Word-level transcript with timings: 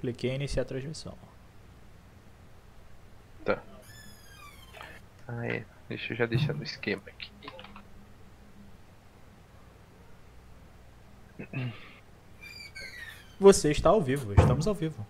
Cliquei 0.00 0.30
em 0.30 0.36
iniciar 0.36 0.62
a 0.62 0.64
transmissão. 0.64 1.14
Tá. 3.44 3.62
Ah, 5.28 5.46
é. 5.46 5.62
Deixa 5.90 6.14
eu 6.14 6.16
já 6.16 6.24
deixar 6.24 6.54
no 6.54 6.62
esquema 6.62 7.02
aqui. 7.06 7.30
Você 13.38 13.70
está 13.70 13.90
ao 13.90 14.00
vivo, 14.00 14.32
estamos 14.32 14.66
ao 14.66 14.72
vivo. 14.74 15.06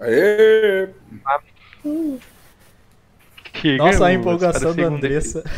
Aê! 0.00 0.88
Chegamos 3.54 3.92
Nossa, 3.92 4.06
a 4.06 4.12
empolgação 4.12 4.74
da 4.74 4.86
Andressa. 4.86 5.44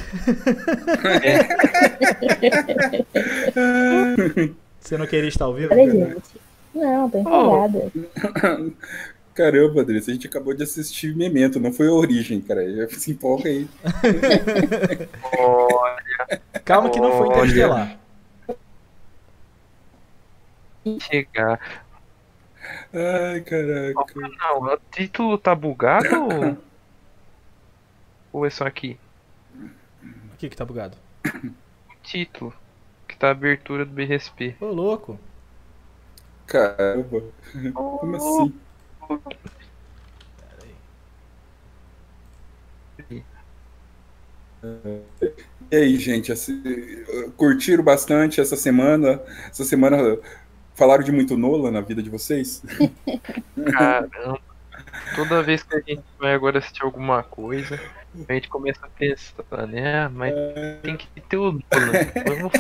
Você 4.79 4.98
não 4.98 5.07
queria 5.07 5.29
estar 5.29 5.46
ao 5.46 5.55
vivo? 5.55 5.73
Olha, 5.73 6.14
gente. 6.14 6.46
Não, 6.77 7.11
tô 7.11 7.19
empolgada. 7.19 7.93
Caramba, 9.35 9.83
Andressa, 9.83 10.11
a 10.11 10.15
gente 10.15 10.27
acabou 10.27 10.55
de 10.55 10.62
assistir 10.62 11.15
Memento, 11.15 11.61
não 11.61 11.73
foi 11.73 11.89
a 11.89 11.93
origem, 11.93 12.41
cara. 12.41 12.71
Já 12.75 12.89
se 12.98 13.11
empolga 13.12 13.48
aí. 13.48 13.69
Olha, 15.39 16.41
Calma 16.65 16.91
que 16.91 17.01
não 17.01 17.12
foi 17.12 17.29
Olha. 17.29 17.37
interestelar. 17.37 17.98
chegar. 21.01 21.83
Ai, 22.93 23.41
caraca. 23.43 24.20
Não, 24.39 24.62
o 24.62 24.79
título 24.91 25.37
tá 25.39 25.55
bugado 25.55 26.09
ou... 26.23 26.59
ou 28.41 28.47
é 28.47 28.51
só 28.51 28.67
aqui? 28.67 28.98
O 30.33 30.37
que 30.39 30.48
que 30.48 30.56
tá 30.56 30.65
bugado? 30.65 30.97
O 31.89 32.09
título. 32.09 32.55
Que 33.09 33.17
tá 33.17 33.29
a 33.29 33.31
abertura 33.33 33.84
do 33.84 33.93
BRSP. 33.93 34.55
Ô, 34.61 34.67
louco. 34.67 35.19
Caramba. 36.46 37.23
Como 37.74 38.16
assim? 38.16 38.55
E 45.70 45.77
aí, 45.77 45.97
gente, 45.97 46.33
curtiram 47.36 47.83
bastante 47.83 48.41
essa 48.41 48.56
semana? 48.56 49.20
Essa 49.50 49.64
semana 49.64 50.19
falaram 50.75 51.03
de 51.03 51.12
muito 51.12 51.36
Nola 51.36 51.70
na 51.70 51.80
vida 51.80 52.03
de 52.03 52.11
vocês? 52.11 52.62
Caramba. 53.72 54.41
Toda 55.14 55.42
vez 55.42 55.62
que 55.62 55.75
a 55.75 55.81
gente 55.81 56.05
vai 56.19 56.34
agora 56.34 56.58
assistir 56.58 56.83
alguma 56.83 57.22
coisa, 57.22 57.81
a 58.28 58.33
gente 58.33 58.48
começa 58.48 58.84
a 58.84 58.88
pensar, 58.88 59.66
né? 59.66 60.05
Ah, 60.05 60.08
Mas 60.08 60.34
tem 60.83 60.97
que 60.97 61.20
ter 61.20 61.36
o 61.36 61.53
Nolan. 61.53 61.92
Vamos, 62.27 62.53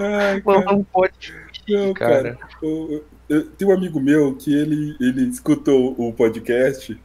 Ai, 0.00 0.40
cara, 0.40 0.60
vamos 0.64 0.86
pode 0.92 1.34
não, 1.68 1.94
cara. 1.94 2.34
cara. 2.34 2.48
Eu- 2.62 3.04
eu- 3.28 3.46
Tem 3.50 3.66
um 3.66 3.72
amigo 3.72 4.00
meu 4.00 4.34
que 4.36 4.54
ele, 4.54 4.96
ele 5.00 5.22
escutou 5.28 5.94
o 5.98 6.12
podcast 6.12 7.00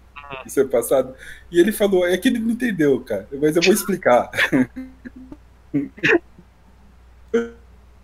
isso 0.45 0.59
é 0.59 0.63
passado 0.63 1.15
e 1.51 1.59
ele 1.59 1.71
falou, 1.71 2.05
é 2.07 2.15
que 2.17 2.27
ele 2.27 2.37
não 2.39 2.51
entendeu, 2.51 2.99
cara, 3.01 3.27
mas 3.41 3.55
eu 3.55 3.61
vou 3.63 3.73
explicar. 3.73 4.29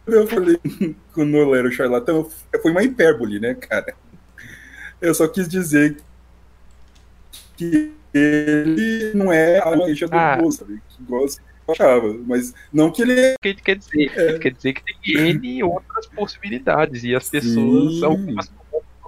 Eu 0.07 0.27
falei 0.27 0.57
que 0.57 0.95
o 1.17 1.25
Nolan 1.25 1.57
era 1.57 1.67
o 1.67 1.71
charlatão, 1.71 2.29
foi 2.61 2.71
uma 2.71 2.83
hipérbole, 2.83 3.39
né, 3.39 3.55
cara? 3.55 3.95
Eu 5.01 5.13
só 5.15 5.27
quis 5.27 5.47
dizer 5.47 5.97
que 7.57 7.91
ele 8.13 9.13
não 9.15 9.31
é 9.33 9.57
a 9.59 9.73
do 9.73 9.83
Ah. 10.11 10.37
gosto, 10.37 10.59
sabe? 10.59 10.81
Que 10.89 11.03
gosta, 11.03 11.41
achava, 11.71 12.13
mas 12.25 12.53
não 12.71 12.91
que 12.91 13.01
ele 13.01 13.35
que 13.41 13.47
ele 13.49 13.61
quer 13.61 13.75
dizer? 13.77 14.11
É. 14.15 14.39
Quer 14.39 14.53
dizer 14.53 14.73
que 14.73 14.83
tem 14.83 15.29
N 15.29 15.63
outras 15.63 16.05
possibilidades. 16.07 17.03
E 17.03 17.15
as 17.15 17.29
pessoas, 17.29 17.93
Sim. 17.95 17.99
colocam 18.01 18.51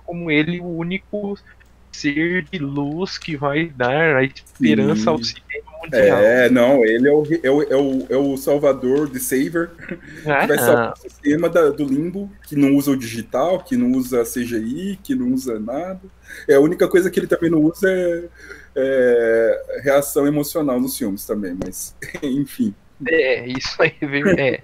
como 0.05 0.31
ele, 0.31 0.59
o 0.59 0.65
único 0.67 1.37
ser 1.91 2.45
de 2.51 2.59
luz 2.59 3.17
que 3.17 3.35
vai 3.35 3.65
dar 3.69 4.17
a 4.17 4.23
esperança 4.23 5.01
Sim. 5.01 5.09
ao 5.09 5.23
cinema 5.23 5.71
mundial. 5.83 6.19
É, 6.19 6.49
não, 6.49 6.83
ele 6.85 7.07
é 7.07 7.11
o, 7.11 7.23
é 7.43 7.49
o, 7.51 7.61
é 7.63 7.75
o, 7.75 8.05
é 8.09 8.17
o 8.17 8.37
salvador 8.37 9.09
de 9.09 9.19
Saver, 9.19 9.71
Ah, 10.25 10.41
que 10.41 10.47
vai 10.47 10.57
salvar 10.59 10.93
o 10.93 10.97
sistema 10.97 11.49
da- 11.49 11.69
do 11.69 11.85
limbo, 11.85 12.31
que 12.47 12.55
não 12.55 12.75
usa 12.75 12.91
o 12.91 12.97
digital, 12.97 13.63
que 13.63 13.75
não 13.75 13.91
usa 13.93 14.23
CGI, 14.23 14.99
que 15.03 15.15
não 15.15 15.33
usa 15.33 15.59
nada. 15.59 16.01
É, 16.47 16.55
a 16.55 16.59
única 16.59 16.87
coisa 16.87 17.09
que 17.09 17.19
ele 17.19 17.27
também 17.27 17.49
não 17.49 17.61
usa 17.63 17.89
é, 17.89 18.25
é 18.77 19.81
reação 19.83 20.27
emocional 20.27 20.79
nos 20.79 20.97
filmes 20.97 21.25
também, 21.25 21.57
mas 21.63 21.95
enfim. 22.21 22.73
É, 23.07 23.47
isso 23.47 23.81
aí 23.81 23.93
veio. 24.01 24.27
É. 24.39 24.63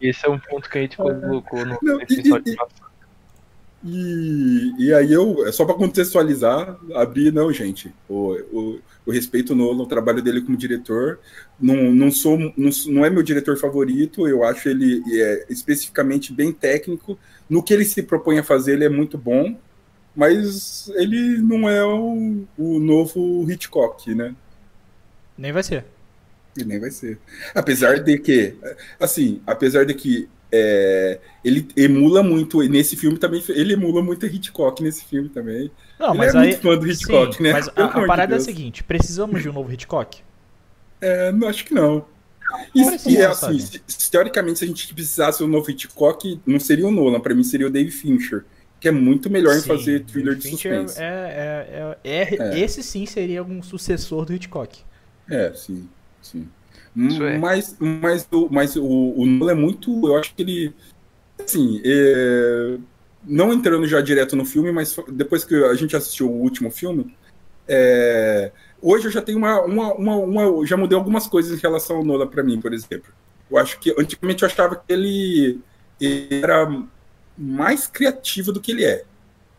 Esse 0.00 0.26
é 0.26 0.30
um 0.30 0.38
ponto 0.38 0.68
que 0.70 0.78
a 0.78 0.80
gente 0.82 0.96
colocou 0.96 1.64
no 1.66 1.78
Não, 1.82 2.00
e- 2.00 2.02
episódio 2.04 2.52
e- 2.52 2.56
passado. 2.56 2.84
E, 3.86 4.72
e 4.78 4.94
aí 4.94 5.12
eu, 5.12 5.46
é 5.46 5.52
só 5.52 5.66
para 5.66 5.74
contextualizar, 5.74 6.78
abri, 6.94 7.30
não, 7.30 7.52
gente, 7.52 7.94
o, 8.08 8.32
o, 8.50 8.80
o 9.04 9.12
respeito 9.12 9.54
no, 9.54 9.74
no 9.74 9.86
trabalho 9.86 10.22
dele 10.22 10.40
como 10.40 10.56
diretor, 10.56 11.18
não, 11.60 11.92
não 11.92 12.10
sou, 12.10 12.38
não, 12.38 12.70
não 12.86 13.04
é 13.04 13.10
meu 13.10 13.22
diretor 13.22 13.58
favorito, 13.58 14.26
eu 14.26 14.42
acho 14.42 14.70
ele 14.70 15.02
é, 15.12 15.44
especificamente 15.50 16.32
bem 16.32 16.50
técnico, 16.50 17.18
no 17.48 17.62
que 17.62 17.74
ele 17.74 17.84
se 17.84 18.02
propõe 18.02 18.38
a 18.38 18.42
fazer 18.42 18.72
ele 18.72 18.84
é 18.86 18.88
muito 18.88 19.18
bom, 19.18 19.54
mas 20.14 20.88
ele 20.96 21.38
não 21.38 21.68
é 21.68 21.84
o, 21.84 22.46
o 22.56 22.78
novo 22.80 23.50
Hitchcock, 23.50 24.14
né? 24.14 24.34
Nem 25.36 25.52
vai 25.52 25.62
ser. 25.62 25.84
E 26.56 26.64
nem 26.64 26.78
vai 26.78 26.90
ser. 26.90 27.18
Apesar 27.54 27.98
de 28.02 28.18
que, 28.18 28.56
assim, 28.98 29.42
apesar 29.46 29.84
de 29.84 29.94
que 29.94 30.28
é, 30.52 31.20
ele 31.42 31.66
emula 31.76 32.22
muito, 32.22 32.62
nesse 32.68 32.96
filme 32.96 33.18
também, 33.18 33.42
ele 33.48 33.72
emula 33.72 34.02
muito 34.02 34.24
a 34.24 34.28
Hitchcock 34.28 34.82
nesse 34.82 35.04
filme 35.04 35.28
também. 35.28 35.70
Não, 35.98 36.14
ele 36.14 36.18
mas 36.18 36.34
é 36.34 36.38
aí. 36.38 36.38
muito 36.38 36.60
fã 36.60 36.76
do 36.78 36.86
Hitchcock, 36.88 37.36
sim, 37.36 37.42
né? 37.42 37.52
Mas 37.52 37.68
Pelo 37.68 37.90
a, 37.90 37.98
a 37.98 38.00
de 38.00 38.06
parada 38.06 38.34
é 38.34 38.36
a 38.36 38.40
seguinte: 38.40 38.84
precisamos 38.84 39.42
de 39.42 39.48
um 39.48 39.52
novo 39.52 39.72
Hitchcock? 39.72 40.22
É, 41.00 41.32
não, 41.32 41.48
acho 41.48 41.64
que 41.64 41.74
não. 41.74 42.06
E, 42.74 42.82
e 43.06 43.16
é 43.18 43.26
assim, 43.26 43.58
se- 43.58 43.82
se, 43.86 44.10
teoricamente, 44.10 44.58
se 44.60 44.64
a 44.64 44.68
gente 44.68 44.94
precisasse 44.94 45.38
de 45.38 45.44
um 45.44 45.48
novo 45.48 45.70
Hitchcock, 45.70 46.40
não 46.46 46.60
seria 46.60 46.86
o 46.86 46.90
Nolan, 46.90 47.20
pra 47.20 47.34
mim 47.34 47.44
seria 47.44 47.66
o 47.66 47.70
Dave 47.70 47.90
Fincher, 47.90 48.44
que 48.84 48.88
é 48.88 48.92
muito 48.92 49.30
melhor 49.30 49.56
em 49.56 49.60
Sim, 49.60 49.68
fazer 49.68 50.04
thriller 50.04 50.34
de 50.34 50.46
suspense. 50.46 51.00
É, 51.00 51.96
é, 52.04 52.04
é, 52.04 52.34
é- 52.34 52.54
É. 52.54 52.60
Esse 52.60 52.82
sim 52.82 53.06
seria 53.06 53.42
um 53.42 53.62
sucessor 53.62 54.26
do 54.26 54.34
Hitchcock. 54.34 54.82
É, 55.26 55.54
sim, 55.54 55.88
sim. 56.20 56.46
É. 56.94 57.38
Mas, 57.38 57.74
mas, 57.80 58.28
o, 58.30 58.46
mas 58.50 58.76
o, 58.76 58.84
o 58.84 59.24
Nolan 59.24 59.52
é 59.52 59.54
muito. 59.54 60.06
Eu 60.06 60.18
acho 60.18 60.34
que 60.34 60.42
ele. 60.42 60.74
Assim, 61.42 61.80
é, 61.82 62.76
não 63.26 63.54
entrando 63.54 63.88
já 63.88 64.02
direto 64.02 64.36
no 64.36 64.44
filme, 64.44 64.70
mas 64.70 64.94
depois 65.08 65.46
que 65.46 65.54
a 65.54 65.74
gente 65.74 65.96
assistiu 65.96 66.30
o 66.30 66.42
último 66.42 66.70
filme, 66.70 67.16
é, 67.66 68.52
hoje 68.82 69.06
eu 69.06 69.10
já 69.10 69.22
tenho 69.22 69.38
uma, 69.38 69.62
uma, 69.62 69.94
uma, 69.94 70.16
uma- 70.16 70.66
Já 70.66 70.76
mudei 70.76 70.96
algumas 70.96 71.26
coisas 71.26 71.56
em 71.58 71.60
relação 71.62 71.96
ao 71.96 72.04
Nolan 72.04 72.26
pra 72.26 72.42
mim, 72.42 72.60
por 72.60 72.74
exemplo. 72.74 73.10
Eu 73.50 73.56
acho 73.56 73.80
que 73.80 73.94
antigamente 73.98 74.42
eu 74.42 74.46
achava 74.46 74.76
que 74.76 74.92
ele 74.92 75.58
era 76.30 76.66
mais 77.36 77.86
criativo 77.86 78.52
do 78.52 78.60
que 78.60 78.72
ele 78.72 78.84
é. 78.84 79.04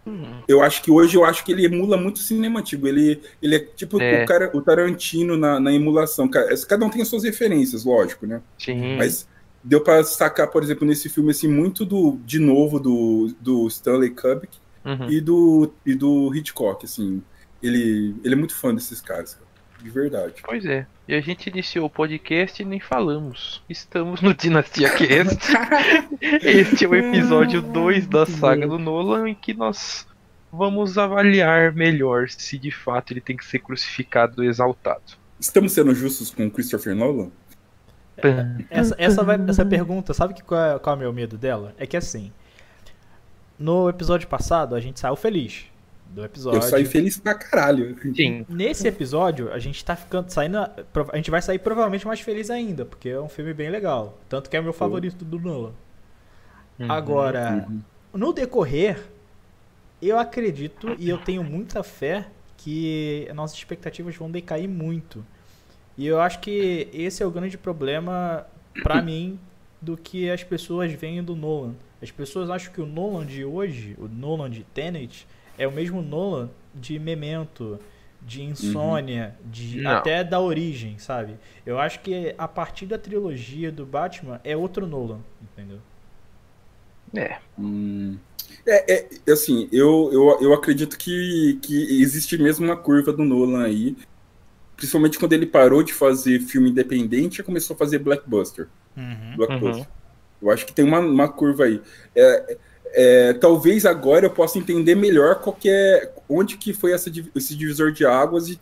Hum, 0.08 0.42
Eu 0.48 0.62
acho 0.62 0.84
que 0.84 0.92
hoje 0.92 1.18
eu 1.18 1.26
acho 1.26 1.44
que 1.44 1.52
ele 1.52 1.66
emula 1.66 1.98
muito 1.98 2.18
o 2.18 2.20
cinema 2.20 2.60
antigo. 2.60 2.88
Ele, 2.88 3.22
ele 3.42 3.56
é 3.56 3.60
tipo 3.60 4.00
É. 4.02 4.24
O, 4.24 4.28
cara, 4.28 4.52
o 4.54 4.62
Tarantino 4.62 5.36
na, 5.36 5.60
na 5.60 5.74
emulação. 5.74 6.28
Ca- 6.28 6.46
Cada 6.68 6.86
um 6.86 6.90
tem 6.90 7.02
as 7.02 7.08
suas 7.08 7.24
referências, 7.24 7.84
lógico, 7.84 8.28
né? 8.28 8.42
Sim. 8.60 8.98
Mas 8.98 9.28
deu 9.64 9.82
pra 9.82 10.04
sacar, 10.04 10.48
por 10.52 10.62
exemplo, 10.62 10.86
nesse 10.88 11.10
filme, 11.10 11.32
assim, 11.32 11.48
muito 11.48 11.84
do, 11.86 12.20
de 12.24 12.38
novo, 12.40 12.80
do, 12.80 13.34
do 13.40 13.68
Stanley 13.68 14.12
Kubrick 14.12 14.58
Uhum. 14.86 15.10
e 15.10 15.20
do, 15.20 15.74
e 15.84 15.96
do 15.96 16.32
Hitchcock, 16.36 16.86
assim. 16.86 17.24
Ele, 17.64 18.14
ele 18.24 18.36
é 18.36 18.38
muito 18.38 18.54
fã 18.56 18.74
desses 18.76 19.02
caras, 19.02 19.34
cara. 19.34 19.45
De 19.86 19.92
verdade. 19.92 20.34
Pois 20.44 20.66
é. 20.66 20.88
E 21.08 21.14
a 21.14 21.22
gente 21.22 21.48
iniciou 21.48 21.86
o 21.86 21.90
podcast 21.92 22.60
e 22.60 22.66
nem 22.66 22.80
falamos. 22.80 23.64
Estamos 23.70 24.20
no 24.20 24.34
Dinastia 24.34 24.90
Cast. 24.90 25.38
este 26.42 26.86
é 26.86 26.88
o 26.88 26.96
episódio 26.96 27.62
2 27.62 28.08
da 28.08 28.26
saga 28.26 28.68
do 28.68 28.80
Nolan 28.80 29.30
em 29.30 29.36
que 29.36 29.54
nós 29.54 30.08
vamos 30.52 30.98
avaliar 30.98 31.72
melhor 31.72 32.28
se 32.30 32.58
de 32.58 32.72
fato 32.72 33.14
ele 33.14 33.22
tem 33.22 33.38
que 33.38 33.46
ser 33.46 33.60
crucificado 33.60 34.42
ou 34.42 34.48
exaltado. 34.48 35.04
Estamos 35.40 35.72
sendo 35.74 35.94
justos 35.94 36.32
com 36.32 36.48
o 36.48 36.50
Christopher 36.50 36.96
Nolan? 36.96 37.30
Essa, 38.72 38.96
essa, 38.98 39.24
vai- 39.24 39.40
essa 39.48 39.64
pergunta, 39.64 40.16
sabe 40.16 40.34
que 40.34 40.42
qual, 40.42 40.78
é, 40.78 40.80
qual 40.80 40.96
é 40.96 40.98
o 40.98 41.00
meu 41.00 41.14
medo 41.14 41.38
dela? 41.38 41.76
É 41.78 41.86
que 41.86 41.96
assim, 41.96 42.32
no 43.60 43.88
episódio 43.88 44.28
passado 44.28 44.74
a 44.74 44.80
gente 44.80 45.00
saiu 45.00 45.16
feliz 45.16 45.66
do 46.16 46.24
episódio. 46.24 46.58
Eu 46.60 46.62
saí 46.62 46.86
feliz 46.86 47.18
pra 47.18 47.34
caralho. 47.36 47.96
Sim. 48.16 48.46
Nesse 48.48 48.88
episódio, 48.88 49.52
a 49.52 49.60
gente 49.60 49.84
tá 49.84 49.96
ficando 49.96 50.30
saindo. 50.32 50.58
A 50.58 51.16
gente 51.18 51.30
vai 51.30 51.42
sair 51.42 51.60
provavelmente 51.60 52.08
mais 52.08 52.22
feliz 52.22 52.50
ainda, 52.50 52.86
porque 52.86 53.10
é 53.10 53.20
um 53.20 53.28
filme 53.28 53.54
bem 53.54 53.70
legal. 53.70 54.18
Tanto 54.30 54.50
que 54.50 54.56
é 54.56 54.60
o 54.60 54.64
meu 54.64 54.74
favorito 54.74 55.26
do 55.26 55.38
Nolan. 55.40 55.74
Uhum. 56.80 56.92
Agora, 56.92 57.66
Uhum. 57.70 57.82
no 58.14 58.32
decorrer, 58.34 59.00
eu 60.02 60.18
acredito 60.18 60.96
e 60.98 61.10
eu 61.10 61.18
tenho 61.18 61.44
muita 61.44 61.84
fé 61.84 62.28
que 62.58 63.28
nossas 63.36 63.58
expectativas 63.58 64.16
vão 64.16 64.32
decair 64.32 64.68
muito. 64.70 65.26
E 65.98 66.06
eu 66.08 66.20
acho 66.22 66.40
que 66.40 66.88
esse 66.94 67.22
é 67.22 67.26
o 67.26 67.32
grande 67.32 67.58
problema 67.58 68.46
pra 68.84 69.02
mim 69.04 69.38
do 69.82 69.96
que 69.98 70.30
as 70.30 70.44
pessoas 70.44 70.92
veem 70.94 71.22
do 71.24 71.36
Nolan. 71.36 71.74
As 72.02 72.12
pessoas 72.12 72.50
acham 72.50 72.72
que 72.74 72.82
o 72.82 72.86
Nolan 72.86 73.26
de 73.26 73.44
hoje, 73.46 73.96
o 74.00 74.08
Nolan 74.08 74.50
de 74.50 74.64
Tenet, 74.64 75.28
é 75.58 75.68
o 75.68 75.72
mesmo 75.72 76.02
Nolan 76.02 76.50
de 76.74 77.00
Memento, 77.00 77.80
de 78.22 78.44
Insônia, 78.44 79.36
de 79.46 79.82
Não. 79.82 79.92
até 79.92 80.24
da 80.24 80.40
origem, 80.40 80.98
sabe? 80.98 81.36
Eu 81.66 81.80
acho 81.80 82.00
que 82.00 82.34
a 82.38 82.48
partir 82.48 82.86
da 82.86 82.98
trilogia 82.98 83.72
do 83.72 83.86
Batman 83.86 84.42
é 84.44 84.58
outro 84.58 84.88
Nolan, 84.88 85.20
entendeu? 85.42 85.80
É. 87.16 87.38
Hum. 87.58 88.18
É, 88.66 88.94
é, 88.94 89.32
assim, 89.32 89.70
eu, 89.72 90.10
eu, 90.12 90.38
eu 90.42 90.54
acredito 90.54 90.98
que, 90.98 91.60
que 91.62 92.02
existe 92.02 92.38
mesmo 92.38 92.66
uma 92.66 92.76
curva 92.76 93.14
do 93.14 93.24
Nolan 93.24 93.64
aí. 93.64 93.96
Principalmente 94.76 95.18
quando 95.18 95.34
ele 95.34 95.46
parou 95.46 95.84
de 95.84 95.94
fazer 95.94 96.40
filme 96.40 96.70
independente 96.70 97.40
e 97.40 97.44
começou 97.44 97.76
a 97.76 97.78
fazer 97.78 98.00
blockbuster. 98.00 98.68
Uhum. 98.98 99.36
blockbuster. 99.38 99.88
Eu 100.42 100.52
acho 100.52 100.66
que 100.66 100.74
tem 100.74 100.84
uma, 100.84 101.00
uma 101.00 101.30
curva 101.30 101.66
aí. 101.66 101.82
É, 102.16 102.58
é, 102.96 103.34
talvez 103.34 103.86
agora 103.86 104.26
eu 104.26 104.30
possa 104.32 104.58
entender 104.58 104.96
melhor 104.96 105.36
qual 105.42 105.56
que 105.56 105.70
é, 105.70 106.12
onde 106.30 106.58
que 106.58 106.74
foi 106.74 106.94
essa, 106.94 107.12
esse 107.36 107.56
divisor 107.56 107.92
de 107.92 108.06
águas 108.06 108.50
e, 108.50 108.60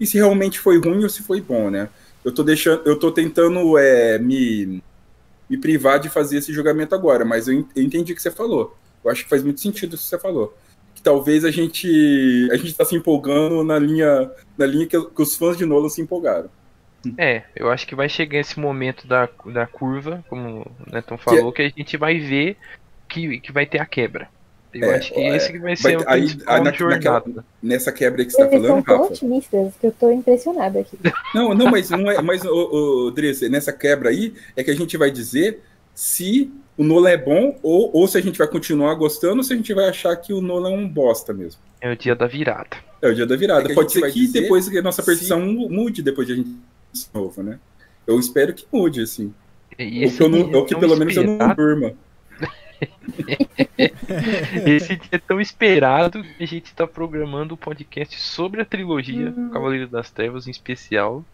e 0.00 0.06
se 0.06 0.16
realmente 0.16 0.58
foi 0.58 0.78
ruim 0.80 1.02
ou 1.04 1.08
se 1.10 1.22
foi 1.22 1.40
bom, 1.40 1.70
né? 1.70 1.88
Eu 2.24 2.32
tô 2.32 2.42
deixando, 2.42 2.82
eu 2.86 2.98
tô 2.98 3.12
tentando 3.12 3.76
é, 3.78 4.18
me, 4.18 4.82
me 5.48 5.58
privar 5.58 6.00
de 6.00 6.08
fazer 6.08 6.38
esse 6.38 6.52
julgamento 6.52 6.94
agora, 6.94 7.24
mas 7.24 7.46
eu, 7.48 7.54
en- 7.54 7.68
eu 7.76 7.82
entendi 7.82 8.12
o 8.12 8.16
que 8.16 8.22
você 8.22 8.30
falou. 8.30 8.74
Eu 9.04 9.10
acho 9.10 9.24
que 9.24 9.28
faz 9.30 9.42
muito 9.42 9.60
sentido 9.60 9.94
o 9.94 9.96
que 9.98 10.02
você 10.02 10.18
falou. 10.18 10.56
Que 10.94 11.02
talvez 11.02 11.44
a 11.44 11.50
gente 11.50 12.48
a 12.52 12.56
gente 12.56 12.68
está 12.68 12.84
se 12.84 12.96
empolgando 12.96 13.62
na 13.62 13.78
linha 13.78 14.30
na 14.56 14.64
linha 14.64 14.86
que, 14.86 14.98
que 14.98 15.22
os 15.22 15.36
fãs 15.36 15.56
de 15.56 15.66
Nolan 15.66 15.88
se 15.90 16.00
empolgaram. 16.00 16.48
É, 17.18 17.42
eu 17.54 17.70
acho 17.70 17.86
que 17.86 17.94
vai 17.94 18.08
chegar 18.08 18.38
esse 18.40 18.58
momento 18.58 19.06
da, 19.06 19.28
da 19.52 19.66
curva, 19.66 20.24
como 20.28 20.62
o 20.62 20.90
Neton 20.90 21.18
falou, 21.18 21.52
que 21.52 21.60
a 21.60 21.68
gente 21.68 21.98
vai 21.98 22.18
ver 22.18 22.56
que, 23.14 23.40
que 23.40 23.52
vai 23.52 23.64
ter 23.66 23.78
a 23.80 23.86
quebra. 23.86 24.28
Eu 24.72 24.90
É, 24.90 24.96
acho 24.96 25.14
que 25.14 25.20
é, 25.20 25.36
esse 25.36 25.46
que 25.52 25.58
vai 25.58 25.60
vai 25.60 25.76
ser 25.76 25.98
ter- 25.98 26.04
o 26.04 26.10
aí- 26.10 26.36
aí 26.46 26.60
na- 26.62 26.72
jornada. 26.72 27.44
Nessa 27.62 27.92
quebra 27.92 28.24
que 28.24 28.32
você 28.32 28.42
está 28.42 28.56
Eles 28.56 28.66
são 28.66 28.82
falando, 28.82 28.84
tão 28.84 28.96
Rafa. 29.02 29.12
otimistas 29.12 29.72
que 29.80 29.86
eu 29.86 29.92
tô 29.92 30.10
impressionada 30.10 30.80
aqui. 30.80 30.98
Não, 31.34 31.54
não, 31.54 31.70
mas 31.70 31.90
não 31.90 32.10
é. 32.10 32.20
Mas, 32.20 32.44
ô, 32.44 33.06
ô, 33.06 33.10
Dressa, 33.12 33.48
nessa 33.48 33.72
quebra 33.72 34.08
aí 34.10 34.34
é 34.56 34.64
que 34.64 34.70
a 34.72 34.74
gente 34.76 34.96
vai 34.96 35.10
dizer 35.12 35.60
se 35.94 36.50
o 36.76 36.82
Nolan 36.82 37.10
é 37.10 37.16
bom 37.16 37.56
ou, 37.62 37.90
ou 37.96 38.08
se 38.08 38.18
a 38.18 38.20
gente 38.20 38.36
vai 38.36 38.48
continuar 38.48 38.94
gostando 38.96 39.36
ou 39.36 39.42
se 39.44 39.52
a 39.52 39.56
gente 39.56 39.72
vai 39.72 39.88
achar 39.88 40.16
que 40.16 40.32
o 40.32 40.40
Nolan 40.40 40.70
é 40.72 40.76
um 40.76 40.88
bosta 40.88 41.32
mesmo. 41.32 41.60
É 41.80 41.92
o 41.92 41.96
dia 41.96 42.16
da 42.16 42.26
virada. 42.26 42.76
É 43.00 43.08
o 43.08 43.14
dia 43.14 43.26
da 43.26 43.36
virada. 43.36 43.70
É 43.70 43.74
Pode 43.76 43.92
ser 43.92 44.00
vai 44.00 44.10
que 44.10 44.26
depois 44.26 44.68
que 44.68 44.76
a 44.78 44.82
nossa 44.82 45.02
se- 45.02 45.06
percepção 45.06 45.40
mu- 45.40 45.68
mude 45.70 46.02
depois 46.02 46.26
de 46.26 46.32
a 46.32 46.36
gente 46.36 46.48
de 46.92 47.06
novo, 47.14 47.44
né? 47.44 47.60
Eu 48.06 48.18
espero 48.18 48.52
que 48.52 48.66
mude, 48.72 49.02
assim. 49.02 49.32
E 49.78 50.04
Ou 50.04 50.10
que, 50.10 50.20
eu 50.22 50.28
não, 50.28 50.52
ou 50.52 50.64
que 50.64 50.74
pelo 50.76 50.96
menos 50.96 51.16
eu 51.16 51.24
não 51.24 51.54
durma. 51.54 51.92
Esse 54.66 54.96
dia 54.96 55.08
é 55.12 55.18
tão 55.18 55.40
esperado 55.40 56.22
que 56.22 56.42
a 56.42 56.46
gente 56.46 56.74
tá 56.74 56.86
programando 56.86 57.54
o 57.54 57.58
podcast 57.58 58.20
sobre 58.20 58.62
a 58.62 58.64
trilogia 58.64 59.32
Cavaleiro 59.52 59.88
das 59.88 60.10
Trevas 60.10 60.46
em 60.46 60.50
especial 60.50 61.24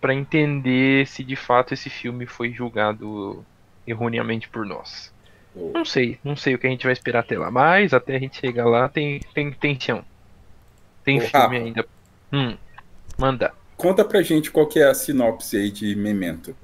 pra 0.00 0.14
entender 0.14 1.06
se 1.06 1.24
de 1.24 1.36
fato 1.36 1.74
esse 1.74 1.90
filme 1.90 2.26
foi 2.26 2.52
julgado 2.52 3.44
erroneamente 3.86 4.48
por 4.48 4.64
nós. 4.64 5.12
Não 5.54 5.84
sei, 5.84 6.18
não 6.22 6.36
sei 6.36 6.54
o 6.54 6.58
que 6.58 6.66
a 6.66 6.70
gente 6.70 6.84
vai 6.84 6.92
esperar 6.92 7.20
até 7.20 7.38
lá, 7.38 7.50
mas 7.50 7.92
até 7.92 8.16
a 8.16 8.18
gente 8.18 8.38
chegar 8.38 8.66
lá 8.66 8.88
tem 8.88 9.20
tem 9.34 9.50
tem 9.50 9.78
chão. 9.78 10.04
Tem 11.04 11.20
filme 11.20 11.56
ainda. 11.56 11.86
Hum, 12.32 12.56
manda. 13.18 13.52
Conta 13.76 14.04
pra 14.04 14.22
gente 14.22 14.50
qual 14.50 14.66
que 14.66 14.78
é 14.78 14.88
a 14.88 14.94
sinopse 14.94 15.56
aí 15.56 15.70
de 15.70 15.96
Memento. 15.96 16.54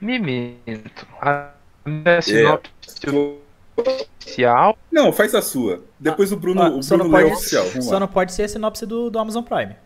Memento. 0.00 1.06
A 1.20 1.52
minha 1.88 2.22
sinopse 2.22 3.40
oficial 3.76 4.76
Não, 4.90 5.12
faz 5.12 5.34
a 5.34 5.42
sua. 5.42 5.82
Depois 5.98 6.32
o 6.32 6.36
Bruno, 6.36 6.62
Ah, 6.62 6.68
o 6.68 6.80
Bruno 6.80 7.04
não 7.04 7.10
pode, 7.10 7.32
oficial. 7.32 7.64
Vamos 7.68 7.84
só 7.86 7.94
lá. 7.94 8.00
não 8.00 8.08
pode 8.08 8.32
ser 8.32 8.42
a 8.44 8.48
sinopse 8.48 8.86
do, 8.86 9.10
do 9.10 9.18
Amazon 9.18 9.42
Prime. 9.44 9.76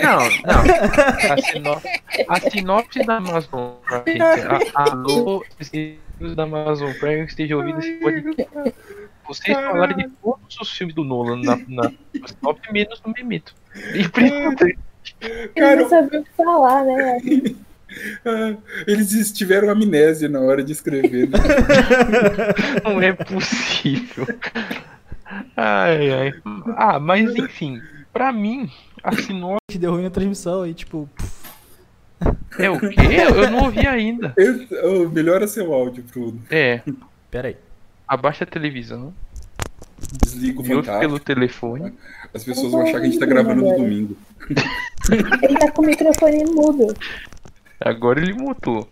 Não, 0.00 0.18
não. 0.18 1.32
A 1.32 1.42
sinopse, 1.42 2.02
a 2.28 2.50
sinopse 2.50 3.04
da 3.04 3.16
Amazon 3.16 3.72
Prime, 4.04 4.20
alô, 4.74 5.44
executivos 5.58 6.36
da 6.36 6.44
Amazon 6.44 6.92
Prime 7.00 7.24
que 7.24 7.30
estejam 7.30 7.58
ouvindo 7.58 7.78
esse 7.80 7.92
podcast. 7.94 8.74
Vocês 9.26 9.56
falaram 9.58 9.96
de 9.96 10.08
todos 10.22 10.56
os 10.60 10.70
filmes 10.70 10.94
do 10.94 11.02
Nolan 11.04 11.42
na, 11.42 11.56
na 11.68 11.92
sinopse, 12.26 12.72
menos 12.72 13.02
no 13.04 13.12
Memento. 13.12 13.54
E 13.94 14.08
principalmente, 14.08 14.78
Eu 15.20 15.48
Cara, 15.54 15.76
não 15.82 15.88
sabia 15.88 16.20
o 16.20 16.24
que 16.24 16.30
falar, 16.36 16.84
né? 16.84 17.18
Ah, 18.24 18.54
eles 18.86 19.32
tiveram 19.32 19.70
amnésia 19.70 20.28
na 20.28 20.40
hora 20.40 20.62
de 20.62 20.72
escrever. 20.72 21.28
né? 21.30 21.38
não 22.84 23.00
é 23.00 23.12
possível. 23.12 24.26
Ai, 25.56 26.10
ai. 26.12 26.34
Ah, 26.76 26.98
mas 26.98 27.34
enfim, 27.36 27.80
pra 28.12 28.32
mim, 28.32 28.70
a 29.02 29.12
sinopse 29.16 29.58
Que 29.70 29.78
deu 29.78 29.92
ruim 29.92 30.04
na 30.04 30.10
transmissão 30.10 30.66
e 30.66 30.74
tipo. 30.74 31.08
é 32.58 32.70
o 32.70 32.78
quê? 32.78 33.18
Eu 33.34 33.50
não 33.50 33.64
ouvi 33.64 33.86
ainda. 33.86 34.32
Eu- 34.36 34.66
oh, 35.04 35.08
melhora 35.08 35.46
seu 35.46 35.72
áudio, 35.72 36.04
Bruno. 36.12 36.40
É, 36.50 36.80
Pera 37.30 37.48
aí. 37.48 37.56
abaixa 38.06 38.44
a 38.44 38.46
televisão, 38.46 39.12
Desliga 40.24 40.60
o 40.60 40.64
fantasma. 40.64 41.00
pelo 41.00 41.18
telefone. 41.18 41.92
As 42.32 42.44
pessoas 42.44 42.70
vão 42.72 42.82
achar 42.82 43.00
que 43.00 43.06
a 43.06 43.10
gente 43.10 43.18
tá 43.18 43.26
gravando 43.26 43.62
no 43.62 43.76
domingo. 43.76 44.16
Ele 45.42 45.58
tá 45.58 45.70
com 45.72 45.82
o 45.82 45.86
microfone 45.86 46.44
mudo. 46.44 46.94
Agora 47.80 48.20
ele 48.20 48.32
mutou. 48.32 48.88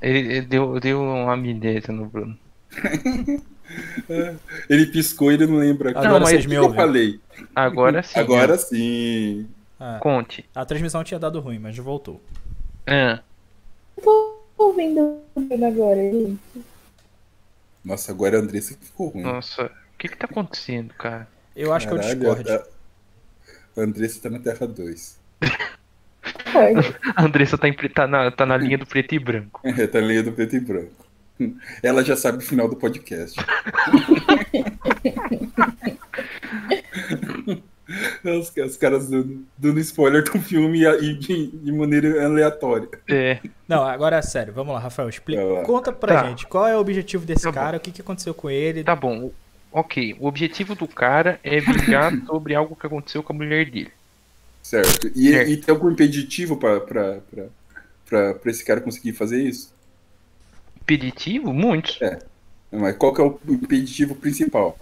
Ele, 0.00 0.18
ele 0.18 0.42
deu, 0.42 0.78
deu 0.80 1.02
uma 1.02 1.32
amnésia 1.32 1.92
no 1.92 2.06
Bruno. 2.06 2.38
Ele 4.68 4.86
piscou 4.86 5.30
e 5.30 5.34
ele 5.34 5.46
não 5.46 5.56
lembra. 5.58 5.90
Agora 5.90 6.08
Não, 6.08 6.20
mas 6.20 6.30
vocês 6.30 6.46
o 6.46 6.48
me 6.48 6.54
que 6.54 6.60
eu 6.60 6.74
falei. 6.74 7.20
Agora 7.54 8.02
sim. 8.02 8.18
Agora 8.18 8.56
sim. 8.56 9.48
Ah, 9.78 9.98
Conte. 10.00 10.48
a 10.54 10.64
transmissão 10.64 11.04
tinha 11.04 11.20
dado 11.20 11.38
ruim, 11.40 11.58
mas 11.58 11.76
voltou. 11.76 12.20
Ah, 12.86 13.20
Tô 14.02 14.40
ouvindo 14.56 15.20
agora, 15.66 16.00
gente. 16.00 16.40
Nossa, 17.84 18.10
agora 18.10 18.38
a 18.38 18.40
Andressa 18.40 18.76
ficou 18.80 19.08
ruim. 19.08 19.22
nossa, 19.22 19.66
o 19.66 19.98
que 19.98 20.08
que 20.08 20.16
tá 20.16 20.26
acontecendo, 20.26 20.94
cara? 20.94 21.28
Eu 21.54 21.72
acho 21.72 21.86
que 21.86 21.92
é 21.92 21.96
o 21.96 22.00
Caralho, 22.00 22.18
Discord. 22.20 22.50
A, 22.50 23.80
a 23.80 23.84
Andressa 23.84 24.20
tá 24.22 24.30
na 24.30 24.38
Terra 24.38 24.66
2. 24.66 25.18
A 27.16 27.22
Andressa 27.24 27.56
tá, 27.58 27.68
em 27.68 27.72
tá, 27.74 28.06
na, 28.06 28.30
tá 28.30 28.44
na 28.46 28.56
linha 28.56 28.78
do 28.78 28.86
preto 28.86 29.14
e 29.14 29.18
branco. 29.18 29.60
É, 29.64 29.86
tá 29.86 29.98
lendo 29.98 30.32
preto 30.32 30.56
e 30.56 30.60
branco. 30.60 31.06
Ela 31.82 32.02
já 32.04 32.16
sabe 32.16 32.38
o 32.38 32.40
final 32.40 32.68
do 32.68 32.74
podcast. 32.76 33.38
os, 38.24 38.52
os 38.56 38.76
caras 38.76 39.08
dando, 39.08 39.44
dando 39.56 39.80
spoiler 39.80 40.22
do 40.24 40.38
filme 40.40 40.84
e, 40.84 41.14
de, 41.14 41.46
de 41.48 41.72
maneira 41.72 42.24
aleatória. 42.24 42.88
É, 43.08 43.38
Não, 43.66 43.84
agora 43.84 44.16
é 44.16 44.22
sério. 44.22 44.52
Vamos 44.52 44.74
lá, 44.74 44.80
Rafael. 44.80 45.08
Explica. 45.08 45.42
Lá. 45.42 45.62
Conta 45.62 45.92
pra 45.92 46.22
Tá. 46.22 46.28
gente 46.28 46.46
qual 46.46 46.66
é 46.66 46.76
o 46.76 46.80
objetivo 46.80 47.24
desse 47.24 47.44
Tá 47.44 47.50
bom. 47.52 47.54
cara, 47.54 47.76
o 47.76 47.80
que, 47.80 47.90
que 47.92 48.00
aconteceu 48.00 48.34
com 48.34 48.50
ele. 48.50 48.82
tá 48.84 48.96
bom. 48.96 49.30
Ok, 49.70 50.16
o 50.18 50.26
objetivo 50.26 50.74
do 50.74 50.88
cara 50.88 51.38
é 51.44 51.60
vingar 51.60 52.12
sobre 52.26 52.54
algo 52.54 52.74
que 52.74 52.86
aconteceu 52.86 53.22
com 53.22 53.32
a 53.32 53.36
mulher 53.36 53.66
dele. 53.70 53.90
Certo. 54.62 55.08
E, 55.14 55.30
Certo. 55.30 55.50
e 55.50 55.56
tem 55.56 55.74
algum 55.74 55.90
impeditivo 55.90 56.56
pra 56.56 56.80
esse 58.46 58.64
cara 58.64 58.80
conseguir 58.80 59.12
fazer 59.12 59.42
isso? 59.42 59.72
Impeditivo? 60.82 61.52
Muitos. 61.52 61.98
Mas 62.70 62.96
qual 62.96 63.14
que 63.14 63.20
é 63.20 63.24
o 63.24 63.38
impeditivo 63.48 64.14
principal? 64.14 64.78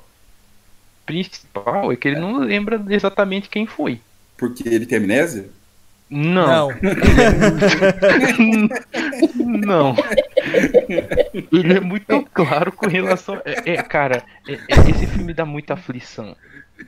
Principal 1.04 1.92
é 1.92 1.97
que 1.97 2.09
ele 2.09 2.18
não 2.21 2.38
lembra 2.38 2.83
exatamente 2.90 3.49
quem 3.49 3.66
foi. 3.66 4.00
Porque 4.37 4.68
ele 4.68 4.87
tem 4.87 4.99
amnésia? 4.99 5.49
Não. 6.09 6.68
Não. 9.35 9.97
Ele 11.52 11.75
é 11.75 11.80
muito 11.80 12.23
claro 12.33 12.71
com 12.73 12.87
relação. 12.88 13.40
É, 13.45 13.73
é, 13.75 13.83
cara, 13.83 14.23
é- 14.47 14.52
é- 14.54 14.90
esse 14.90 15.06
filme 15.06 15.35
dá 15.35 15.45
muita 15.45 15.75
aflição. 15.75 16.37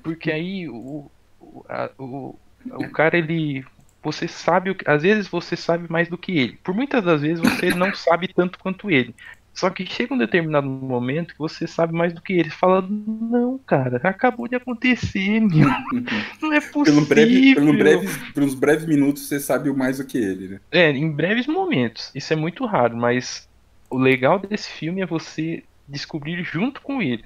Porque 0.03 0.31
aí 0.31 0.69
o, 0.69 1.11
o, 1.41 1.65
a- 1.69 1.91
o, 1.99 2.37
o 2.67 2.91
cara, 2.91 3.17
ele. 3.19 3.65
Você 4.03 4.29
sabe. 4.29 4.71
o 4.71 4.75
que- 4.75 4.89
Às 4.89 5.03
vezes 5.03 5.29
você 5.29 5.57
sabe 5.57 5.91
mais 5.91 6.09
do 6.09 6.17
que 6.19 6.33
ele. 6.39 6.59
Por 6.63 6.75
muitas 6.75 7.05
das 7.05 7.21
vezes 7.21 7.41
você 7.41 7.71
não 7.75 7.95
sabe 7.95 8.29
tanto 8.29 8.59
quanto 8.59 8.91
ele. 8.91 9.15
Só 9.53 9.69
que 9.71 9.85
chega 9.85 10.15
um 10.15 10.19
determinado 10.19 10.69
momento 10.69 11.33
que 11.33 11.39
você 11.39 11.67
sabe 11.67 11.93
mais 11.93 12.13
do 12.13 12.23
que 12.23 12.33
ele. 12.33 12.49
Fala, 12.49 12.81
não, 12.89 13.59
cara, 13.67 14.01
acabou 14.05 14.47
de 14.47 14.55
acontecer, 14.55 15.41
meu. 15.41 15.69
Não 16.41 16.53
é 16.53 16.61
possível. 16.61 17.05
Pelo 17.05 17.07
breve, 17.07 17.55
pelo 17.57 17.73
breve, 17.77 18.33
por 18.33 18.43
uns 18.45 18.55
breves 18.55 18.87
minutos 18.87 19.27
você 19.27 19.41
sabe 19.41 19.73
mais 19.73 19.99
do 19.99 20.05
que 20.05 20.17
ele, 20.17 20.47
né? 20.47 20.61
É, 20.71 20.91
em 20.91 21.11
breves 21.11 21.49
momentos. 21.49 22.13
Isso 22.15 22.33
é 22.33 22.37
muito 22.37 22.65
raro, 22.67 22.97
mas 22.97 23.49
o 23.91 23.99
legal 23.99 24.39
desse 24.39 24.71
filme 24.71 25.01
é 25.01 25.07
você 25.07 25.65
descobrir 25.89 26.41
junto 26.45 26.81
com 26.81 27.03
ele. 27.03 27.25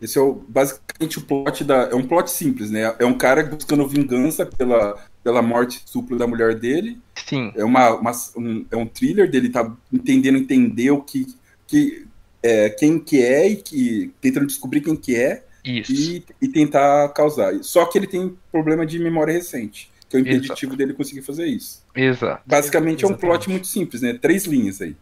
Esse 0.00 0.18
é 0.18 0.20
o, 0.20 0.34
basicamente 0.48 1.18
o 1.18 1.22
plot 1.22 1.62
da. 1.64 1.88
É 1.90 1.94
um 1.94 2.06
plot 2.06 2.30
simples, 2.30 2.70
né? 2.70 2.94
É 2.98 3.04
um 3.06 3.16
cara 3.16 3.44
buscando 3.44 3.86
vingança 3.86 4.44
pela, 4.44 4.96
pela 5.22 5.40
morte 5.42 5.78
estupro 5.84 6.18
da 6.18 6.26
mulher 6.26 6.54
dele. 6.58 6.98
Sim, 7.26 7.52
É, 7.56 7.64
uma, 7.64 7.90
uma- 7.94 8.12
um, 8.36 8.66
é 8.70 8.76
um 8.76 8.86
thriller 8.86 9.30
dele 9.30 9.48
tá 9.50 9.70
entendendo 9.92 10.38
entender 10.38 10.90
o 10.90 11.00
que. 11.02 11.26
que 11.66 12.06
é, 12.42 12.68
quem 12.68 12.98
que 12.98 13.22
é 13.22 13.48
e 13.48 13.56
que 13.56 14.12
tentando 14.20 14.46
descobrir 14.46 14.82
quem 14.82 14.94
que 14.94 15.16
é 15.16 15.44
Isso. 15.64 15.90
e, 15.92 16.22
e 16.42 16.48
tentar 16.48 17.08
causar. 17.14 17.54
Só 17.62 17.86
que 17.86 17.96
ele 17.96 18.06
tem 18.06 18.36
problema 18.52 18.84
de 18.84 18.98
memória 18.98 19.32
recente, 19.32 19.90
que 20.10 20.16
é 20.16 20.20
o 20.20 20.22
Exato. 20.22 20.36
impeditivo 20.36 20.76
dele 20.76 20.92
conseguir 20.92 21.22
fazer 21.22 21.46
isso. 21.46 21.82
Exato. 21.96 22.42
Basicamente 22.44 23.02
é 23.02 23.08
um 23.08 23.14
plot 23.14 23.48
muito 23.48 23.66
simples, 23.66 24.02
né? 24.02 24.12
Três 24.20 24.44
linhas 24.44 24.82
aí. 24.82 24.94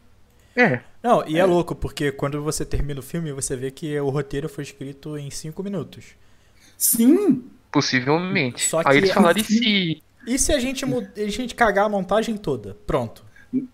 É. 0.56 0.80
Não, 1.02 1.26
e 1.26 1.38
é. 1.38 1.44
louco, 1.44 1.74
porque 1.74 2.12
quando 2.12 2.42
você 2.42 2.64
termina 2.64 3.00
o 3.00 3.02
filme, 3.02 3.32
você 3.32 3.56
vê 3.56 3.70
que 3.70 3.98
o 4.00 4.10
roteiro 4.10 4.48
foi 4.48 4.64
escrito 4.64 5.16
em 5.18 5.30
5 5.30 5.62
minutos. 5.62 6.14
Sim, 6.76 7.44
Possivelmente. 7.72 8.68
Só 8.68 8.80
Aí 8.80 8.84
que- 8.84 8.96
eles 8.98 9.10
falaram 9.12 9.40
e 9.40 9.44
se. 9.44 10.02
E 10.26 10.38
se 10.38 10.52
a 10.52 10.58
gente, 10.60 10.84
a 10.84 11.28
gente 11.28 11.54
cagar 11.54 11.86
a 11.86 11.88
montagem 11.88 12.36
toda? 12.36 12.76
Pronto. 12.86 13.24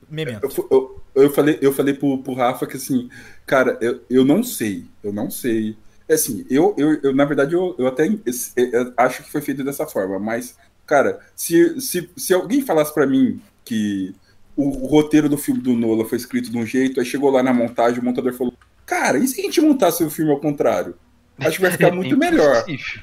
Memento. 0.08 0.44
eu, 0.44 0.68
eu, 0.70 1.02
eu 1.24 1.30
falei, 1.30 1.58
eu 1.60 1.72
falei 1.72 1.94
pro, 1.94 2.18
pro 2.22 2.32
Rafa 2.32 2.66
que 2.66 2.76
assim, 2.76 3.10
cara, 3.44 3.76
eu, 3.80 4.00
eu 4.08 4.24
não 4.24 4.42
sei, 4.42 4.86
eu 5.02 5.12
não 5.12 5.30
sei. 5.30 5.76
É 6.08 6.14
Assim, 6.14 6.46
eu, 6.48 6.74
eu, 6.78 7.00
eu 7.02 7.14
na 7.14 7.24
verdade, 7.26 7.54
eu, 7.54 7.74
eu 7.78 7.86
até 7.86 8.06
eu 8.08 8.92
acho 8.96 9.22
que 9.24 9.30
foi 9.30 9.42
feito 9.42 9.62
dessa 9.62 9.86
forma, 9.86 10.18
mas, 10.18 10.56
cara, 10.86 11.20
se, 11.36 11.80
se, 11.80 12.08
se 12.16 12.32
alguém 12.32 12.62
falasse 12.64 12.94
pra 12.94 13.06
mim 13.06 13.40
que 13.64 14.14
o, 14.62 14.84
o 14.84 14.86
roteiro 14.86 15.28
do 15.28 15.38
filme 15.38 15.60
do 15.60 15.74
Nola 15.74 16.04
foi 16.04 16.18
escrito 16.18 16.50
de 16.50 16.58
um 16.58 16.66
jeito, 16.66 17.00
aí 17.00 17.06
chegou 17.06 17.30
lá 17.30 17.42
na 17.42 17.52
montagem, 17.54 18.00
o 18.00 18.04
montador 18.04 18.32
falou, 18.34 18.52
cara, 18.84 19.18
e 19.18 19.26
se 19.28 19.40
a 19.40 19.44
gente 19.44 19.60
montasse 19.60 20.02
o 20.04 20.10
filme 20.10 20.30
ao 20.32 20.40
contrário? 20.40 20.94
Acho 21.38 21.56
que 21.56 21.62
vai 21.62 21.70
ficar 21.70 21.88
É 21.92 21.92
muito 21.92 22.16
bem 22.16 22.30
melhor. 22.30 22.64
possível. 22.64 23.02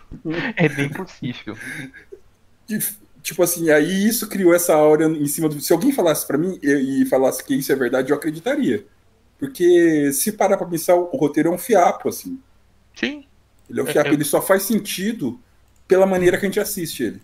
É 0.57 0.69
bem 0.69 0.89
possível. 0.89 1.57
E, 2.69 2.79
tipo 3.21 3.41
assim, 3.43 3.69
aí 3.69 4.07
isso 4.07 4.27
criou 4.27 4.53
essa 4.53 4.74
aura 4.74 5.05
em 5.05 5.25
cima 5.27 5.47
do. 5.50 5.59
Se 5.62 5.71
alguém 5.74 5.91
falasse 5.91 6.25
pra 6.27 6.38
mim 6.38 6.59
e, 6.62 7.03
e 7.03 7.05
falasse 7.05 7.43
que 7.43 7.55
isso 7.55 7.71
é 7.71 7.75
verdade, 7.75 8.12
eu 8.12 8.17
acreditaria. 8.17 8.85
Porque 9.39 10.12
se 10.13 10.31
parar 10.31 10.57
pra 10.57 10.67
pensar, 10.67 10.95
o 10.95 11.15
roteiro 11.17 11.50
é 11.50 11.51
um 11.51 11.57
fiapo, 11.57 12.09
assim. 12.09 12.39
Sim. 12.95 13.25
Ele 13.69 13.79
é 13.79 13.83
um 13.83 13.88
É, 13.88 13.91
fiapo, 13.91 14.09
é- 14.09 14.13
ele 14.13 14.24
só 14.24 14.41
faz 14.41 14.63
sentido 14.63 15.39
pela 15.88 16.05
maneira 16.05 16.38
que 16.38 16.45
a 16.45 16.50
gente 16.50 16.59
assiste 16.59 17.03
ele. 17.03 17.21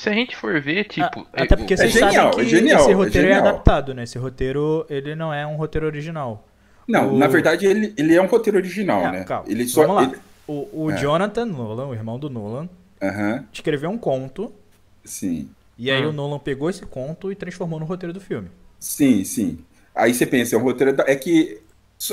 Se 0.00 0.08
a 0.08 0.12
gente 0.14 0.34
for 0.34 0.58
ver, 0.60 0.84
tipo. 0.84 1.26
Ah, 1.32 1.42
Até 1.42 1.54
é- 1.54 1.56
porque 1.58 1.74
o- 1.74 1.76
vocês 1.76 1.92
genial, 1.92 2.12
sabem 2.32 2.40
é 2.40 2.44
que 2.44 2.44
genial, 2.50 2.80
esse 2.80 2.90
é 2.90 2.94
roteiro 2.94 3.28
é, 3.28 3.34
genial. 3.34 3.48
adaptado, 3.48 3.92
né? 3.94 4.02
Esse 4.04 4.18
roteiro, 4.18 4.86
ele 4.88 5.14
não 5.14 5.32
é 5.34 5.46
um 5.46 5.56
roteiro 5.56 5.86
original. 5.86 6.46
Não, 6.88 7.14
O- 7.14 7.18
na 7.18 7.26
verdade, 7.26 7.66
ele, 7.66 7.92
ele 7.96 8.14
é 8.14 8.22
um 8.22 8.26
roteiro 8.26 8.56
original, 8.58 9.02
Não, 9.04 9.12
né? 9.12 9.24
calma, 9.24 9.44
Ele 9.48 9.66
só. 9.68 9.82
vamos 9.82 9.96
lá. 9.96 10.02
ele- 10.04 10.16
O, 10.48 10.84
o 10.86 10.90
É. 10.90 10.96
Jonathan 10.96 11.44
Nolan, 11.46 11.86
o 11.88 11.94
irmão 11.94 12.18
do 12.18 12.28
Nolan, 12.30 12.68
Aham, 13.02 13.44
escreveu 13.52 13.88
um 13.90 13.98
conto, 13.98 14.52
sim. 15.04 15.48
e 15.78 15.90
aí 15.90 16.04
Hum. 16.04 16.08
o 16.08 16.12
Nolan 16.12 16.38
pegou 16.40 16.68
esse 16.70 16.84
conto 16.86 17.30
e 17.30 17.36
transformou 17.36 17.78
no 17.78 17.84
roteiro 17.86 18.12
do 18.12 18.20
filme. 18.20 18.48
Sim, 18.80 19.22
sim. 19.22 19.58
Aí 19.94 20.12
você 20.14 20.24
pensa, 20.26 20.56
é 20.56 20.58
um 20.58 20.62
roteiro. 20.62 20.96
É 21.06 21.14
que 21.14 21.60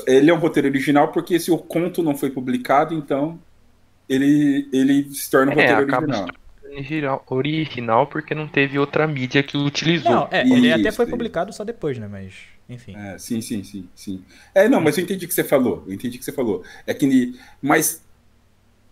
ele 0.05 0.29
é 0.29 0.33
um 0.33 0.37
roteiro 0.39 0.67
original 0.67 1.07
porque 1.07 1.39
se 1.39 1.49
o 1.49 1.57
conto 1.57 2.03
não 2.03 2.15
foi 2.15 2.29
publicado, 2.29 2.93
então 2.93 3.39
ele, 4.07 4.67
ele 4.73 5.11
se 5.13 5.29
torna 5.31 5.51
um 5.53 5.59
É, 5.59 5.71
roteiro 5.71 5.83
acaba 5.95 6.25
original. 6.71 7.23
original, 7.29 8.07
porque 8.07 8.35
não 8.35 8.47
teve 8.47 8.77
outra 8.79 9.07
mídia 9.07 9.43
que 9.43 9.57
utilizou. 9.57 10.23
Não, 10.23 10.27
é, 10.31 10.47
ele 10.51 10.71
até 10.71 10.91
Isso, 10.91 10.91
foi 10.91 11.05
isso. 11.07 11.07
publicado 11.07 11.51
só 11.53 11.63
depois, 11.63 11.97
né? 11.97 12.07
Mas, 12.07 12.33
enfim. 12.69 12.99
É, 12.99 13.17
sim, 13.17 13.41
sim, 13.41 13.63
sim, 13.63 13.89
sim. 13.93 14.25
É, 14.55 14.67
não, 14.67 14.81
mas 14.81 14.97
eu 14.97 15.03
entendi 15.03 15.25
o 15.25 15.27
que 15.27 15.33
você 15.33 15.43
falou. 15.43 15.83
Eu 15.87 15.93
entendi 15.93 16.15
o 16.17 16.19
que 16.19 16.25
você 16.25 16.31
falou. 16.31 16.63
É 16.85 16.93
que. 16.93 17.39
Mas 17.61 18.03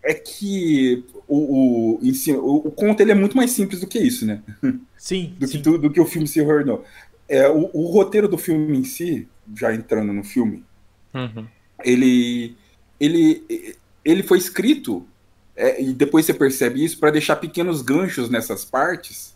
é 0.04 0.14
que 0.14 1.06
o, 1.28 1.98
o, 1.98 2.00
o, 2.02 2.68
o 2.68 2.72
conto 2.72 3.02
ele 3.02 3.12
é 3.12 3.16
muito 3.16 3.38
mais 3.38 3.52
simples 3.52 3.82
do 3.82 3.88
que 3.88 4.00
isso, 4.00 4.26
né? 4.26 4.44
Sim, 4.98 5.38
Do 5.40 5.50
que, 5.50 5.58
sim. 5.58 5.60
tu- 5.60 5.78
do 5.80 5.92
que 5.92 6.00
o 6.02 6.06
filme 6.06 6.28
se 6.28 6.44
tornou. 6.44 6.86
É, 7.28 7.50
o, 7.50 7.70
o 7.74 7.88
roteiro 7.92 8.28
do 8.28 8.38
filme 8.38 8.78
em 8.78 8.84
si, 8.84 9.28
já 9.56 9.74
entrando 9.74 10.14
no 10.14 10.24
filme, 10.24 10.66
Uhum. 11.14 11.52
ele, 11.84 12.56
ele, 13.00 13.78
ele 14.04 14.24
foi 14.24 14.38
escrito, 14.38 15.08
é, 15.56 15.82
e 15.82 15.94
depois 15.94 16.26
você 16.26 16.34
percebe 16.34 16.84
isso, 16.84 17.00
para 17.00 17.12
deixar 17.12 17.36
pequenos 17.38 17.82
ganchos 17.82 18.30
nessas 18.30 18.66
partes, 18.66 19.34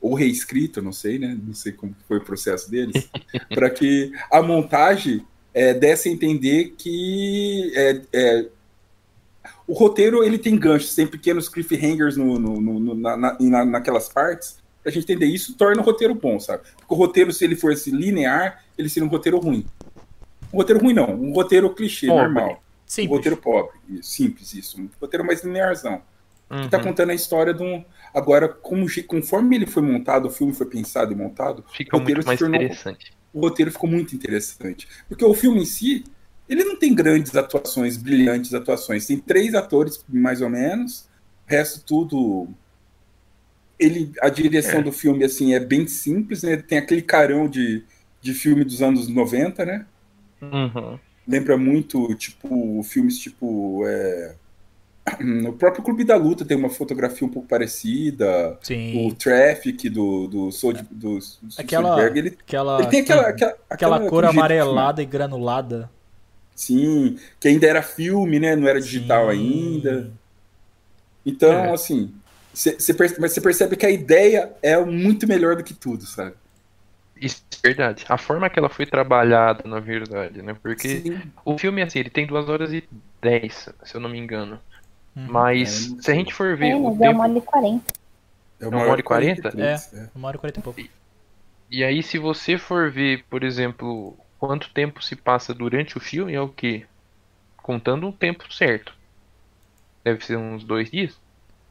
ou 0.00 0.14
reescrito, 0.14 0.80
não 0.80 0.92
sei, 0.92 1.18
né? 1.18 1.36
Não 1.46 1.54
sei 1.54 1.72
como 1.72 1.94
foi 2.06 2.18
o 2.18 2.24
processo 2.24 2.70
deles, 2.70 3.08
para 3.54 3.68
que 3.70 4.12
a 4.30 4.40
montagem 4.42 5.24
é, 5.54 5.74
desse 5.74 6.08
a 6.08 6.12
entender 6.12 6.74
que 6.78 7.72
é, 7.74 8.00
é, 8.12 8.46
o 9.66 9.72
roteiro 9.72 10.22
ele 10.22 10.38
tem 10.38 10.56
ganchos, 10.56 10.94
tem 10.94 11.06
pequenos 11.06 11.48
cliffhangers 11.48 12.16
no, 12.16 12.38
no, 12.38 12.60
no- 12.60 12.78
no- 12.80 12.94
na, 12.94 13.16
na- 13.16 13.36
na- 13.40 13.64
naquelas 13.64 14.08
partes. 14.08 14.58
Pra 14.82 14.92
gente 14.92 15.02
entender 15.04 15.26
isso, 15.26 15.54
torna 15.56 15.82
o 15.82 15.84
roteiro 15.84 16.14
bom, 16.14 16.38
sabe? 16.38 16.62
Porque 16.76 16.94
o 16.94 16.96
roteiro, 16.96 17.32
se 17.32 17.44
ele 17.44 17.56
fosse 17.56 17.90
linear, 17.90 18.64
ele 18.78 18.88
seria 18.88 19.06
um 19.06 19.10
roteiro 19.10 19.38
ruim. 19.38 19.66
Um 20.52 20.58
roteiro 20.58 20.80
ruim, 20.80 20.94
não. 20.94 21.10
Um 21.14 21.32
roteiro 21.32 21.68
clichê, 21.74 22.06
Pobre. 22.06 22.22
normal. 22.22 22.62
Um 22.88 22.90
Simples. 22.90 23.10
roteiro 23.18 23.36
pobre. 23.36 23.78
Simples, 24.02 24.54
isso. 24.54 24.80
Um 24.80 24.88
roteiro 25.00 25.24
mais 25.24 25.44
linearzão. 25.44 26.00
Que 26.62 26.68
tá 26.70 26.78
Uhum. 26.78 26.84
contando 26.84 27.10
a 27.10 27.14
história 27.14 27.52
de 27.52 27.62
um. 27.62 27.84
Agora, 28.14 28.48
como, 28.48 28.86
conforme 29.06 29.56
ele 29.56 29.66
foi 29.66 29.82
montado, 29.82 30.26
o 30.28 30.30
filme 30.30 30.54
foi 30.54 30.64
pensado 30.66 31.12
e 31.12 31.16
montado, 31.16 31.62
Fica 31.76 31.94
o 31.94 31.98
roteiro 32.00 32.18
muito 32.20 32.26
mais 32.26 32.38
tornou- 32.38 32.56
interessante. 32.56 33.12
o 33.34 33.40
roteiro 33.40 33.70
ficou 33.70 33.90
muito 33.90 34.14
interessante. 34.16 34.88
Porque 35.06 35.22
o 35.22 35.34
filme 35.34 35.60
em 35.60 35.66
si, 35.66 36.04
ele 36.48 36.64
não 36.64 36.76
tem 36.78 36.94
grandes 36.94 37.36
atuações, 37.36 37.98
brilhantes 37.98 38.54
atuações. 38.54 39.06
Tem 39.06 39.18
três 39.18 39.54
atores, 39.54 40.02
mais 40.08 40.40
ou 40.40 40.48
menos. 40.48 41.02
O 41.46 41.50
resto 41.50 41.84
tudo. 41.84 42.48
Ele, 43.78 44.10
a 44.22 44.28
direção 44.30 44.80
É. 44.80 44.82
do 44.82 44.90
filme, 44.90 45.24
assim, 45.24 45.52
é 45.54 45.60
bem 45.60 45.86
simples, 45.86 46.42
né? 46.42 46.56
Tem 46.56 46.78
aquele 46.78 47.02
carão 47.02 47.46
de, 47.46 47.84
de 48.22 48.32
filme 48.34 48.64
dos 48.64 48.80
anos 48.82 49.06
90, 49.06 49.64
né? 49.66 49.86
Uhum. 50.40 50.98
Lembra 51.28 51.58
muito, 51.58 52.14
tipo, 52.14 52.82
filmes 52.82 53.18
tipo. 53.18 53.82
é, 53.86 54.34
O 55.46 55.52
próprio 55.52 55.82
Clube 55.84 56.04
da 56.04 56.16
Luta 56.16 56.44
tem 56.44 56.56
uma 56.56 56.70
fotografia 56.70 57.26
um 57.26 57.30
pouco 57.30 57.46
parecida. 57.48 58.58
O 58.60 58.64
Sim. 58.66 59.14
Traffic 59.18 59.88
do, 59.90 60.26
do, 60.26 60.50
Sold- 60.52 60.82
do, 60.90 61.18
do 61.18 61.24
Aquela- 61.58 62.00
ele, 62.16 62.36
Aquela, 62.40 62.78
ele 62.80 62.88
tem 62.88 63.00
aquela, 63.00 63.28
aquela, 63.28 63.56
aquela 63.70 63.96
aquela- 63.96 64.10
cor 64.10 64.24
amarelada 64.24 65.02
e 65.02 65.06
granulada. 65.06 65.90
Sim, 66.54 67.18
que 67.38 67.46
ainda 67.48 67.66
era 67.66 67.82
filme, 67.82 68.40
né? 68.40 68.56
Não 68.56 68.66
era 68.66 68.80
digital 68.80 69.30
Sim. 69.30 69.38
ainda. 69.38 70.10
Então, 71.24 71.52
É. 71.52 71.72
assim, 71.72 72.12
você 72.52 72.92
percebe, 72.94 73.20
mas 73.20 73.32
você 73.32 73.40
percebe 73.40 73.76
que 73.76 73.86
a 73.86 73.90
ideia 73.90 74.52
é 74.62 74.76
muito 74.84 75.26
melhor 75.28 75.56
do 75.56 75.62
que 75.62 75.74
tudo, 75.74 76.04
sabe? 76.06 76.34
Isso 77.20 77.44
é 77.64 77.68
verdade. 77.68 78.04
A 78.08 78.18
forma 78.18 78.48
que 78.48 78.58
ela 78.58 78.68
foi 78.68 78.86
trabalhada, 78.86 79.68
na 79.68 79.80
verdade, 79.80 80.42
né? 80.42 80.54
Porque 80.54 81.00
Sim. 81.02 81.22
o 81.44 81.58
filme, 81.58 81.82
assim, 81.82 81.98
ele 81.98 82.10
tem 82.10 82.26
2 82.26 82.48
horas 82.48 82.72
e 82.72 82.88
10, 83.20 83.68
se 83.84 83.94
eu 83.94 84.00
não 84.00 84.08
me 84.08 84.18
engano. 84.18 84.60
Uhum. 85.16 85.26
Mas 85.30 85.90
É, 85.98 86.02
se 86.02 86.10
a 86.10 86.14
gente 86.14 86.32
for 86.32 86.56
ver 86.56 86.72
É, 86.72 86.76
o 86.76 86.88
é 86.88 86.98
tempo. 86.98 87.10
uma 87.10 87.24
hora 87.24 87.38
e 87.38 87.42
quarenta. 87.42 87.92
É 88.60 88.66
uma 88.66 88.82
hora 88.84 89.00
e 89.00 89.02
quarenta? 89.02 89.48
é. 89.60 90.08
Uma 90.14 90.28
hora 90.28 90.36
e 90.36 90.40
quarenta 90.40 90.60
e 90.60 90.62
pouco. 90.62 90.80
E 91.70 91.84
aí, 91.84 92.02
se 92.02 92.18
você 92.18 92.56
for 92.56 92.90
ver, 92.90 93.24
por 93.28 93.44
exemplo, 93.44 94.16
quanto 94.38 94.72
tempo 94.72 95.02
se 95.02 95.14
passa 95.16 95.52
durante 95.52 95.96
o 95.98 96.00
filme, 96.00 96.34
é 96.34 96.40
o 96.40 96.48
quê? 96.48 96.86
Contando 97.58 98.06
um 98.06 98.12
tempo 98.12 98.50
certo. 98.52 98.92
Deve 100.04 100.24
ser 100.24 100.38
uns 100.38 100.64
dois 100.64 100.90
dias? 100.90 101.18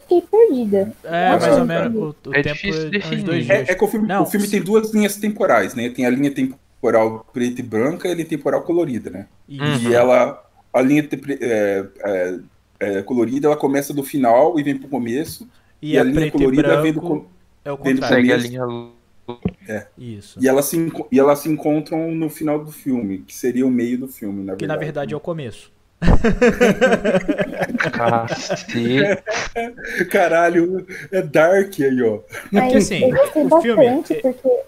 Fiquei 0.07 0.21
perdida. 0.21 0.93
É, 1.03 1.31
Nossa, 1.31 1.47
mais 1.47 1.59
ou 1.59 1.65
menos. 1.65 1.95
O, 2.25 2.29
o 2.29 2.33
É 2.35 2.41
tempo 2.41 2.55
difícil 2.55 2.87
é 2.87 2.89
definir. 2.89 3.23
dois 3.23 3.45
dias. 3.45 3.69
É, 3.69 3.71
é 3.71 3.75
que 3.75 3.83
o 3.83 3.87
filme, 3.87 4.07
Não, 4.07 4.23
o 4.23 4.25
filme 4.25 4.47
tem 4.47 4.61
duas 4.61 4.93
linhas 4.93 5.17
temporais, 5.17 5.75
né? 5.75 5.89
Tem 5.89 6.05
a 6.05 6.09
linha 6.09 6.31
temporal 6.31 7.25
preta 7.33 7.61
e 7.61 7.63
branca 7.63 8.07
e 8.07 8.11
a 8.11 8.13
linha 8.15 8.27
temporal 8.27 8.61
colorida, 8.63 9.09
né? 9.09 9.27
Uhum. 9.49 9.75
E 9.89 9.93
ela, 9.93 10.43
a 10.73 10.81
linha 10.81 11.07
é, 11.41 11.85
é, 11.99 12.39
é, 12.79 13.01
colorida, 13.03 13.47
ela 13.47 13.57
começa 13.57 13.93
do 13.93 14.03
final 14.03 14.59
e 14.59 14.63
vem 14.63 14.77
pro 14.77 14.87
começo. 14.89 15.47
E, 15.81 15.93
e 15.93 15.97
a 15.97 16.01
a 16.01 16.03
linha 16.03 16.31
colorida 16.31 16.81
vem 16.81 16.93
do 16.93 17.01
com- 17.01 17.25
é 17.65 17.71
o 17.71 17.77
vem 17.77 17.95
do 17.95 18.01
contrário. 18.01 18.15
Segue 18.27 18.31
a 18.31 18.35
começo. 18.35 18.47
linha. 18.47 19.87
Isso. 19.97 20.39
E, 20.41 20.47
elas 20.47 20.65
se, 20.65 20.77
e 21.11 21.19
elas 21.19 21.39
se 21.39 21.49
encontram 21.49 22.11
no 22.15 22.29
final 22.29 22.63
do 22.63 22.71
filme, 22.71 23.19
que 23.19 23.35
seria 23.35 23.67
o 23.67 23.69
meio 23.71 23.97
do 23.99 24.07
filme, 24.07 24.43
na 24.43 24.53
Que 24.55 24.59
verdade. 24.61 24.67
na 24.67 24.85
verdade 24.85 25.13
é 25.13 25.17
o 25.17 25.19
começo. 25.19 25.71
Caralho, 30.11 30.85
é 31.11 31.21
dark 31.21 31.73
aí, 31.79 32.01
ó. 32.03 32.19
Mas 32.51 32.75
assim, 32.75 33.03
eu 33.03 33.09
gostei 33.17 33.43
o 33.45 33.61
filme 33.61 33.85
bastante, 33.85 34.13
é- 34.13 34.21
porque 34.21 34.59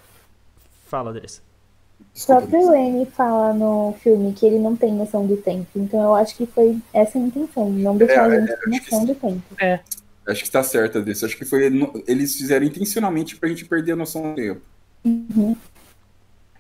Fala, 0.88 1.12
Andressa. 1.12 1.42
o 2.16 2.26
próprio 2.26 2.72
Lenny 2.72 3.06
fala 3.06 3.54
no 3.54 3.96
filme 4.02 4.34
que 4.34 4.46
ele 4.46 4.58
não 4.60 4.76
tem 4.76 4.92
noção 4.94 5.26
do 5.28 5.38
tempo. 5.38 5.68
Então 5.76 6.02
eu 6.02 6.16
acho 6.16 6.36
que 6.36 6.46
foi 6.48 6.78
essa 6.94 7.18
a 7.18 7.22
intenção, 7.22 7.70
não 7.70 7.96
deixar 7.96 8.32
É, 8.32 8.38
a 8.38 8.40
gente 8.40 8.52
é, 8.52 8.58
que 8.58 8.70
noção 8.70 9.00
sim. 9.02 9.06
do 9.06 9.16
tempo. 9.16 9.44
Acho 10.28 10.44
que 10.44 10.52
tá 10.52 10.64
certa 10.64 11.02
desse. 11.02 11.26
Acho 11.26 11.38
que 11.38 11.46
foi. 11.46 11.64
Eles 12.08 12.36
fizeram 12.36 12.66
intencionalmente 12.66 13.36
pra 13.36 13.50
gente 13.50 13.66
perder 13.66 13.94
a 13.94 13.96
noção 13.96 14.34
do 14.34 14.36
tempo. 14.36 14.62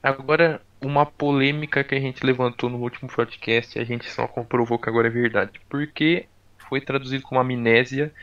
Agora, 0.01 0.61
uma 0.81 1.05
polêmica 1.05 1.83
que 1.83 1.95
a 1.95 1.99
gente 1.99 2.25
levantou 2.25 2.69
no 2.69 2.77
último 2.77 3.09
podcast, 3.09 3.77
a 3.77 3.83
gente 3.83 4.09
só 4.09 4.27
comprovou 4.27 4.79
que 4.79 4.89
agora 4.89 5.07
é 5.07 5.11
verdade. 5.11 5.59
Porque 5.67 6.25
foi 6.69 6.79
traduzido 6.79 7.23
como 7.23 7.39
amnésia, 7.39 8.13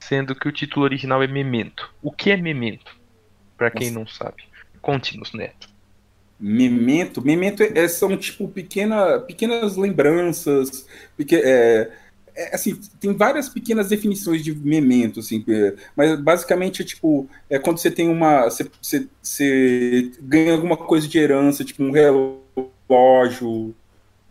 sendo 0.00 0.34
que 0.34 0.48
o 0.48 0.52
título 0.52 0.84
original 0.84 1.22
é 1.22 1.26
Memento. 1.26 1.92
O 2.02 2.10
que 2.10 2.30
é 2.30 2.36
Memento? 2.36 2.96
Pra 3.56 3.70
quem 3.70 3.90
Nossa. 3.90 3.98
não 3.98 4.06
sabe. 4.06 4.44
Conte-nos, 4.80 5.32
Neto. 5.32 5.70
Memento, 6.40 7.22
memento 7.24 7.62
é, 7.62 7.86
são 7.86 8.16
tipo 8.16 8.48
pequena, 8.48 9.20
pequenas 9.20 9.76
lembranças, 9.76 10.88
porque 11.16 11.36
é, 11.36 11.88
é, 12.34 12.54
assim, 12.54 12.78
tem 12.98 13.12
várias 13.14 13.48
pequenas 13.48 13.88
definições 13.88 14.42
de 14.42 14.54
memento, 14.54 15.20
assim, 15.20 15.44
é, 15.48 15.74
mas 15.96 16.20
basicamente 16.20 16.82
é 16.82 16.84
tipo, 16.84 17.28
é 17.48 17.58
quando 17.58 17.78
você 17.78 17.90
tem 17.90 18.08
uma, 18.08 18.44
você, 18.44 18.70
você, 18.80 19.08
você 19.22 20.12
ganha 20.20 20.52
alguma 20.52 20.76
coisa 20.76 21.06
de 21.06 21.18
herança, 21.18 21.64
tipo 21.64 21.82
um 21.82 21.90
relógio 21.90 23.74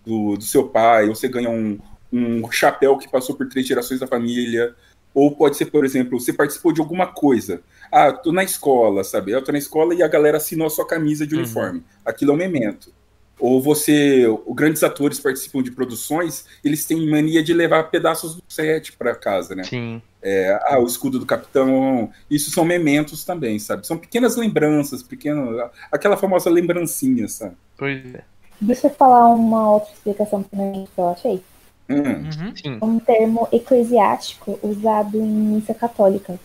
do, 0.05 0.35
do 0.35 0.43
seu 0.43 0.67
pai, 0.67 1.07
ou 1.07 1.15
você 1.15 1.27
ganha 1.27 1.49
um, 1.49 1.79
um 2.11 2.51
chapéu 2.51 2.97
que 2.97 3.09
passou 3.09 3.35
por 3.35 3.47
três 3.47 3.67
gerações 3.67 3.99
da 3.99 4.07
família, 4.07 4.75
ou 5.13 5.35
pode 5.35 5.57
ser, 5.57 5.65
por 5.65 5.85
exemplo, 5.85 6.19
você 6.19 6.33
participou 6.33 6.71
de 6.71 6.81
alguma 6.81 7.07
coisa, 7.07 7.61
ah, 7.91 8.11
tô 8.11 8.31
na 8.31 8.43
escola, 8.43 9.03
sabe? 9.03 9.31
Eu 9.31 9.43
tô 9.43 9.51
na 9.51 9.57
escola 9.57 9.93
e 9.93 10.01
a 10.01 10.07
galera 10.07 10.37
assinou 10.37 10.67
a 10.67 10.69
sua 10.69 10.87
camisa 10.87 11.27
de 11.27 11.35
uhum. 11.35 11.41
uniforme. 11.41 11.83
Aquilo 12.05 12.31
é 12.31 12.33
um 12.33 12.37
memento. 12.37 12.93
Ou 13.41 13.59
você, 13.59 14.27
os 14.45 14.55
grandes 14.55 14.83
atores 14.83 15.19
participam 15.19 15.63
de 15.63 15.71
produções, 15.71 16.45
eles 16.63 16.85
têm 16.85 17.09
mania 17.09 17.43
de 17.43 17.55
levar 17.55 17.89
pedaços 17.89 18.35
do 18.35 18.43
set 18.47 18.95
para 18.95 19.15
casa, 19.15 19.55
né? 19.55 19.63
Sim. 19.63 19.99
É, 20.21 20.59
ah, 20.67 20.77
o 20.79 20.85
escudo 20.85 21.17
do 21.17 21.25
capitão, 21.25 22.11
isso 22.29 22.51
são 22.51 22.63
mementos 22.63 23.25
também, 23.25 23.57
sabe? 23.57 23.87
São 23.87 23.97
pequenas 23.97 24.35
lembranças, 24.35 25.01
pequeno, 25.01 25.67
aquela 25.91 26.15
famosa 26.15 26.51
lembrancinha, 26.51 27.27
sabe? 27.27 27.55
Pois 27.75 28.13
é. 28.13 28.21
Deixa 28.61 28.85
eu 28.85 28.91
falar 28.91 29.29
uma 29.29 29.71
outra 29.71 29.91
explicação 29.91 30.43
também 30.43 30.87
que 30.93 31.01
eu 31.01 31.09
achei. 31.09 31.41
Hum. 31.89 32.79
Um 32.79 32.99
termo 32.99 33.47
eclesiástico 33.51 34.59
usado 34.61 35.17
em 35.17 35.27
missa 35.27 35.73
católica. 35.73 36.39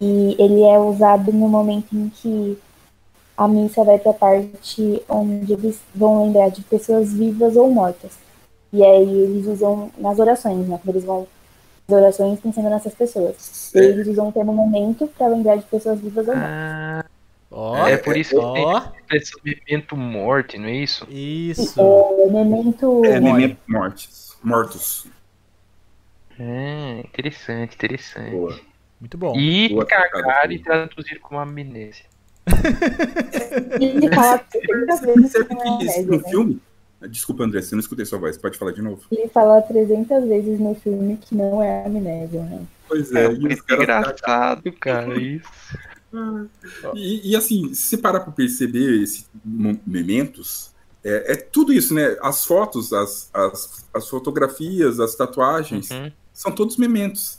E 0.00 0.34
ele 0.36 0.62
é 0.62 0.78
usado 0.80 1.32
no 1.32 1.48
momento 1.48 1.94
em 1.94 2.08
que 2.08 2.58
a 3.40 3.48
missa 3.48 3.82
vai 3.82 3.98
para 3.98 4.10
a 4.10 4.14
parte 4.14 5.02
onde 5.08 5.54
eles 5.54 5.80
vão 5.94 6.26
lembrar 6.26 6.50
de 6.50 6.60
pessoas 6.60 7.10
vivas 7.10 7.56
ou 7.56 7.70
mortas. 7.70 8.18
E 8.70 8.84
aí 8.84 9.08
eles 9.08 9.46
usam 9.46 9.90
nas 9.96 10.18
orações, 10.18 10.68
né? 10.68 10.78
Quando 10.84 10.94
eles 10.94 11.06
vão 11.06 11.26
as 11.88 11.94
orações 11.94 12.38
pensando 12.38 12.68
nessas 12.68 12.94
pessoas. 12.94 13.74
É. 13.74 13.78
Eles 13.78 14.06
usam 14.08 14.28
o 14.28 14.32
termo 14.32 14.52
momento 14.52 15.06
para 15.16 15.28
lembrar 15.28 15.56
de 15.56 15.64
pessoas 15.64 15.98
vivas 15.98 16.28
ou 16.28 16.34
mortas. 16.34 16.50
Ah, 16.52 17.04
oh, 17.50 17.86
é 17.86 17.96
por 17.96 18.14
isso 18.14 18.38
que 18.38 18.44
oh. 18.44 18.52
tem 19.08 19.18
esse 19.18 19.32
memento 19.42 19.96
morte, 19.96 20.58
não 20.58 20.68
é 20.68 20.74
isso? 20.74 21.06
Isso. 21.08 21.80
É, 21.80 22.26
memento... 22.26 23.02
É, 23.06 23.20
memento 23.20 23.58
mortis. 23.66 24.36
Mortos. 24.42 25.06
É, 26.38 27.00
interessante, 27.00 27.74
interessante. 27.74 28.32
Boa. 28.32 28.60
Muito 29.00 29.16
bom. 29.16 29.34
E 29.34 29.70
Boa 29.70 29.86
cagar 29.86 30.52
e 30.52 30.58
traduzir 30.58 31.18
como 31.20 31.40
amnésia. 31.40 32.09
Ele 33.80 34.14
fala 34.14 34.38
300 34.38 35.00
vezes 35.00 35.32
que 35.32 36.02
no 36.02 36.20
filme? 36.20 36.60
Desculpa, 37.08 37.44
André, 37.44 37.62
você 37.62 37.74
não 37.74 37.80
escutei 37.80 38.04
sua 38.04 38.18
voz. 38.18 38.36
Pode 38.36 38.58
falar 38.58 38.72
de 38.72 38.82
novo. 38.82 39.02
Ele 39.10 39.28
fala 39.28 39.62
300 39.62 40.24
vezes 40.28 40.60
no 40.60 40.74
filme 40.74 41.16
que 41.16 41.34
não 41.34 41.62
é 41.62 41.86
amnésia, 41.86 42.42
né? 42.42 42.62
Pois 42.86 43.10
é. 43.12 43.26
é 43.26 43.32
e 43.32 43.36
engraçado, 43.36 44.72
cara, 44.72 45.18
isso. 45.18 45.48
E, 46.92 47.30
e, 47.30 47.36
assim, 47.36 47.72
se 47.72 47.96
parar 47.96 48.18
para 48.18 48.32
perceber 48.32 49.00
esses 49.00 49.30
momentos, 49.44 50.72
é, 51.04 51.34
é, 51.34 51.36
tudo 51.36 51.72
isso, 51.72 51.94
né? 51.94 52.16
As 52.20 52.44
fotos, 52.44 52.92
as, 52.92 53.30
as, 53.32 53.86
as 53.94 54.08
fotografias, 54.08 54.98
as 54.98 55.14
tatuagens, 55.14 55.88
uhum. 55.90 56.10
são 56.32 56.50
todos 56.50 56.76
mementos. 56.76 57.38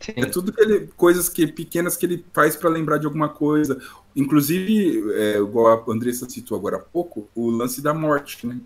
Sim. 0.00 0.12
É 0.16 0.26
tudo 0.26 0.52
que 0.52 0.60
ele, 0.60 0.88
coisas 0.96 1.28
que 1.28 1.46
pequenas 1.46 1.96
que 1.96 2.06
ele 2.06 2.24
faz 2.32 2.54
para 2.54 2.70
lembrar 2.70 2.98
de 2.98 3.06
alguma 3.06 3.28
coisa. 3.28 3.80
Inclusive, 4.16 5.12
é, 5.12 5.36
igual 5.36 5.66
a 5.66 5.92
Andressa 5.92 6.28
citou 6.28 6.56
agora 6.56 6.78
há 6.78 6.80
pouco, 6.80 7.28
o 7.34 7.50
lance 7.50 7.82
da 7.82 7.92
morte, 7.92 8.46
né? 8.46 8.58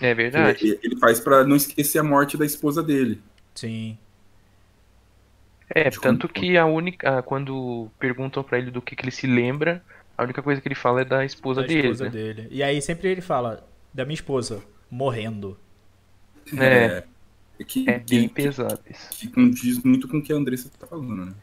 É 0.00 0.14
verdade. 0.14 0.66
Ele, 0.66 0.80
ele 0.82 0.96
faz 0.96 1.20
para 1.20 1.44
não 1.44 1.54
esquecer 1.54 1.98
a 1.98 2.02
morte 2.02 2.36
da 2.36 2.46
esposa 2.46 2.82
dele. 2.82 3.20
Sim. 3.54 3.98
É, 5.68 5.90
de 5.90 6.00
tanto 6.00 6.28
como... 6.28 6.40
que 6.40 6.56
a 6.56 6.64
única. 6.64 7.22
Quando 7.22 7.90
perguntam 7.98 8.42
para 8.42 8.58
ele 8.58 8.70
do 8.70 8.80
que, 8.80 8.96
que, 8.96 9.04
ele 9.04 9.10
se 9.10 9.26
lembra, 9.26 9.84
a 10.16 10.22
única 10.22 10.42
coisa 10.42 10.62
que 10.62 10.68
ele 10.68 10.74
fala 10.74 11.02
é 11.02 11.04
da 11.04 11.24
esposa 11.26 11.60
da 11.60 11.66
dele. 11.66 11.88
Esposa 11.88 12.04
né? 12.04 12.10
dele. 12.10 12.48
E 12.50 12.62
aí 12.62 12.80
sempre 12.80 13.10
ele 13.10 13.20
fala 13.20 13.68
da 13.92 14.06
minha 14.06 14.14
esposa 14.14 14.62
morrendo. 14.90 15.58
É. 16.56 16.64
é. 16.64 17.04
É, 17.60 17.64
que, 17.64 17.90
é 17.90 17.98
bem 17.98 18.28
que, 18.28 18.34
pesado 18.34 18.80
isso. 18.88 19.10
Que, 19.10 19.26
que 19.26 19.32
condiz 19.32 19.82
muito 19.82 20.06
com 20.06 20.18
o 20.18 20.22
que 20.22 20.32
a 20.32 20.36
Andressa 20.36 20.70
tá 20.78 20.86
falando, 20.86 21.26
né? 21.26 21.34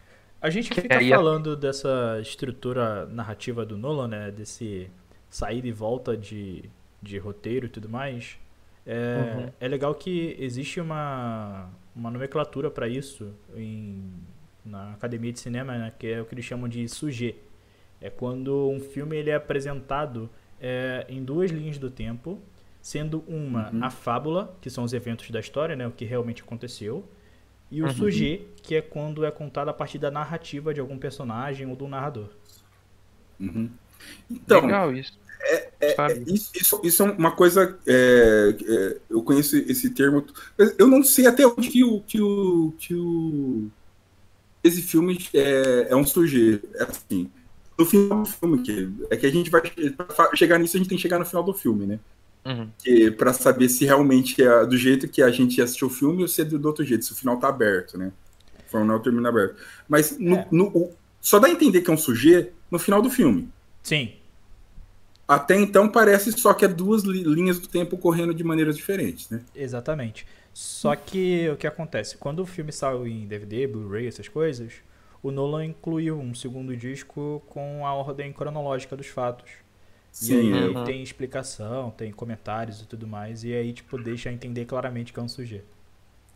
A 0.42 0.50
gente 0.50 0.74
fica 0.74 1.00
falando 1.00 1.56
dessa 1.56 2.20
estrutura 2.22 3.06
narrativa 3.08 3.66
do 3.66 3.78
Nolan, 3.78 4.08
né? 4.08 4.32
Desse 4.32 4.90
saída 5.30 5.68
e 5.68 5.72
volta 5.72 6.16
de, 6.16 6.70
de 7.02 7.18
roteiro 7.18 7.66
e 7.66 7.70
tudo 7.70 7.90
mais. 7.90 8.38
É, 8.86 9.36
uhum. 9.38 9.52
é 9.60 9.68
legal 9.68 9.96
que 9.96 10.36
existe 10.40 10.80
uma, 10.80 11.70
uma 11.96 12.12
nomenclatura 12.12 12.70
para 12.70 12.88
isso 12.88 13.34
em, 13.56 14.14
na 14.64 14.94
academia 14.94 15.34
de 15.34 15.40
cinema, 15.40 15.78
né? 15.78 15.94
Que 15.98 16.08
é 16.08 16.22
o 16.22 16.26
que 16.26 16.36
eles 16.36 16.46
chamam 16.46 16.70
de 16.70 16.88
sujet. 16.88 17.36
É 18.00 18.10
quando 18.10 18.70
um 18.70 18.80
filme 18.80 19.18
ele 19.18 19.32
é 19.32 19.36
apresentado 19.36 20.30
é, 20.62 21.06
em 21.10 21.24
duas 21.24 21.50
linhas 21.50 21.78
do 21.78 21.90
tempo 21.90 22.40
sendo 22.86 23.24
uma 23.28 23.72
uhum. 23.72 23.84
a 23.84 23.90
fábula, 23.90 24.56
que 24.62 24.70
são 24.70 24.84
os 24.84 24.94
eventos 24.94 25.32
da 25.32 25.40
história, 25.40 25.76
né, 25.76 25.88
o 25.88 25.92
que 25.92 26.06
realmente 26.06 26.44
aconteceu, 26.44 27.04
e 27.72 27.82
o 27.82 27.86
uhum. 27.86 27.94
sujet, 27.94 28.48
que 28.62 28.76
é 28.76 28.82
quando 28.82 29.26
é 29.26 29.32
contado 29.32 29.70
a 29.70 29.74
partir 29.74 29.98
da 29.98 30.12
narrativa 30.12 30.74
de 30.74 30.80
algum 30.80 30.98
personagem 30.98 31.68
ou 31.68 31.76
do 31.76 31.88
narrador. 31.88 32.30
Uhum. 33.40 33.70
Então, 34.30 34.62
Legal 34.62 34.94
isso. 34.94 35.18
É, 35.42 35.70
é, 35.80 35.96
é, 35.98 36.24
isso, 36.28 36.52
isso, 36.56 36.82
isso, 36.84 37.04
é 37.04 37.12
uma 37.12 37.32
coisa. 37.32 37.78
É, 37.86 38.56
é, 38.68 38.98
eu 39.10 39.22
conheço 39.22 39.56
esse 39.58 39.90
termo. 39.92 40.26
Eu 40.78 40.88
não 40.88 41.04
sei 41.04 41.28
até 41.28 41.46
onde 41.46 41.70
que 41.70 41.84
o. 41.84 42.02
Que 42.02 42.22
o, 42.22 42.74
que 42.78 42.96
o 42.96 43.68
esse 44.64 44.82
filme 44.82 45.24
é, 45.34 45.88
é 45.90 45.96
um 45.96 46.06
sujeito. 46.06 46.68
É 46.76 46.84
assim. 46.84 47.30
No 47.78 47.86
final 47.86 48.24
do 48.24 48.26
filme, 48.26 48.64
que, 48.64 48.90
é 49.12 49.18
que 49.18 49.26
a 49.26 49.32
gente 49.32 49.52
vai. 49.52 49.62
chegar 50.34 50.58
nisso, 50.58 50.78
a 50.78 50.80
gente 50.80 50.88
tem 50.88 50.98
que 50.98 51.02
chegar 51.02 51.20
no 51.20 51.26
final 51.26 51.44
do 51.44 51.54
filme, 51.54 51.86
né? 51.86 52.00
Uhum. 52.46 52.70
para 53.18 53.34
saber 53.34 53.68
se 53.70 53.86
realmente 53.86 54.40
é 54.40 54.66
do 54.68 54.78
jeito 54.78 55.08
que 55.08 55.24
a 55.24 55.32
gente 55.32 55.60
assistiu 55.60 55.88
o 55.88 55.90
filme 55.90 56.22
ou 56.22 56.28
se 56.28 56.42
é 56.42 56.46
do, 56.46 56.60
do 56.60 56.68
outro 56.68 56.86
jeito, 56.86 57.04
se 57.04 57.12
o 57.12 57.16
final 57.16 57.40
tá 57.40 57.48
aberto, 57.48 57.98
né? 57.98 58.12
O 58.68 58.70
final 58.70 59.00
termina 59.00 59.30
aberto. 59.30 59.56
Mas 59.90 60.18
no, 60.20 60.36
é. 60.36 60.48
no, 60.52 60.68
o, 60.68 60.94
só 61.20 61.40
dá 61.40 61.48
a 61.48 61.52
entender 61.52 61.82
que 61.82 61.90
é 61.90 61.94
um 61.94 61.98
sujeito 61.98 62.54
no 62.70 62.78
final 62.78 63.02
do 63.02 63.10
filme. 63.10 63.50
Sim. 63.82 64.14
Até 65.28 65.56
então 65.60 65.90
parece 65.90 66.32
só 66.34 66.54
que 66.54 66.66
é 66.66 66.68
duas 66.68 67.02
linhas 67.04 67.60
do 67.60 67.68
tempo 67.68 67.98
correndo 67.98 68.32
de 68.32 68.44
maneiras 68.44 68.78
diferentes, 68.78 69.28
né? 69.32 69.42
Exatamente. 69.56 70.28
Só 70.54 70.96
que 70.96 71.50
o 71.50 71.58
que 71.58 71.66
acontece? 71.66 72.16
Quando 72.16 72.42
o 72.42 72.46
filme 72.46 72.72
saiu 72.72 73.08
em 73.08 73.28
DVD, 73.28 73.66
Blu-ray, 73.66 74.08
essas 74.08 74.28
coisas, 74.28 74.72
o 75.22 75.32
Nolan 75.32 75.66
incluiu 75.66 76.20
um 76.20 76.36
segundo 76.36 76.78
disco 76.78 77.42
com 77.48 77.86
a 77.86 77.94
ordem 77.94 78.32
cronológica 78.32 78.96
dos 78.96 79.08
fatos. 79.08 79.50
Sim, 80.16 80.52
e 80.52 80.54
aí 80.54 80.70
uhum. 80.70 80.86
tem 80.86 81.04
explicação, 81.04 81.92
tem 81.92 82.10
comentários 82.10 82.82
e 82.82 82.86
tudo 82.86 83.06
mais, 83.06 83.44
e 83.44 83.54
aí, 83.54 83.74
tipo, 83.74 83.98
deixa 83.98 84.32
entender 84.32 84.64
claramente 84.64 85.12
que 85.12 85.20
é 85.20 85.22
um 85.22 85.28
sujeito. 85.28 85.76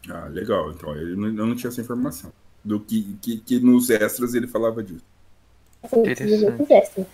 Ah, 0.10 0.28
legal. 0.28 0.70
Então, 0.72 0.94
eu 0.94 1.16
não, 1.16 1.28
eu 1.28 1.48
não 1.48 1.56
tinha 1.56 1.70
essa 1.70 1.80
informação. 1.80 2.34
Do 2.62 2.82
que, 2.82 3.16
que, 3.22 3.38
que, 3.38 3.60
nos 3.62 3.90
extras 3.90 4.34
ele 4.34 4.48
falava 4.48 4.84
disso. 4.84 5.06
Interessante. 5.96 7.08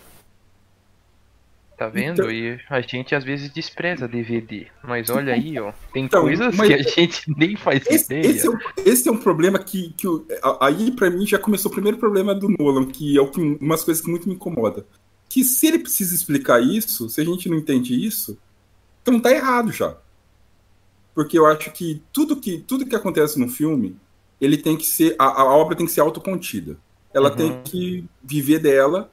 Tá 1.78 1.88
vendo? 1.88 2.14
Então, 2.14 2.32
e 2.32 2.60
a 2.68 2.82
gente 2.82 3.14
às 3.14 3.24
vezes 3.24 3.52
despreza 3.52 4.08
DVD. 4.08 4.66
Mas 4.84 5.08
olha 5.12 5.36
aí, 5.36 5.60
ó. 5.60 5.72
Tem 5.94 6.06
então, 6.06 6.24
coisas 6.24 6.56
que 6.56 6.74
a 6.74 6.82
gente 6.82 7.30
nem 7.38 7.56
faz 7.56 7.86
esse, 7.86 8.06
ideia. 8.06 8.26
Esse 8.26 8.48
é, 8.48 8.50
um, 8.50 8.58
esse 8.84 9.08
é 9.08 9.12
um 9.12 9.18
problema 9.18 9.60
que, 9.60 9.94
que 9.94 10.08
aí 10.60 10.90
para 10.90 11.12
mim 11.12 11.28
já 11.28 11.38
começou 11.38 11.70
o 11.70 11.74
primeiro 11.74 12.00
problema 12.00 12.34
do 12.34 12.50
Nolan, 12.50 12.88
que 12.88 13.16
é 13.16 13.22
o 13.22 13.30
que, 13.30 13.40
umas 13.40 13.84
coisas 13.84 14.04
que 14.04 14.10
muito 14.10 14.28
me 14.28 14.34
incomoda 14.34 14.84
que 15.36 15.44
se 15.44 15.68
ele 15.68 15.80
precisa 15.80 16.16
explicar 16.16 16.64
isso, 16.64 17.10
se 17.10 17.20
a 17.20 17.26
gente 17.26 17.50
não 17.50 17.58
entende 17.58 17.94
isso, 17.94 18.38
então 19.02 19.20
tá 19.20 19.30
errado 19.30 19.70
já. 19.70 19.98
Porque 21.14 21.38
eu 21.38 21.46
acho 21.46 21.72
que 21.72 22.02
tudo 22.14 22.38
que, 22.38 22.60
tudo 22.60 22.86
que 22.86 22.96
acontece 22.96 23.38
no 23.38 23.50
filme, 23.50 23.98
ele 24.40 24.56
tem 24.56 24.78
que 24.78 24.86
ser. 24.88 25.14
A, 25.20 25.42
a 25.42 25.54
obra 25.54 25.76
tem 25.76 25.86
que 25.86 25.92
ser 25.92 26.00
autocontida. 26.00 26.78
Ela 27.14 27.32
uhum. 27.32 27.36
tem 27.36 27.62
que 27.64 28.06
viver 28.24 28.60
dela 28.60 29.12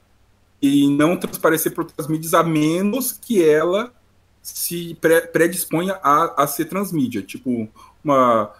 e 0.62 0.88
não 0.96 1.16
transparecer 1.16 1.72
para 1.72 1.82
outras 1.82 2.06
mídias, 2.06 2.34
a 2.34 2.44
menos 2.44 3.10
que 3.10 3.42
ela 3.42 3.92
se 4.40 4.96
predisponha 5.32 5.98
a, 6.04 6.44
a 6.44 6.46
ser 6.46 6.66
transmídia. 6.66 7.20
Tipo, 7.20 7.68
uma, 8.04 8.52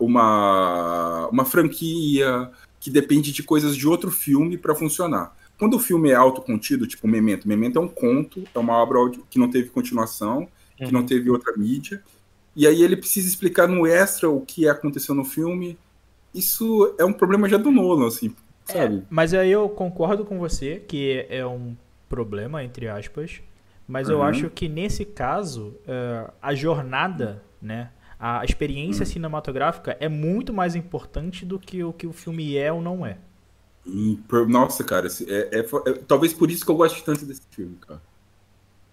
uma, 0.00 1.28
uma 1.30 1.44
franquia 1.44 2.50
que 2.80 2.88
depende 2.88 3.30
de 3.30 3.42
coisas 3.42 3.76
de 3.76 3.86
outro 3.86 4.10
filme 4.10 4.56
para 4.56 4.74
funcionar. 4.74 5.36
Quando 5.60 5.74
o 5.74 5.78
filme 5.78 6.08
é 6.08 6.14
autocontido, 6.14 6.86
tipo 6.86 7.06
Memento, 7.06 7.46
Memento 7.46 7.78
é 7.78 7.82
um 7.82 7.86
conto, 7.86 8.42
é 8.54 8.58
uma 8.58 8.72
obra 8.72 8.98
que 9.28 9.38
não 9.38 9.50
teve 9.50 9.68
continuação, 9.68 10.48
que 10.74 10.86
uhum. 10.86 10.90
não 10.90 11.04
teve 11.04 11.28
outra 11.28 11.54
mídia, 11.54 12.02
e 12.56 12.66
aí 12.66 12.82
ele 12.82 12.96
precisa 12.96 13.28
explicar 13.28 13.68
no 13.68 13.86
extra 13.86 14.30
o 14.30 14.40
que 14.40 14.66
aconteceu 14.66 15.14
no 15.14 15.22
filme. 15.22 15.78
Isso 16.34 16.94
é 16.98 17.04
um 17.04 17.12
problema 17.12 17.46
já 17.46 17.58
do 17.58 17.70
Nolan, 17.70 18.06
assim, 18.06 18.34
sabe? 18.64 18.96
É, 18.96 19.02
mas 19.10 19.34
aí 19.34 19.52
eu 19.52 19.68
concordo 19.68 20.24
com 20.24 20.38
você 20.38 20.82
que 20.88 21.26
é 21.28 21.44
um 21.44 21.76
problema, 22.08 22.64
entre 22.64 22.88
aspas, 22.88 23.42
Mas 23.86 24.08
eu 24.08 24.22
acho 24.22 24.48
que 24.48 24.66
nesse 24.66 25.04
caso, 25.04 25.74
uh, 25.84 26.32
a 26.40 26.54
jornada, 26.54 27.42
né? 27.60 27.90
A 28.18 28.42
experiência 28.44 29.04
uhum. 29.04 29.10
cinematográfica 29.12 29.94
é 30.00 30.08
muito 30.08 30.54
mais 30.54 30.74
importante 30.74 31.44
do 31.44 31.58
que 31.58 31.84
o 31.84 31.92
que 31.92 32.06
o 32.06 32.12
filme 32.12 32.56
é 32.56 32.72
ou 32.72 32.80
não 32.80 33.04
é. 33.04 33.18
Nossa, 34.48 34.84
cara, 34.84 35.08
é, 35.26 35.58
é, 35.58 35.60
é, 35.60 35.92
talvez 36.06 36.32
por 36.32 36.50
isso 36.50 36.64
que 36.64 36.70
eu 36.70 36.76
gosto 36.76 37.02
tanto 37.02 37.24
desse 37.24 37.42
filme, 37.50 37.76
cara. 37.80 38.02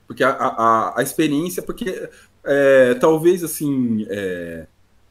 Porque 0.08 0.23
a, 0.23 0.30
a, 0.30 1.00
a 1.00 1.04
experiência, 1.04 1.62
porque 1.62 2.10
é, 2.43 2.93
talvez 2.95 3.43
assim, 3.43 4.06
é, 4.10 4.65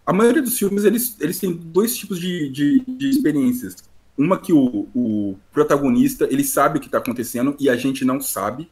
a 0.07 0.13
maioria 0.13 0.41
dos 0.41 0.59
filmes 0.59 0.85
eles, 0.85 1.17
eles 1.21 1.39
têm 1.39 1.53
dois 1.53 1.95
tipos 1.97 2.19
de, 2.19 2.49
de, 2.49 2.81
de 2.81 3.11
experiências. 3.11 3.77
Uma 4.17 4.39
que 4.39 4.53
o, 4.53 4.89
o, 4.95 5.37
protagonista 5.53 6.27
ele 6.31 6.43
sabe 6.43 6.79
o 6.79 6.81
que 6.81 6.87
está 6.87 6.99
acontecendo 6.99 7.55
e 7.61 7.69
a 7.69 7.77
gente 7.77 8.05
não 8.05 8.19
sabe. 8.21 8.71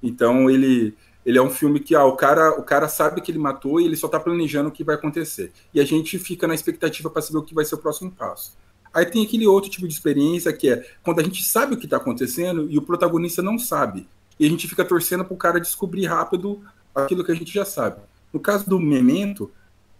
Então 0.00 0.48
ele, 0.48 0.94
ele 1.26 1.38
é 1.38 1.42
um 1.42 1.50
filme 1.50 1.80
que 1.80 1.96
ah, 1.96 2.04
o, 2.04 2.14
cara, 2.14 2.50
o 2.52 2.62
cara 2.62 2.86
sabe 2.86 3.20
que 3.20 3.32
ele 3.32 3.38
matou 3.38 3.80
e 3.80 3.84
ele 3.84 3.96
só 3.96 4.06
está 4.06 4.20
planejando 4.20 4.68
o 4.68 4.72
que 4.72 4.84
vai 4.84 4.94
acontecer. 4.94 5.50
E 5.74 5.80
a 5.80 5.84
gente 5.84 6.16
fica 6.20 6.46
na 6.46 6.54
expectativa 6.54 7.10
para 7.10 7.22
saber 7.22 7.38
o 7.38 7.42
que 7.42 7.54
vai 7.54 7.64
ser 7.64 7.74
o 7.74 7.78
próximo 7.78 8.12
passo. 8.12 8.56
Aí 8.92 9.06
tem 9.06 9.24
aquele 9.24 9.46
outro 9.46 9.70
tipo 9.70 9.86
de 9.86 9.94
experiência 9.94 10.52
que 10.52 10.68
é 10.68 10.84
quando 11.02 11.20
a 11.20 11.22
gente 11.22 11.42
sabe 11.42 11.74
o 11.74 11.76
que 11.76 11.86
está 11.86 11.96
acontecendo 11.96 12.66
e 12.70 12.76
o 12.76 12.82
protagonista 12.82 13.42
não 13.42 13.58
sabe. 13.58 14.06
E 14.38 14.46
a 14.46 14.48
gente 14.48 14.68
fica 14.68 14.84
torcendo 14.84 15.24
para 15.24 15.34
o 15.34 15.36
cara 15.36 15.60
descobrir 15.60 16.06
rápido 16.06 16.62
aquilo 16.94 17.24
que 17.24 17.32
a 17.32 17.34
gente 17.34 17.52
já 17.52 17.64
sabe. 17.64 18.00
No 18.32 18.40
caso 18.40 18.68
do 18.68 18.78
Memento, 18.78 19.50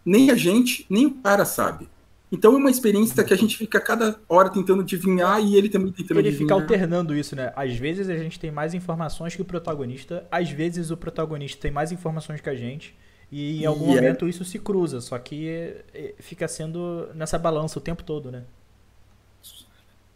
nem 0.05 0.31
a 0.31 0.35
gente, 0.35 0.87
nem 0.91 1.07
o 1.07 1.15
cara 1.15 1.45
sabe. 1.45 1.89
Então 2.31 2.55
é 2.55 2.57
uma 2.57 2.71
experiência 2.71 3.23
que 3.23 3.35
a 3.35 3.37
gente 3.37 3.59
fica 3.59 3.79
cada 3.79 4.19
hora 4.27 4.49
tentando 4.49 4.81
adivinhar 4.81 5.39
e 5.39 5.55
ele 5.55 5.69
também 5.69 5.93
tentando 5.93 6.19
ele 6.19 6.29
adivinhar. 6.29 6.57
Ele 6.57 6.65
fica 6.67 6.75
alternando 6.75 7.15
isso, 7.15 7.37
né? 7.37 7.53
Às 7.55 7.77
vezes 7.77 8.09
a 8.09 8.17
gente 8.17 8.41
tem 8.41 8.51
mais 8.51 8.73
informações 8.73 9.37
que 9.37 9.43
o 9.43 9.45
protagonista, 9.45 10.27
às 10.31 10.49
vezes 10.49 10.91
o 10.91 10.97
protagonista 10.97 11.61
tem 11.61 11.71
mais 11.71 11.93
informações 11.93 12.41
que 12.41 12.49
a 12.49 12.55
gente. 12.55 12.97
E 13.31 13.63
em 13.63 13.67
algum 13.67 13.93
é 13.93 13.97
momento 13.97 14.29
isso 14.29 14.45
se 14.45 14.59
cruza, 14.59 15.01
só 15.01 15.19
que 15.19 15.49
é, 15.95 16.15
fica 16.21 16.49
sendo 16.49 17.09
nessa 17.15 17.39
balança 17.39 17.79
o 17.79 17.83
tempo 17.83 18.03
todo, 18.03 18.31
né? 18.31 18.45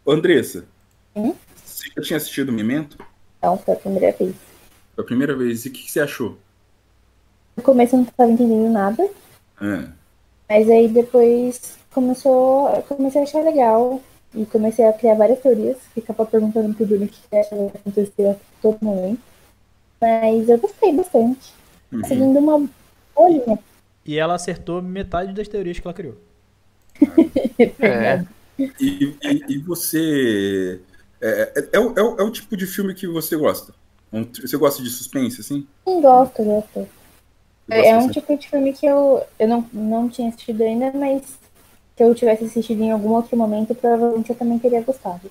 Andressa, 0.07 0.64
hum? 1.14 1.35
você 1.64 1.88
já 1.97 2.03
tinha 2.03 2.16
assistido 2.16 2.51
o 2.51 2.53
Memento? 2.53 2.99
Não, 3.42 3.59
foi 3.59 3.75
a 3.75 3.77
primeira 3.77 4.12
vez. 4.12 4.35
Foi 4.95 5.05
a 5.05 5.07
primeira 5.07 5.37
vez. 5.37 5.64
E 5.64 5.69
o 5.69 5.73
que, 5.73 5.83
que 5.83 5.90
você 5.90 6.01
achou? 6.01 6.38
No 7.57 7.62
começo 7.62 7.95
eu 7.95 7.99
não 7.99 8.07
estava 8.07 8.31
entendendo 8.31 8.71
nada. 8.71 9.09
É. 9.61 9.88
Mas 10.49 10.71
aí 10.71 10.88
depois 10.88 11.79
começou, 11.92 12.83
comecei 12.83 13.21
a 13.21 13.25
achar 13.25 13.42
legal 13.42 14.01
e 14.35 14.45
comecei 14.47 14.85
a 14.85 14.92
criar 14.92 15.14
várias 15.14 15.40
teorias, 15.40 15.79
ficava 15.95 16.27
perguntando 16.27 16.75
pro 16.75 16.87
Bruno 16.87 17.07
o 17.07 17.09
que 17.09 17.37
acha 17.37 17.49
que 17.49 17.55
vai 17.55 17.66
acontecer 17.69 18.27
a 18.29 18.37
todo 18.61 18.79
momento. 18.83 19.21
Mas 20.01 20.49
eu 20.49 20.59
gostei 20.59 20.92
bastante. 20.92 21.53
Uhum. 21.90 22.05
Seguindo 22.05 22.38
uma 22.38 22.69
bolinha. 23.14 23.59
E 24.05 24.19
ela 24.19 24.35
acertou 24.35 24.83
metade 24.83 25.33
das 25.33 25.49
teorias 25.49 25.79
que 25.79 25.87
ela 25.87 25.95
criou. 25.95 26.16
é. 27.81 28.25
E, 28.59 29.16
e, 29.23 29.45
e, 29.49 29.59
você. 29.59 30.81
É, 31.21 31.53
é, 31.57 31.69
é, 31.75 31.81
o, 31.81 31.99
é, 31.99 32.23
o 32.23 32.31
tipo 32.31 32.57
de 32.57 32.66
filme 32.66 32.95
que 32.95 33.07
você 33.07 33.37
gosta? 33.37 33.75
Você 34.40 34.57
gosta 34.57 34.83
de 34.83 34.90
suspense, 34.90 35.40
assim? 35.40 35.66
Sim, 35.87 36.01
gosto, 36.01 36.42
gosto. 36.42 36.88
É 37.69 37.97
um 37.97 38.09
tipo 38.09 38.37
de 38.37 38.49
filme 38.49 38.73
que 38.73 38.87
eu, 38.87 39.23
eu 39.38 39.49
não, 39.49 39.69
não 39.73 40.09
tinha 40.09 40.29
assistido 40.29 40.62
ainda, 40.62 40.92
mas 40.92 41.23
se 41.97 42.03
eu 42.03 42.14
tivesse 42.14 42.45
assistido 42.45 42.83
em 42.83 42.92
algum 42.92 43.11
outro 43.11 43.37
momento, 43.37 43.75
provavelmente 43.75 44.31
eu 44.31 44.37
também 44.37 44.59
teria 44.59 44.83
gostado. 44.83 45.31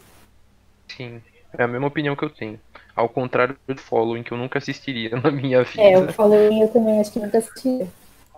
Sim, 0.88 1.22
é 1.58 1.64
a 1.64 1.68
mesma 1.68 1.88
opinião 1.88 2.16
que 2.16 2.26
eu 2.26 2.30
tenho. 2.30 2.60
Ao 2.96 3.08
contrário 3.08 3.58
do 3.68 3.78
Following, 3.78 4.24
que 4.24 4.32
eu 4.32 4.38
nunca 4.38 4.60
assistiria 4.60 5.12
na 5.22 5.32
minha 5.32 5.64
vida. 5.64 5.82
É, 5.82 5.98
o 5.98 6.12
Following 6.12 6.62
eu 6.62 6.68
também 6.70 7.00
acho 7.00 7.12
que 7.12 7.20
nunca 7.20 7.38
assistiria. 7.38 7.88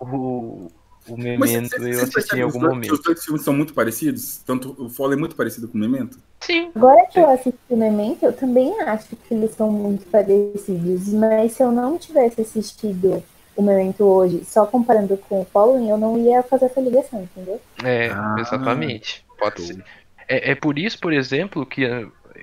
O, 0.00 0.70
o 1.08 1.16
Memento 1.16 1.70
você, 1.70 1.94
eu 1.94 2.02
assisti 2.02 2.36
em 2.36 2.42
algum 2.42 2.60
momento. 2.60 2.92
Os 2.92 3.02
dois 3.02 3.24
filmes 3.24 3.42
são 3.42 3.54
muito 3.54 3.74
parecidos? 3.74 4.38
Tanto 4.46 4.74
o 4.78 4.88
Following 4.88 5.16
é 5.16 5.20
muito 5.20 5.36
parecido 5.36 5.68
com 5.68 5.76
o 5.76 5.80
Memento? 5.80 6.18
Sim. 6.40 6.70
Agora 6.74 7.06
que 7.06 7.18
eu 7.18 7.28
assisti 7.28 7.58
o 7.68 7.76
Memento, 7.76 8.24
eu 8.24 8.32
também 8.32 8.80
acho 8.82 9.16
que 9.16 9.34
eles 9.34 9.52
são 9.52 9.70
muito 9.70 10.06
parecidos. 10.06 11.08
Mas 11.12 11.52
se 11.52 11.62
eu 11.62 11.72
não 11.72 11.98
tivesse 11.98 12.40
assistido 12.40 13.22
o 13.56 13.62
Memento 13.62 14.04
hoje, 14.04 14.44
só 14.44 14.66
comparando 14.66 15.16
com 15.16 15.40
o 15.40 15.44
Following, 15.44 15.90
eu 15.90 15.98
não 15.98 16.18
ia 16.18 16.42
fazer 16.42 16.66
essa 16.66 16.80
ligação, 16.80 17.22
entendeu? 17.22 17.60
É, 17.82 18.08
ah, 18.10 18.36
exatamente. 18.38 19.24
Pode 19.38 19.62
ser. 19.62 19.84
É, 20.28 20.52
é 20.52 20.54
por 20.54 20.78
isso, 20.78 20.98
por 21.00 21.12
exemplo, 21.12 21.66
que 21.66 21.82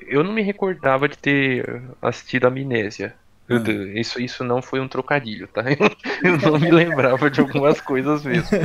eu 0.08 0.23
não 0.23 0.34
me 0.34 0.41
recordava 0.41 1.08
de 1.08 1.17
ter 1.17 1.84
assistido 2.01 2.45
Amnésia. 2.45 3.15
Hum. 3.49 3.93
Isso, 3.95 4.19
isso 4.19 4.43
não 4.43 4.62
foi 4.62 4.79
um 4.79 4.88
trocadilho, 4.88 5.47
tá? 5.47 5.63
Eu, 5.71 5.77
eu 6.23 6.51
não 6.51 6.60
me 6.60 6.71
lembrava 6.71 7.29
de 7.29 7.39
algumas 7.39 7.79
coisas 7.79 8.23
mesmo. 8.23 8.49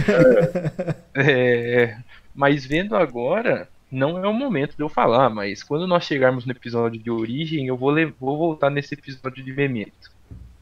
É, 1.15 1.99
mas 2.35 2.65
vendo 2.65 2.97
agora, 2.97 3.69
não 3.91 4.17
é 4.23 4.27
o 4.27 4.33
momento 4.33 4.77
de 4.77 4.83
eu 4.83 4.89
falar, 4.89 5.29
mas 5.29 5.63
quando 5.63 5.87
nós 5.87 6.05
chegarmos 6.05 6.47
no 6.47 6.53
episódio 6.53 7.03
de 7.03 7.11
origem, 7.11 7.67
eu 7.67 7.77
vou, 7.77 7.95
vou 8.19 8.39
voltar 8.39 8.71
nesse 8.71 8.95
episódio 8.95 9.45
de 9.45 9.53
Memento. 9.53 10.10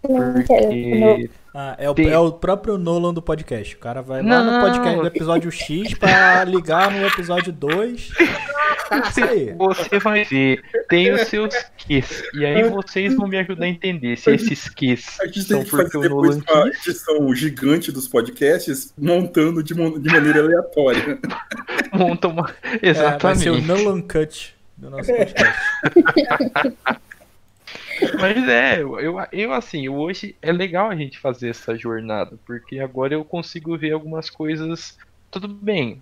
Porque... 0.02 1.30
Ah, 1.54 1.74
é, 1.78 1.90
o, 1.90 1.94
tem... 1.94 2.08
é 2.08 2.18
o 2.18 2.30
próprio 2.30 2.78
Nolan 2.78 3.12
do 3.12 3.20
podcast. 3.20 3.74
O 3.74 3.78
cara 3.78 4.00
vai 4.00 4.22
lá 4.22 4.44
no 4.44 4.61
podcast 4.61 5.00
do 5.00 5.06
episódio 5.06 5.50
X 5.50 5.94
pra 5.94 6.44
ligar 6.44 6.90
no 6.90 7.06
episódio 7.06 7.52
2. 7.52 8.12
Você 9.58 9.98
vai 9.98 10.24
ver, 10.24 10.62
tem 10.88 11.12
os 11.12 11.22
seus 11.22 11.54
Qs. 11.76 12.22
E 12.32 12.46
aí 12.46 12.68
vocês 12.70 13.14
vão 13.14 13.28
me 13.28 13.37
ajudar 13.37 13.66
a 13.66 13.68
entender 13.68 14.16
se 14.16 14.30
esses 14.30 14.68
Qs 14.68 15.20
a 15.20 15.26
gente 15.26 15.42
são 15.42 15.58
tem 15.58 15.64
que 15.64 15.70
porque 15.70 15.90
fazer 15.90 16.11
o 16.11 16.22
Nolan 16.22 16.40
uma 16.48 16.68
edição 16.68 17.34
gigante 17.34 17.92
dos 17.92 18.08
podcasts 18.08 18.94
montando 18.96 19.62
de, 19.62 19.74
de 19.74 20.11
maneira 20.11 20.40
aleatória. 20.40 21.18
Monta 21.92 22.28
uma. 22.28 22.54
Exatamente. 22.82 23.16
É, 23.16 23.18
vai 23.18 23.34
ser 23.37 23.50
o 23.50 23.61
Nolan 23.61 24.00
Cut 24.00 24.54
do 24.76 24.90
nosso 24.90 25.12
podcast. 25.12 25.58
Mas 28.20 28.48
é, 28.48 28.80
eu, 28.80 29.16
eu 29.32 29.52
assim, 29.52 29.88
hoje 29.88 30.37
é 30.42 30.52
legal 30.52 30.90
a 30.90 30.96
gente 30.96 31.18
fazer 31.18 31.50
essa 31.50 31.76
jornada, 31.76 32.38
porque 32.46 32.78
agora 32.78 33.14
eu 33.14 33.24
consigo 33.24 33.76
ver 33.76 33.92
algumas 33.92 34.30
coisas. 34.30 34.98
Tudo 35.30 35.48
bem, 35.48 36.00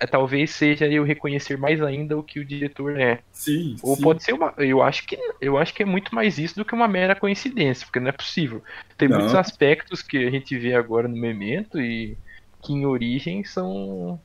é, 0.00 0.06
talvez 0.06 0.50
seja 0.50 0.86
eu 0.86 1.02
reconhecer 1.02 1.58
mais 1.58 1.82
ainda 1.82 2.16
o 2.16 2.22
que 2.22 2.38
o 2.38 2.44
diretor 2.44 2.98
é. 2.98 3.20
Sim. 3.32 3.76
Ou 3.82 3.96
sim. 3.96 4.02
pode 4.02 4.22
ser 4.22 4.32
uma. 4.32 4.54
Eu 4.56 4.82
acho 4.82 5.06
que 5.06 5.18
eu 5.40 5.58
acho 5.58 5.74
que 5.74 5.82
é 5.82 5.86
muito 5.86 6.14
mais 6.14 6.38
isso 6.38 6.56
do 6.56 6.64
que 6.64 6.74
uma 6.74 6.88
mera 6.88 7.14
coincidência, 7.14 7.86
porque 7.86 8.00
não 8.00 8.08
é 8.08 8.12
possível. 8.12 8.62
Tem 8.96 9.08
não. 9.08 9.18
muitos 9.18 9.34
aspectos 9.34 10.02
que 10.02 10.26
a 10.26 10.30
gente 10.30 10.56
vê 10.56 10.74
agora 10.74 11.08
no 11.08 11.16
Memento 11.16 11.80
e 11.80 12.16
que 12.62 12.72
em 12.72 12.86
origem 12.86 13.44
são 13.44 14.20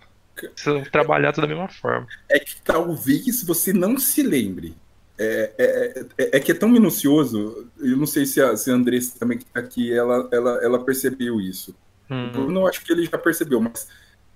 são 0.56 0.84
trabalhados 0.84 1.39
da 1.39 1.47
mesma 1.47 1.67
forma. 1.67 2.08
É 2.30 2.39
que 2.39 2.62
talvez 2.62 3.43
você 3.43 3.71
não 3.71 3.97
se 3.97 4.23
lembre 4.23 4.76
é, 5.17 5.54
é, 5.58 6.06
é, 6.17 6.38
é, 6.38 6.39
que 6.39 6.52
é 6.52 6.56
tão 6.56 6.69
minucioso, 6.69 7.69
eu 7.80 7.95
não 7.97 8.06
sei 8.06 8.26
se 8.26 8.41
a, 8.41 8.58
se 8.58 8.71
a 8.71 8.73
Andressa 8.73 9.17
também 9.19 9.38
que 9.38 9.45
tá 9.45 9.60
aqui, 9.60 9.93
ela, 9.93 10.28
ela, 10.32 10.60
ela 10.63 10.84
percebeu 10.84 11.39
isso. 11.39 11.76
Uhum. 12.10 12.28
O 12.28 12.32
Bruno, 12.32 12.60
eu 12.62 12.67
acho 12.67 12.84
que 12.84 12.91
ele 12.91 13.06
já 13.06 13.17
percebeu, 13.17 13.62
mas 13.62 13.88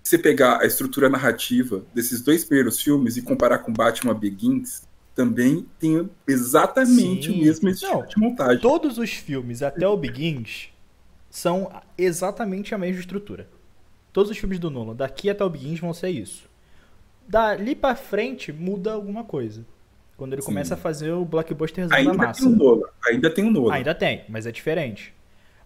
se 0.03 0.11
você 0.11 0.17
pegar 0.17 0.61
a 0.61 0.65
estrutura 0.65 1.09
narrativa 1.09 1.83
desses 1.93 2.21
dois 2.21 2.45
primeiros 2.45 2.81
filmes 2.81 3.17
e 3.17 3.21
comparar 3.21 3.59
com 3.59 3.73
Batman 3.73 4.13
Begins, 4.13 4.87
também 5.13 5.65
tem 5.79 6.07
exatamente 6.27 7.27
Sim. 7.27 7.33
o 7.33 7.43
mesmo 7.43 7.69
estilo 7.69 7.93
não, 7.93 8.05
de 8.05 8.17
montagem. 8.17 8.61
Todos 8.61 8.99
os 8.99 9.09
filmes, 9.11 9.63
até 9.63 9.87
o 9.87 9.97
Begins, 9.97 10.69
são 11.29 11.71
exatamente 11.97 12.75
a 12.75 12.77
mesma 12.77 12.99
estrutura. 12.99 13.49
Todos 14.13 14.31
os 14.31 14.37
filmes 14.37 14.59
do 14.59 14.69
Nolan, 14.69 14.95
daqui 14.95 15.29
até 15.29 15.43
o 15.43 15.49
Begins, 15.49 15.79
vão 15.79 15.93
ser 15.93 16.09
isso. 16.09 16.47
Dali 17.27 17.75
para 17.75 17.95
frente, 17.95 18.53
muda 18.53 18.93
alguma 18.93 19.23
coisa. 19.23 19.65
Quando 20.17 20.33
ele 20.33 20.41
Sim. 20.41 20.47
começa 20.47 20.73
a 20.73 20.77
fazer 20.77 21.11
o 21.11 21.23
blockbuster 21.23 21.87
da 21.87 22.13
massa. 22.13 22.41
Tem 22.41 22.51
um 22.51 22.55
Nolan, 22.55 22.87
ainda 23.05 23.29
tem 23.29 23.45
um 23.45 23.51
Nolan. 23.51 23.73
Ainda 23.73 23.93
tem, 23.93 24.25
mas 24.27 24.47
é 24.47 24.51
diferente. 24.51 25.13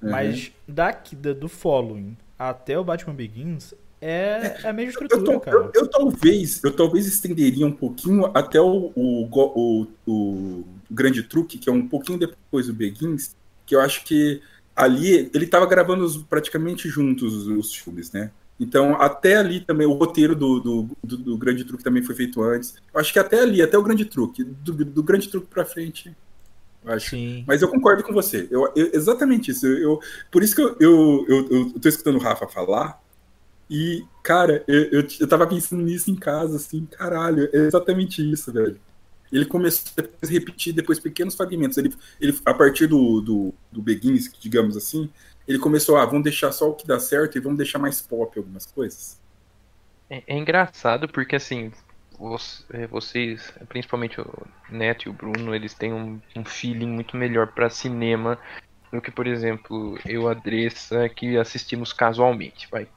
Uhum. 0.02 0.12
Mas 0.12 0.52
daqui, 0.68 1.16
do 1.16 1.48
Following 1.48 2.18
até 2.38 2.78
o 2.78 2.84
Batman 2.84 3.14
Begins 3.14 3.74
é, 4.02 4.60
é 4.64 4.68
a 4.68 4.74
mesma 4.74 4.92
estrutura, 4.92 5.34
eu, 5.34 5.40
cara. 5.40 5.58
Eu, 5.58 5.72
eu, 5.76 5.88
talvez, 5.88 6.64
eu 6.64 6.76
talvez 6.76 7.06
estenderia 7.06 7.68
um 7.68 7.72
pouquinho 7.72 8.26
até 8.34 8.60
o, 8.60 8.92
o, 8.96 9.30
o, 9.32 9.88
o, 10.08 10.66
Grande 10.90 11.22
Truque, 11.22 11.60
que 11.60 11.70
é 11.70 11.72
um 11.72 11.88
pouquinho 11.88 12.18
depois 12.18 12.66
do 12.66 12.74
Begins, 12.74 13.36
que 13.66 13.76
eu 13.76 13.80
acho 13.80 14.04
que 14.04 14.42
ali 14.76 15.30
ele 15.34 15.46
estava 15.46 15.68
gravando 15.68 16.26
praticamente 16.26 16.90
juntos 16.90 17.48
os 17.48 17.76
filmes, 17.76 18.12
né? 18.12 18.32
Então, 18.62 18.94
até 19.02 19.38
ali 19.38 19.60
também, 19.60 19.88
o 19.88 19.94
roteiro 19.94 20.36
do, 20.36 20.60
do, 20.60 20.90
do, 21.04 21.18
do, 21.18 21.38
Grande 21.38 21.66
Truque 21.66 21.84
também 21.84 22.04
foi 22.04 22.14
feito 22.14 22.44
antes. 22.44 22.76
Eu 22.94 23.00
acho 23.00 23.12
que 23.12 23.18
até 23.18 23.40
ali, 23.40 23.60
até 23.60 23.76
o 23.76 23.82
Grande 23.82 24.06
Truque, 24.06 24.44
do, 24.44 24.86
do 24.86 25.02
Grande 25.02 25.28
Truque 25.30 25.48
pra 25.48 25.66
frente, 25.66 26.16
acho. 26.86 27.10
Sim. 27.10 27.44
Mas 27.48 27.64
eu 27.64 27.68
concordo 27.68 28.04
com 28.04 28.14
você. 28.14 28.48
Eu, 28.52 28.72
eu 28.76 28.92
exatamente 28.94 29.50
isso. 29.50 29.66
Eu, 29.66 29.80
eu, 29.80 30.00
por 30.30 30.44
isso 30.44 30.56
que 30.56 30.62
eu, 30.62 30.78
eu, 30.80 31.26
eu, 31.28 31.50
eu 31.50 31.80
tô 31.80 31.90
escutando 31.90 32.18
o 32.18 32.22
Rafa 32.22 32.48
falar. 32.48 33.02
E, 33.68 34.06
cara, 34.22 34.64
eu, 34.68 34.84
eu, 34.92 35.08
eu 35.20 35.28
tava 35.28 35.48
pensando 35.48 35.82
nisso 35.82 36.12
em 36.12 36.16
casa, 36.16 36.58
assim, 36.58 36.86
caralho, 36.86 37.50
é 37.52 37.58
exatamente 37.66 38.22
isso, 38.22 38.52
velho. 38.52 38.80
ele 39.32 39.46
começou 39.46 39.92
a 40.22 40.28
repetir 40.28 40.72
depois 40.72 41.00
pequenos 41.00 41.34
fragmentos. 41.34 41.80
Ele, 41.80 41.92
ele 42.20 42.38
a 42.46 42.54
partir 42.54 42.86
do, 42.86 43.22
do, 43.22 43.54
do 43.72 43.82
Begins, 43.82 44.30
digamos 44.40 44.78
assim, 44.78 45.10
ele 45.52 45.60
começou, 45.60 45.98
ah, 45.98 46.06
vamos 46.06 46.24
deixar 46.24 46.52
só 46.52 46.70
o 46.70 46.74
que 46.74 46.88
dá 46.88 47.00
certo 47.00 47.38
e 47.38 47.42
vamos 47.42 47.58
deixar 47.58 47.80
mais 47.80 48.02
pop 48.02 48.38
algumas 48.38 48.66
coisas. 48.66 49.20
É, 50.10 50.24
é 50.28 50.38
engraçado 50.38 51.08
porque 51.08 51.36
assim, 51.36 51.72
é, 52.74 52.88
vocês, 52.88 53.54
principalmente 53.68 54.22
o 54.22 54.48
Neto 54.70 55.08
e 55.08 55.10
o 55.10 55.14
Bruno, 55.14 55.56
eles 55.56 55.74
têm 55.74 55.92
um, 55.92 56.22
um 56.36 56.46
feeling 56.46 56.88
muito 56.88 57.18
melhor 57.18 57.48
para 57.48 57.70
cinema 57.70 58.38
do 58.92 59.02
que, 59.02 59.10
por 59.10 59.26
exemplo, 59.26 59.98
eu, 60.06 60.28
a 60.28 60.34
Andressa, 60.34 61.10
que 61.10 61.38
assistimos 61.38 61.94
casualmente, 61.94 62.68
vai. 62.70 62.88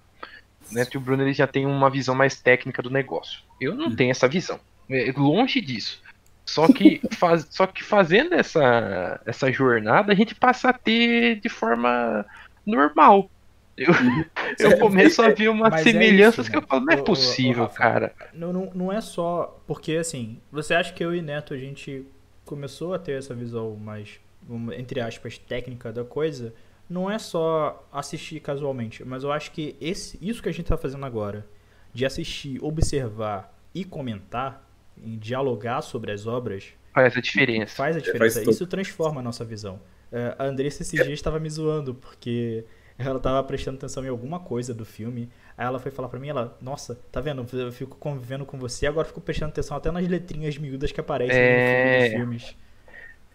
O 0.70 0.74
Neto 0.74 0.94
e 0.94 0.98
o 0.98 1.00
Bruno 1.00 1.22
eles 1.22 1.36
já 1.36 1.46
têm 1.46 1.66
uma 1.66 1.88
visão 1.88 2.14
mais 2.14 2.40
técnica 2.40 2.82
do 2.82 2.90
negócio. 2.90 3.40
Eu 3.60 3.74
não 3.74 3.86
hum. 3.86 3.96
tenho 3.96 4.10
essa 4.10 4.28
visão. 4.28 4.60
É 4.90 5.12
longe 5.16 5.60
disso. 5.60 6.02
Só 6.44 6.66
que, 6.68 7.00
faz, 7.12 7.46
só 7.50 7.66
que 7.66 7.82
fazendo 7.82 8.34
essa, 8.34 9.20
essa 9.24 9.50
jornada, 9.50 10.12
a 10.12 10.16
gente 10.16 10.34
passa 10.34 10.70
a 10.70 10.72
ter 10.72 11.40
de 11.40 11.48
forma 11.48 12.26
normal. 12.66 13.30
Eu, 13.76 13.92
uhum. 13.92 14.24
eu 14.58 14.78
começo 14.78 15.20
a 15.22 15.30
ver 15.30 15.48
umas 15.48 15.70
Mas 15.70 15.86
é 15.86 15.92
semelhanças 15.92 16.38
é 16.38 16.42
isso, 16.42 16.50
que 16.50 16.56
eu 16.56 16.62
falo, 16.62 16.84
não 16.84 16.92
é 16.92 17.02
possível, 17.02 17.68
cara. 17.68 18.14
Não, 18.32 18.52
não, 18.52 18.70
não 18.74 18.92
é 18.92 19.00
só. 19.00 19.60
Porque 19.66 19.96
assim, 19.96 20.40
você 20.50 20.74
acha 20.74 20.92
que 20.92 21.04
eu 21.04 21.14
e 21.14 21.20
Neto 21.20 21.54
a 21.54 21.58
gente 21.58 22.06
começou 22.44 22.94
a 22.94 22.98
ter 22.98 23.18
essa 23.18 23.34
visão 23.34 23.74
mais, 23.76 24.20
entre 24.76 25.00
aspas, 25.00 25.38
técnica 25.38 25.92
da 25.92 26.04
coisa? 26.04 26.54
Não 26.88 27.10
é 27.10 27.18
só 27.18 27.86
assistir 27.90 28.40
casualmente, 28.40 29.04
mas 29.04 29.24
eu 29.24 29.32
acho 29.32 29.50
que 29.52 29.74
esse, 29.80 30.18
isso 30.20 30.42
que 30.42 30.48
a 30.48 30.52
gente 30.52 30.66
tá 30.66 30.76
fazendo 30.76 31.06
agora, 31.06 31.46
de 31.92 32.04
assistir, 32.04 32.62
observar 32.62 33.56
e 33.74 33.84
comentar, 33.84 34.68
em 34.96 35.18
dialogar 35.18 35.80
sobre 35.80 36.12
as 36.12 36.26
obras. 36.26 36.66
Faz 36.92 37.16
a 37.16 37.20
diferença. 37.20 37.74
Faz 37.74 37.96
a 37.96 38.00
diferença. 38.00 38.44
Faz 38.44 38.54
Isso 38.54 38.66
transforma 38.66 39.20
a 39.20 39.24
nossa 39.24 39.44
visão. 39.44 39.80
Uh, 40.12 40.34
a 40.38 40.44
Andressa 40.44 40.82
esses 40.82 40.92
dias 40.92 41.08
estava 41.08 41.38
me 41.38 41.50
zoando, 41.50 41.94
porque 41.94 42.64
ela 42.98 43.16
estava 43.16 43.42
prestando 43.42 43.78
atenção 43.78 44.04
em 44.04 44.08
alguma 44.08 44.40
coisa 44.40 44.72
do 44.72 44.84
filme. 44.84 45.28
Aí 45.56 45.66
ela 45.66 45.78
foi 45.78 45.90
falar 45.90 46.08
para 46.08 46.18
mim, 46.18 46.28
ela, 46.28 46.56
nossa, 46.60 46.98
tá 47.10 47.20
vendo? 47.20 47.46
Eu 47.52 47.72
fico 47.72 47.96
convivendo 47.96 48.44
com 48.44 48.58
você, 48.58 48.86
agora 48.86 49.06
fico 49.06 49.20
prestando 49.20 49.50
atenção 49.50 49.76
até 49.76 49.90
nas 49.90 50.06
letrinhas 50.06 50.56
miúdas 50.58 50.92
que 50.92 51.00
aparecem 51.00 51.36
é... 51.36 51.56
no 51.56 51.70
filme 51.70 51.98
dos 51.98 52.18
filmes. 52.18 52.56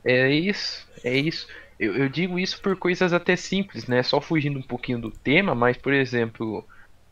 É 0.04 0.30
isso, 0.30 0.88
é 1.04 1.18
isso. 1.18 1.48
Eu, 1.80 1.96
eu 1.96 2.10
digo 2.10 2.38
isso 2.38 2.62
por 2.62 2.76
coisas 2.76 3.14
até 3.14 3.36
simples, 3.36 3.88
né? 3.88 4.04
Só 4.04 4.20
fugindo 4.20 4.60
um 4.60 4.64
pouquinho 4.64 5.00
do 5.00 5.12
tema, 5.12 5.56
mas, 5.56 5.78
por 5.78 5.94
exemplo, 5.94 6.66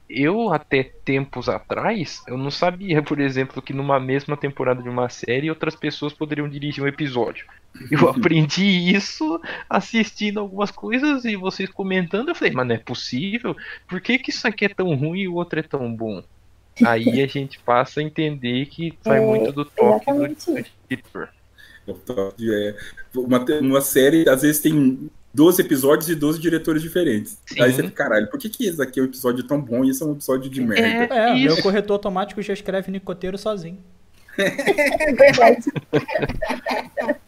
eu 0.10 0.54
até 0.54 0.84
tempos 0.84 1.50
atrás, 1.50 2.24
eu 2.28 2.38
não 2.38 2.50
sabia, 2.50 3.02
por 3.02 3.20
exemplo, 3.20 3.62
que 3.62 3.74
numa 3.74 4.00
mesma 4.00 4.38
temporada 4.38 4.82
de 4.82 4.90
uma 4.90 5.10
série 5.10 5.50
outras 5.50 5.76
pessoas 5.76 6.14
poderiam 6.14 6.48
dirigir 6.48 6.84
um 6.84 6.88
episódio. 6.88 7.46
Eu 7.92 8.08
aprendi 8.10 8.66
isso 8.66 9.40
assistindo 9.70 10.40
algumas 10.40 10.72
coisas 10.72 11.26
e 11.26 11.36
vocês 11.36 11.70
comentando, 11.70 12.30
eu 12.30 12.36
falei, 12.36 12.54
mas 12.54 12.68
não 12.68 12.76
é 12.76 12.80
possível? 12.80 13.56
Por 13.88 14.00
que, 14.00 14.18
que 14.18 14.30
isso 14.30 14.48
aqui 14.48 14.66
é 14.66 14.70
tão 14.70 14.96
ruim 14.96 15.22
e 15.22 15.28
o 15.28 15.36
outro 15.36 15.60
é 15.60 15.64
tão 15.64 15.94
bom? 15.94 16.24
Aí 16.86 17.22
a 17.22 17.28
gente 17.28 17.60
passa 17.60 18.00
a 18.00 18.04
entender 18.04 18.68
que 18.68 18.98
vai 19.04 19.18
é, 19.18 19.26
muito 19.26 19.52
do 19.52 19.66
toque 19.66 20.12
do 20.12 20.26
editor. 20.90 21.30
É, 22.40 22.76
uma, 23.16 23.46
uma 23.62 23.82
série, 23.82 24.28
às 24.28 24.42
vezes, 24.42 24.62
tem 24.62 25.10
12 25.34 25.62
episódios 25.62 26.10
e 26.10 26.16
12 26.16 26.40
diretores 26.40 26.82
diferentes. 26.82 27.38
Sim. 27.46 27.62
Aí 27.62 27.72
você 27.72 27.84
fica, 27.84 28.04
caralho, 28.04 28.28
por 28.30 28.40
que, 28.40 28.50
que 28.50 28.66
esse 28.66 28.78
daqui 28.78 29.00
é 29.00 29.04
um 29.04 29.06
episódio 29.06 29.44
tão 29.44 29.62
bom 29.62 29.86
e 29.86 29.90
esse 29.90 30.02
é 30.02 30.06
um 30.06 30.14
episódio 30.14 30.50
de 30.50 30.62
merda? 30.62 31.14
É, 31.14 31.32
é 31.32 31.36
meu 31.36 31.62
corretor 31.62 31.94
automático 31.94 32.42
já 32.42 32.54
escreve 32.54 32.92
Nicoteiro 32.92 33.38
sozinho. 33.38 33.78
É 34.38 35.14
verdade. 35.14 35.66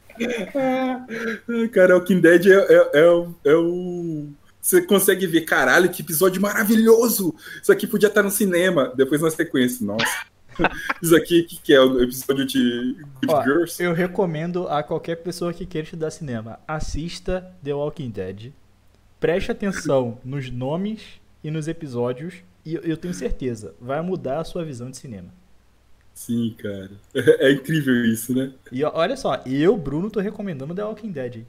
Cara, 1.72 1.98
o 1.98 2.04
King 2.04 2.22
Dead 2.22 2.48
é, 2.48 2.56
é, 2.56 2.90
é, 3.00 3.10
o, 3.10 3.36
é 3.46 3.56
o. 3.56 4.28
Você 4.62 4.82
consegue 4.82 5.26
ver, 5.26 5.42
caralho, 5.42 5.90
que 5.90 6.02
episódio 6.02 6.42
maravilhoso! 6.42 7.34
Isso 7.62 7.72
aqui 7.72 7.88
podia 7.88 8.10
estar 8.10 8.22
no 8.22 8.30
cinema, 8.30 8.92
depois 8.96 9.22
na 9.22 9.32
sequência. 9.32 9.86
Nossa. 9.86 10.06
Isso 11.02 11.16
aqui, 11.16 11.42
o 11.42 11.48
que, 11.48 11.62
que, 11.62 11.74
é? 11.74 11.80
O 11.80 12.02
episódio 12.02 12.46
de 12.46 12.98
Good 13.22 13.34
Ó, 13.34 13.44
Girls? 13.44 13.82
Eu 13.82 13.94
recomendo 13.94 14.68
a 14.68 14.84
qualquer 14.84 15.16
pessoa 15.18 15.54
que 15.54 15.66
queira 15.66 15.86
estudar 15.86 16.12
cinema: 16.12 16.60
assista 16.68 17.54
The 17.64 17.74
Walking 17.74 18.10
Dead. 18.10 18.52
Preste 19.20 19.52
atenção 19.52 20.18
nos 20.26 20.50
nomes 20.52 21.02
e 21.44 21.52
nos 21.52 21.68
episódios. 21.68 22.36
E 22.66 22.76
eu 22.76 22.98
tenho 22.98 23.14
certeza, 23.14 23.74
vai 23.80 24.02
mudar 24.02 24.40
a 24.40 24.44
sua 24.44 24.64
visão 24.64 24.92
de 24.92 24.98
cinema. 24.98 25.34
Sim, 26.14 26.54
cara. 26.58 26.92
É, 27.40 27.52
incrível 27.52 28.06
isso, 28.06 28.36
né? 28.36 28.52
E 28.72 28.84
olha 28.84 29.16
só, 29.16 29.42
eu, 29.46 29.78
Bruno, 29.78 30.12
tô 30.12 30.20
recomendando 30.20 30.76
The 30.76 30.84
Walking 30.84 31.12
Dead. 31.12 31.46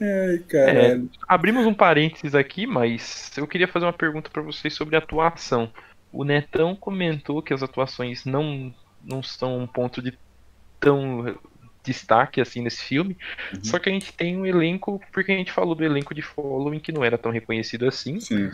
Ai, 0.00 0.42
é, 0.52 1.00
abrimos 1.28 1.66
um 1.66 1.74
parênteses 1.74 2.34
aqui, 2.34 2.66
mas 2.66 3.30
eu 3.36 3.46
queria 3.46 3.68
fazer 3.68 3.86
uma 3.86 3.92
pergunta 3.92 4.28
para 4.30 4.42
vocês 4.42 4.74
sobre 4.74 4.96
atuação. 4.96 5.72
O 6.12 6.24
Netão 6.24 6.74
comentou 6.74 7.42
que 7.42 7.54
as 7.54 7.62
atuações 7.62 8.24
não, 8.24 8.74
não 9.02 9.22
são 9.22 9.58
um 9.58 9.66
ponto 9.66 10.02
de 10.02 10.16
tão 10.80 11.36
destaque 11.84 12.40
assim 12.40 12.62
nesse 12.62 12.82
filme. 12.82 13.16
Uhum. 13.52 13.64
Só 13.64 13.78
que 13.78 13.88
a 13.88 13.92
gente 13.92 14.12
tem 14.12 14.36
um 14.36 14.46
elenco, 14.46 15.00
porque 15.12 15.32
a 15.32 15.36
gente 15.36 15.52
falou 15.52 15.74
do 15.74 15.84
elenco 15.84 16.14
de 16.14 16.22
Following 16.22 16.80
que 16.80 16.92
não 16.92 17.04
era 17.04 17.18
tão 17.18 17.30
reconhecido 17.30 17.86
assim, 17.86 18.18
Sim. 18.18 18.50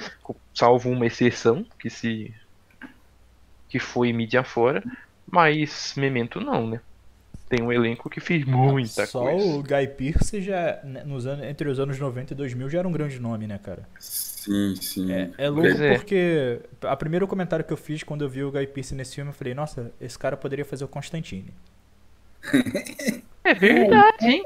salvo 0.53 0.91
uma 0.91 1.07
exceção 1.07 1.65
que 1.79 1.89
se 1.89 2.35
que 3.69 3.79
foi 3.79 4.13
mídia 4.13 4.43
fora, 4.43 4.83
mas 5.31 5.95
Memento 5.97 6.41
não, 6.41 6.67
né? 6.67 6.81
Tem 7.51 7.61
um 7.61 7.73
elenco 7.73 8.09
que 8.09 8.21
fez 8.21 8.45
muita 8.45 9.05
Só 9.07 9.25
coisa. 9.25 9.43
Só 9.43 9.59
o 9.59 9.63
Guy 9.63 9.89
Pearce 9.89 10.41
já, 10.41 10.81
né, 10.85 11.03
nos 11.05 11.27
anos, 11.27 11.45
entre 11.45 11.69
os 11.69 11.81
anos 11.81 11.99
90 11.99 12.33
e 12.33 12.37
2000 12.37 12.71
já 12.71 12.79
era 12.79 12.87
um 12.87 12.93
grande 12.93 13.19
nome, 13.19 13.49
né, 13.49 13.59
cara? 13.61 13.89
Sim, 13.99 14.77
sim. 14.77 15.13
É, 15.13 15.31
é 15.37 15.49
louco 15.49 15.67
é. 15.67 15.97
porque 15.97 16.61
a 16.81 16.95
primeiro 16.95 17.27
comentário 17.27 17.65
que 17.65 17.73
eu 17.73 17.77
fiz 17.77 18.05
quando 18.05 18.23
eu 18.23 18.29
vi 18.29 18.45
o 18.45 18.53
Guy 18.53 18.69
Pearce 18.69 18.95
nesse 18.95 19.17
filme, 19.17 19.31
eu 19.31 19.35
falei, 19.35 19.53
nossa, 19.53 19.91
esse 20.01 20.17
cara 20.17 20.37
poderia 20.37 20.65
fazer 20.65 20.85
o 20.85 20.89
Constantine. 20.89 21.53
É 23.43 23.55
verdade, 23.55 24.27
hein? 24.27 24.45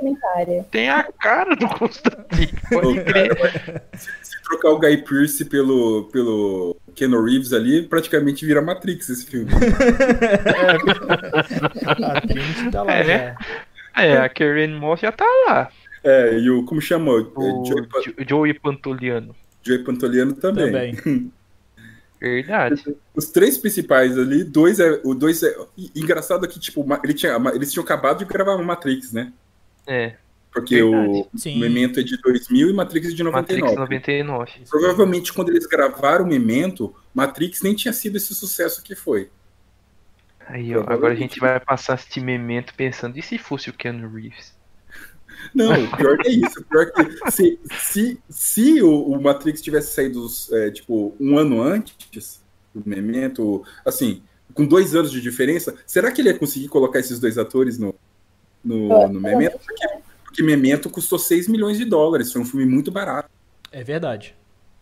Tem 0.71 0.89
a 0.89 1.03
cara 1.21 1.57
do 1.57 1.69
Constantine. 1.69 2.53
Pode 2.71 3.05
crer. 3.05 3.83
Se 3.93 4.43
trocar 4.45 4.71
o 4.71 4.79
Guy 4.79 4.99
Pearce 4.99 5.45
pelo, 5.45 6.05
pelo 6.13 6.77
Keanu 6.95 7.25
Reeves 7.25 7.53
ali, 7.53 7.83
praticamente 7.83 8.47
vira 8.47 8.63
Matrix 8.63 9.09
esse 9.09 9.27
filme. 9.27 9.51
a 12.05 12.21
Trinity 12.21 12.71
tá 12.71 12.83
lá 12.83 12.93
é, 12.93 13.05
já. 13.05 13.37
É, 13.97 14.17
a 14.19 14.29
Karen 14.29 14.79
Moss 14.79 15.01
já 15.01 15.11
tá 15.11 15.27
lá. 15.47 15.71
É, 16.05 16.39
e 16.39 16.51
o. 16.51 16.65
Como 16.65 16.81
chama? 16.81 17.13
O 17.13 17.65
Joey, 17.65 17.89
Joey 18.29 18.55
Pantoliano. 18.55 19.35
Joey 19.63 19.83
Pantoliano 19.83 20.35
também. 20.35 20.95
Também. 20.95 21.33
Verdade. 22.25 22.97
Os 23.15 23.27
três 23.27 23.59
principais 23.59 24.17
ali, 24.17 24.45
dois 24.45 24.81
é. 24.81 25.01
O 25.05 25.15
dois 25.15 25.43
é. 25.43 25.55
Engraçado 25.95 26.49
que, 26.49 26.59
tipo, 26.59 26.87
ele 27.03 27.15
tinha, 27.15 27.37
eles 27.55 27.73
tinham 27.73 27.85
acabado 27.85 28.19
de 28.19 28.25
gravar 28.25 28.57
Matrix, 28.59 29.13
né? 29.13 29.33
É. 29.87 30.15
Porque 30.51 30.83
o 30.83 31.27
Sim. 31.37 31.59
Memento 31.59 31.99
é 31.99 32.03
de 32.03 32.17
2000 32.17 32.71
e 32.71 32.73
Matrix 32.73 33.09
é 33.09 33.11
de 33.11 33.23
99. 33.25 33.61
Matrix 33.61 33.79
99. 33.79 34.53
Provavelmente 34.71 35.33
quando 35.33 35.49
eles 35.49 35.67
gravaram 35.67 36.25
o 36.25 36.29
Memento, 36.29 36.95
Matrix 37.13 37.61
nem 37.61 37.75
tinha 37.75 37.93
sido 37.93 38.17
esse 38.17 38.35
sucesso 38.35 38.83
que 38.83 38.95
foi. 38.95 39.29
Aí, 40.47 40.77
ó, 40.77 40.81
agora 40.87 41.13
a 41.13 41.17
gente 41.17 41.41
vai 41.41 41.59
passar 41.59 41.95
este 41.95 42.21
Memento 42.21 42.73
pensando, 42.75 43.19
e 43.19 43.23
se 43.23 43.37
fosse 43.37 43.69
o 43.69 43.73
Keanu 43.73 44.09
Reeves? 44.09 44.55
Não, 45.55 45.91
pior 45.97 46.19
que 46.19 46.29
é 46.29 46.33
isso. 46.33 46.65
Pior 46.65 46.91
que 46.91 47.31
se, 47.31 47.59
se, 47.71 48.21
se 48.29 48.83
o, 48.83 49.09
o 49.09 49.21
Matrix 49.21 49.61
tivesse 49.61 49.95
saído, 49.95 50.27
é, 50.53 50.71
tipo, 50.71 51.15
um 51.19 51.39
ano 51.39 51.63
antes 51.63 52.43
do 52.75 52.83
Memento, 52.85 53.65
assim, 53.85 54.23
com 54.53 54.65
dois 54.65 54.95
anos 54.95 55.11
de 55.11 55.21
diferença, 55.21 55.75
será 55.87 56.11
que 56.13 56.21
ele 56.21 56.29
ia 56.29 56.39
conseguir 56.39 56.69
colocar 56.69 56.99
esses 56.99 57.19
dois 57.19 57.39
atores 57.39 57.79
no, 57.79 57.95
no, 58.65 59.09
no 59.09 59.21
Memento? 59.21 59.59
Porque, 59.59 59.89
porque 60.25 60.43
Memento 60.43 60.89
custou 60.91 61.19
6 61.19 61.49
milhões 61.49 61.79
de 61.79 61.85
dólares, 61.85 62.33
foi 62.33 62.43
um 62.43 62.45
filme 62.45 62.67
muito 62.67 62.91
barato. 62.91 63.29
É 63.71 63.83
verdade. 63.83 64.35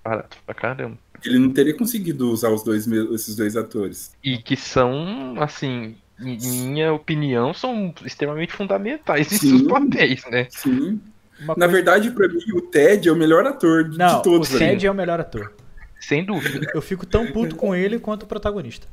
Barato 0.05 0.37
pra 0.45 0.55
caramba. 0.55 0.99
Ele 1.25 1.39
não 1.39 1.53
teria 1.53 1.77
conseguido 1.77 2.31
usar 2.31 2.51
os 2.51 2.65
dois, 2.65 2.87
esses 2.87 3.37
dois 3.37 3.57
atores. 3.57 4.13
E 4.25 4.39
que 4.39 4.57
são, 4.57 5.41
assim, 5.41 5.97
minha 6.23 6.93
opinião, 6.93 7.53
são 7.53 7.95
extremamente 8.05 8.53
fundamentais 8.53 9.33
em 9.33 9.37
seus 9.37 9.63
papéis, 9.63 10.25
né? 10.31 10.47
Sim. 10.51 11.01
Uma 11.41 11.55
Na 11.57 11.67
coisa... 11.67 11.69
verdade, 11.69 12.11
para 12.13 12.29
mim, 12.29 12.45
o 12.55 12.61
Ted 12.63 13.09
é 13.09 13.13
o 13.13 13.17
melhor 13.17 13.45
ator 13.47 13.89
de, 13.89 13.99
Não, 13.99 14.23
todos. 14.23 14.53
O 14.55 14.59
Ted 14.59 14.87
é 14.87 14.91
o 14.91 14.95
melhor 14.95 15.21
ator. 15.21 15.53
Sem 16.01 16.25
dúvida. 16.25 16.71
Eu 16.75 16.83
fico 16.83 17.07
tão 17.07 17.31
puto 17.31 17.55
com 17.57 17.75
ele 17.75 17.99
quanto 17.99 18.25
o 18.25 18.27
protagonista. 18.27 18.87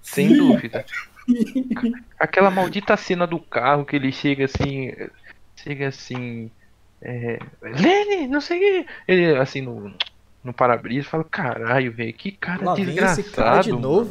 Sem 0.00 0.28
Sim. 0.28 0.36
dúvida. 0.36 0.84
Aquela 2.18 2.50
maldita 2.50 2.96
cena 2.96 3.26
do 3.26 3.38
carro 3.38 3.84
que 3.84 3.96
ele 3.96 4.10
chega 4.12 4.46
assim. 4.46 4.92
Chega 5.56 5.88
assim. 5.88 6.50
É, 7.00 7.38
Lenny, 7.62 8.26
não 8.26 8.40
sei 8.40 8.56
o 8.56 8.60
que. 8.60 8.90
Ele, 9.06 9.36
assim, 9.36 9.60
no, 9.60 9.94
no 10.48 10.52
para-brisa 10.54 11.06
e 11.06 11.10
falo, 11.10 11.24
caralho, 11.24 11.92
velho, 11.92 12.12
que 12.12 12.32
cara 12.32 12.64
Lá 12.64 12.74
vem 12.74 12.86
desgraçado. 12.86 13.20
esse 13.20 13.30
cara 13.30 13.60
de 13.62 13.72
novo. 13.72 14.10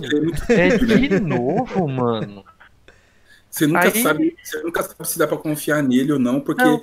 É 0.50 0.78
de 0.78 1.20
novo, 1.20 1.88
mano. 1.88 2.46
Você 3.50 3.66
nunca, 3.68 3.88
Aí- 3.88 4.02
sabe, 4.04 4.36
você 4.44 4.62
nunca 4.62 4.84
sabe 4.84 5.08
se 5.08 5.18
dá 5.20 5.28
pra 5.28 5.38
confiar 5.38 5.82
nele 5.84 6.12
ou 6.14 6.20
não, 6.20 6.40
porque. 6.40 6.64
Não. 6.64 6.82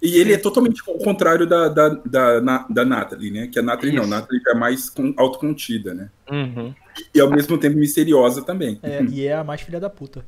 E 0.00 0.16
ele 0.18 0.32
é 0.32 0.36
totalmente 0.38 0.82
o 0.84 0.98
contrário 0.98 1.46
da, 1.46 1.68
da, 1.68 1.88
da, 1.90 2.40
Na- 2.40 2.66
da 2.68 2.84
Natalie, 2.84 3.30
né? 3.30 3.46
Que 3.46 3.60
a 3.60 3.62
Natalie 3.62 3.92
não, 3.94 4.02
a 4.02 4.06
Isso. 4.06 4.10
Natalie 4.14 4.42
é 4.48 4.54
mais 4.54 4.90
com- 4.90 5.14
autocontida, 5.16 5.94
né? 5.94 6.10
Uhum. 6.28 6.74
E 7.14 7.20
ao 7.20 7.30
mesmo 7.30 7.56
tempo 7.56 7.76
misteriosa 7.78 8.42
também. 8.42 8.80
É, 8.82 9.00
e 9.04 9.24
é 9.26 9.34
a 9.34 9.44
mais 9.44 9.60
filha 9.60 9.78
da 9.78 9.88
puta. 9.88 10.24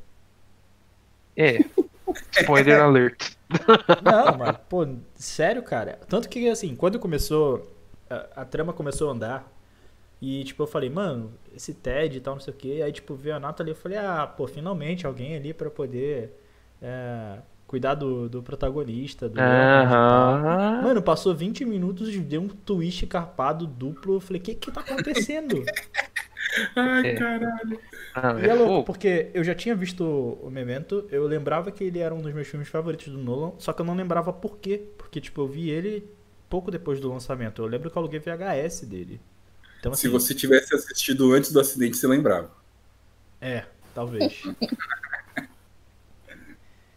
É. 1.37 1.65
Spoiler 2.41 2.79
alert. 2.83 3.33
Não, 4.03 4.39
mas, 4.39 4.57
pô, 4.69 4.87
sério, 5.17 5.63
cara. 5.63 5.99
Tanto 6.09 6.29
que, 6.29 6.49
assim, 6.49 6.77
quando 6.77 6.99
começou. 7.01 7.74
A, 8.11 8.43
a 8.43 8.45
trama 8.45 8.73
começou 8.73 9.09
a 9.11 9.12
andar. 9.12 9.53
E, 10.23 10.45
tipo, 10.45 10.62
eu 10.62 10.67
falei, 10.67 10.90
mano, 10.90 11.33
esse 11.55 11.75
Ted 11.75 12.17
e 12.17 12.21
tal, 12.21 12.35
não 12.35 12.40
sei 12.40 12.55
o 12.55 12.57
quê. 12.57 12.81
Aí, 12.85 12.93
tipo, 12.93 13.14
veio 13.14 13.37
a 13.37 13.40
Natalie 13.40 13.73
eu 13.73 13.77
falei, 13.77 13.99
ah, 13.99 14.27
pô, 14.27 14.47
finalmente 14.47 15.07
alguém 15.07 15.37
ali 15.37 15.53
pra 15.55 15.71
poder 15.71 16.33
é, 16.83 17.40
cuidar 17.67 17.95
do, 17.95 18.29
do 18.29 18.43
protagonista. 18.43 19.29
Do 19.29 19.38
e 19.40 19.43
tal. 19.43 19.85
Aham. 19.87 20.81
Mano, 20.81 21.03
passou 21.03 21.35
20 21.35 21.64
minutos 21.64 22.14
e 22.14 22.21
deu 22.21 22.43
um 22.43 22.49
twist 22.49 23.07
carpado 23.07 23.67
duplo. 23.67 24.14
Eu 24.17 24.21
falei, 24.21 24.40
o 24.40 24.45
que 24.45 24.55
que 24.55 24.73
tá 24.73 24.81
acontecendo? 24.81 25.73
Ai, 26.77 27.05
É. 27.05 27.14
caralho. 27.14 27.81
Não, 28.14 28.38
E 28.38 28.49
é 28.49 28.49
é 28.49 28.55
louco, 28.55 28.85
porque 28.85 29.31
eu 29.35 29.43
já 29.45 29.55
tinha 29.55 29.75
visto 29.75 30.03
o 30.05 30.51
Memento, 30.51 31.07
eu 31.11 31.27
lembrava 31.27 31.71
que 31.73 31.85
ele 31.85 31.99
era 31.99 32.14
um 32.14 32.21
dos 32.23 32.33
meus 32.33 32.47
filmes 32.49 32.69
favoritos 32.69 33.09
do 33.09 33.19
Nolan, 33.19 33.53
só 33.59 33.73
que 33.73 33.81
eu 33.83 33.87
não 33.87 33.95
lembrava 33.95 34.33
por 34.33 34.59
quê. 34.59 34.83
Porque, 34.99 35.21
tipo, 35.21 35.40
eu 35.43 35.49
vi 35.49 35.71
ele 35.71 36.09
pouco 36.55 36.71
depois 36.71 37.01
do 37.01 37.09
lançamento. 37.12 37.62
Eu 37.62 37.67
lembro 37.67 37.90
que 37.90 37.97
eu 37.99 38.01
aluguei 38.03 38.21
VHS 38.21 38.87
dele. 38.87 39.21
Então, 39.81 39.93
Se 39.93 40.09
assim, 40.09 40.11
você 40.11 40.35
tivesse 40.35 40.75
assistido 40.75 41.33
antes 41.33 41.51
do 41.51 41.59
acidente, 41.59 41.97
você 41.97 42.07
lembrava. 42.07 42.55
é, 43.40 43.67
talvez. 43.93 44.53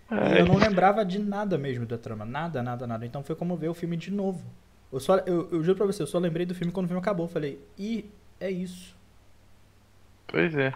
Eu 0.36 0.46
não 0.46 0.58
lembrava 0.58 1.06
de 1.06 1.20
nada 1.20 1.58
mesmo 1.58 1.86
da 1.86 1.98
trama. 1.98 2.26
Nada, 2.26 2.62
nada, 2.62 2.86
nada. 2.88 3.06
Então 3.06 3.24
foi 3.24 3.36
como 3.36 3.56
ver 3.58 3.70
o 3.70 3.74
filme 3.74 3.98
de 3.98 4.12
novo. 4.12 4.46
Eu, 4.91 5.00
só, 5.00 5.17
eu, 5.20 5.50
eu 5.52 5.63
juro 5.63 5.78
pra 5.78 5.86
você, 5.86 6.02
eu 6.02 6.08
só 6.08 6.17
lembrei 6.20 6.46
do 6.46 6.56
filme 6.56 6.72
quando 6.72 6.86
o 6.86 6.89
filme 6.89 7.02
acabou. 7.02 7.26
Eu 7.26 7.30
falei, 7.30 7.60
e 7.78 8.06
é 8.39 8.50
isso. 8.50 8.96
Pois 10.28 10.56
é. 10.56 10.74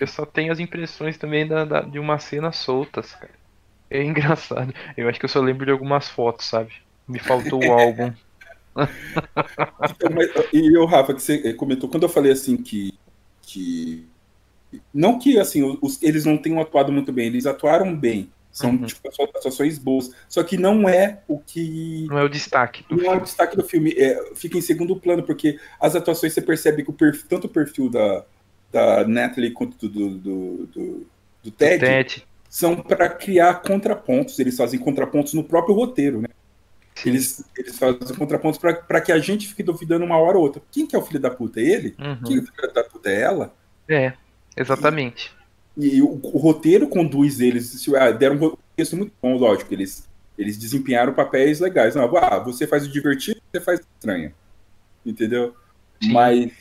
Eu 0.00 0.06
só 0.06 0.24
tenho 0.26 0.52
as 0.52 0.58
impressões 0.60 1.18
também 1.18 1.46
da, 1.46 1.64
da- 1.64 1.80
de 1.82 1.98
umas 1.98 2.24
cenas 2.24 2.56
soltas, 2.56 3.14
cara. 3.14 3.38
É 3.90 4.02
engraçado. 4.04 4.72
Eu 4.96 5.08
acho 5.08 5.18
que 5.20 5.24
eu 5.26 5.30
só 5.30 5.40
lembro 5.40 5.66
de 5.66 5.72
algumas 5.72 6.08
fotos, 6.08 6.46
sabe? 6.46 6.74
Me 7.08 7.18
faltou 7.18 7.64
o 7.64 7.72
álbum. 7.72 8.12
Então, 8.76 10.10
mas, 10.14 10.30
e 10.52 10.76
eu, 10.76 10.84
Rafa, 10.86 11.14
que 11.14 11.22
você 11.22 11.52
comentou, 11.54 11.88
quando 11.88 12.04
eu 12.04 12.08
falei 12.08 12.32
assim 12.32 12.56
que. 12.56 12.94
que 13.42 14.06
não 14.92 15.18
que 15.18 15.38
assim, 15.38 15.78
os- 15.80 16.02
eles 16.02 16.24
não 16.24 16.36
tenham 16.36 16.60
atuado 16.60 16.92
muito 16.92 17.12
bem, 17.12 17.26
eles 17.26 17.46
atuaram 17.46 17.94
bem. 17.96 18.30
São 18.50 18.70
Uhum. 18.70 18.84
tipo, 18.86 19.08
atuações 19.36 19.78
boas. 19.78 20.10
Só 20.28 20.42
que 20.42 20.56
não 20.56 20.88
é 20.88 21.20
o 21.28 21.38
que. 21.38 22.06
Não 22.08 22.18
é 22.18 22.24
o 22.24 22.28
destaque 22.28 22.84
Não 22.90 22.98
é 22.98 23.00
o 23.00 23.04
filme. 23.04 23.20
destaque 23.22 23.56
do 23.56 23.64
filme. 23.64 23.94
É, 23.96 24.32
fica 24.34 24.58
em 24.58 24.62
segundo 24.62 24.96
plano, 24.96 25.22
porque 25.22 25.58
as 25.80 25.94
atuações 25.94 26.32
você 26.32 26.42
percebe 26.42 26.82
que 26.82 26.90
o 26.90 26.94
perfil, 26.94 27.26
tanto 27.28 27.46
o 27.46 27.50
perfil 27.50 27.88
da, 27.90 28.24
da 28.72 29.06
Natalie 29.06 29.50
quanto 29.52 29.88
do, 29.88 30.10
do, 30.18 30.66
do, 30.66 31.06
do 31.44 31.50
Ted, 31.52 31.84
Ted. 31.84 32.26
são 32.48 32.76
para 32.76 33.08
criar 33.08 33.62
contrapontos. 33.62 34.38
Eles 34.38 34.56
fazem 34.56 34.78
contrapontos 34.80 35.34
no 35.34 35.44
próprio 35.44 35.74
roteiro, 35.74 36.20
né? 36.22 36.28
Eles, 37.04 37.44
eles 37.56 37.78
fazem 37.78 38.16
contrapontos 38.16 38.58
para 38.58 39.00
que 39.00 39.12
a 39.12 39.18
gente 39.18 39.46
fique 39.48 39.62
duvidando 39.62 40.04
uma 40.04 40.16
hora 40.18 40.36
ou 40.38 40.44
outra. 40.44 40.62
Quem 40.70 40.86
que 40.86 40.96
é 40.96 40.98
o 40.98 41.02
filho 41.02 41.20
da 41.20 41.30
puta? 41.30 41.60
É 41.60 41.64
ele? 41.64 41.94
Uhum. 41.98 42.22
Quem 42.24 42.36
é 42.36 42.40
o 42.40 42.46
filho 42.46 42.72
da 42.74 42.84
puta? 42.84 43.10
É 43.10 43.20
ela? 43.20 43.54
É, 43.88 44.12
exatamente. 44.56 45.32
E 45.76 46.02
o, 46.02 46.20
o 46.22 46.38
roteiro 46.38 46.88
conduz 46.88 47.40
eles. 47.40 47.86
ah, 47.94 48.10
deram 48.10 48.36
um 48.36 48.56
texto 48.76 48.96
muito 48.96 49.12
bom, 49.22 49.36
lógico. 49.36 49.72
Eles, 49.72 50.08
eles 50.36 50.56
desempenharam 50.58 51.12
papéis 51.14 51.60
legais. 51.60 51.94
Não, 51.94 52.16
ah, 52.16 52.38
você 52.40 52.66
faz 52.66 52.84
o 52.84 52.88
divertido, 52.92 53.40
você 53.52 53.60
faz 53.60 53.80
o 53.80 53.86
estranho. 53.96 54.32
Entendeu? 55.06 55.54
Sim. 56.02 56.12
Mas 56.12 56.52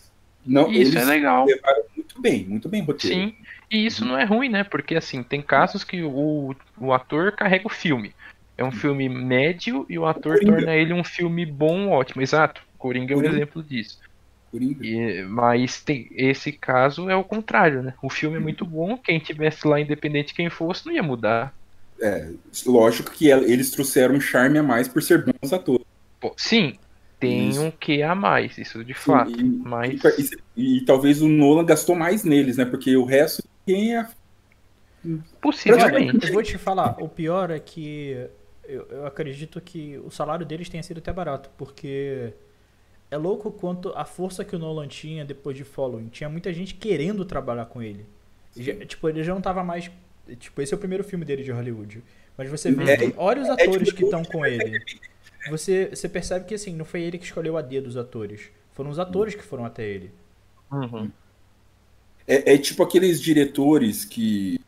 não, 0.45 0.71
E 0.71 0.82
isso 0.82 0.91
eles 0.97 1.04
é 1.04 1.06
legal. 1.06 1.45
levaram 1.45 1.84
muito 1.95 2.21
bem, 2.21 2.45
muito 2.45 2.69
bem 2.69 2.82
o 2.82 2.86
roteiro. 2.86 3.15
Sim, 3.15 3.36
e 3.69 3.86
isso 3.86 4.06
não 4.06 4.17
é 4.17 4.23
ruim, 4.23 4.50
né? 4.50 4.63
Porque 4.63 4.95
assim, 4.95 5.21
tem 5.21 5.41
casos 5.41 5.84
que 5.84 6.02
o, 6.04 6.56
o 6.78 6.93
ator 6.93 7.34
carrega 7.34 7.67
o 7.67 7.71
filme. 7.71 8.13
É 8.57 8.63
um 8.63 8.71
filme 8.71 9.07
médio 9.07 9.85
e 9.87 9.99
o 9.99 10.05
ator 10.05 10.33
Coringa. 10.39 10.53
torna 10.57 10.75
ele 10.75 10.93
um 10.93 11.03
filme 11.03 11.45
bom, 11.45 11.89
ótimo. 11.89 12.21
Exato. 12.21 12.61
Coringa 12.77 13.13
é 13.13 13.15
um 13.15 13.19
Coringa. 13.19 13.35
exemplo 13.37 13.63
disso. 13.63 13.99
Coringa. 14.51 14.85
E- 14.85 15.23
mas 15.23 15.81
tem, 15.83 16.07
esse 16.11 16.51
caso 16.51 17.09
é 17.09 17.15
o 17.15 17.23
contrário, 17.23 17.83
né? 17.83 17.93
O 18.01 18.09
filme 18.09 18.37
é 18.37 18.39
muito 18.39 18.65
bom, 18.65 18.97
quem 18.97 19.19
tivesse 19.19 19.67
lá, 19.67 19.79
independente 19.79 20.33
quem 20.33 20.49
fosse, 20.49 20.85
não 20.85 20.93
ia 20.93 21.03
mudar. 21.03 21.53
É, 22.01 22.29
lógico 22.65 23.11
que 23.11 23.27
el- 23.29 23.43
eles 23.43 23.69
trouxeram 23.71 24.15
um 24.15 24.21
charme 24.21 24.57
a 24.59 24.63
mais 24.63 24.87
por 24.87 25.01
ser 25.03 25.23
bons 25.25 25.51
atores. 25.53 25.85
Pô, 26.19 26.33
sim, 26.37 26.75
tem 27.19 27.49
Isso. 27.49 27.61
um 27.61 27.71
que 27.71 28.01
a 28.03 28.13
mais, 28.15 28.57
isso 28.57 28.83
de 28.85 28.93
fato. 28.93 29.31
E, 29.31 29.43
mas- 29.43 29.99
e- 30.17 30.37
e- 30.55 30.77
e 30.77 30.81
talvez 30.85 31.21
o 31.21 31.27
Nolan 31.27 31.65
gastou 31.65 31.95
mais 31.95 32.23
neles, 32.23 32.57
né? 32.57 32.65
Porque 32.65 32.95
o 32.95 33.03
resto 33.05 33.43
quem 33.65 33.95
é. 33.97 34.07
Possivelmente. 35.41 36.27
Eu 36.27 36.33
vou 36.33 36.43
te 36.43 36.57
falar, 36.57 36.95
o 36.99 37.07
pior 37.07 37.49
é 37.51 37.59
que 37.59 38.27
eu, 38.67 38.86
eu 38.89 39.06
acredito 39.06 39.60
que 39.62 39.97
o 39.99 40.12
salário 40.12 40.45
deles 40.45 40.69
tenha 40.69 40.84
sido 40.84 40.97
até 40.99 41.12
barato, 41.13 41.49
porque 41.58 42.34
é 43.10 43.17
louco 43.17 43.51
quanto 43.51 43.89
a 43.95 44.06
força 44.06 44.43
que 44.45 44.56
o 44.56 44.60
Nolan 44.60 44.88
tinha 44.88 45.23
depois 45.25 45.56
de 45.56 45.63
Following. 45.63 46.10
Tinha 46.10 46.30
muita 46.30 46.53
gente 46.53 46.75
querendo 46.75 47.23
trabalhar 47.25 47.65
com 47.65 47.82
ele. 47.82 48.06
Já- 48.56 48.86
tipo, 48.86 49.08
ele 49.10 49.23
já 49.23 49.34
não 49.34 49.41
tava 49.41 49.63
mais. 49.63 49.89
Tipo, 50.39 50.62
esse 50.62 50.73
é 50.73 50.77
o 50.77 50.80
primeiro 50.80 51.03
filme 51.03 51.23
dele 51.23 51.43
de 51.43 51.51
Hollywood. 51.51 52.03
Mas 52.38 52.49
você 52.49 52.71
vê, 52.71 52.91
É, 52.93 53.13
olha 53.17 53.41
os 53.41 53.47
é 53.47 53.51
atores 53.53 53.88
tipo- 53.89 53.97
que 53.97 54.03
estão 54.03 54.23
com 54.25 54.45
ele. 54.45 54.80
Você, 55.49 55.89
você 55.89 56.10
percebe 56.10 56.45
que 56.45 56.53
assim, 56.53 56.75
não 56.75 56.84
foi 56.86 57.01
ele 57.01 57.17
que 57.17 57.25
escolheu 57.25 57.56
a 57.58 57.62
dedo 57.62 57.88
os 57.88 57.95
atores. 57.97 58.49
Foram 58.73 58.89
os 58.89 58.99
atores 58.99 59.34
que 59.34 59.43
foram 59.43 59.63
até 59.65 59.88
ele. 59.88 60.12
Uhum. 60.71 61.10
É, 62.27 62.53
é 62.53 62.58
tipo 62.58 62.84
aqueles 62.84 63.21
diretores 63.21 64.03
que, 64.03 64.60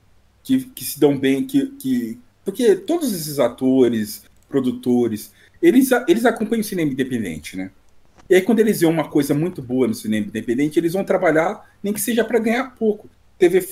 que, 0.43 0.63
que 0.69 0.85
se 0.85 0.99
dão 0.99 1.17
bem, 1.17 1.45
que, 1.45 1.67
que. 1.71 2.19
Porque 2.49 2.75
todos 2.75 3.13
esses 3.13 3.37
atores, 3.37 4.23
produtores, 4.49 5.31
eles, 5.61 5.91
eles 6.07 6.25
acompanham 6.25 6.61
o 6.61 6.63
cinema 6.63 6.91
independente, 6.91 7.55
né? 7.55 7.69
E 8.27 8.33
aí, 8.33 8.41
quando 8.41 8.59
eles 8.59 8.79
veem 8.81 8.91
uma 8.91 9.07
coisa 9.07 9.35
muito 9.35 9.61
boa 9.61 9.87
no 9.87 9.93
cinema 9.93 10.25
independente, 10.25 10.79
eles 10.79 10.93
vão 10.93 11.03
trabalhar, 11.03 11.69
nem 11.83 11.93
que 11.93 12.01
seja 12.01 12.23
para 12.23 12.39
ganhar 12.39 12.75
pouco. 12.75 13.07
Teve 13.37 13.67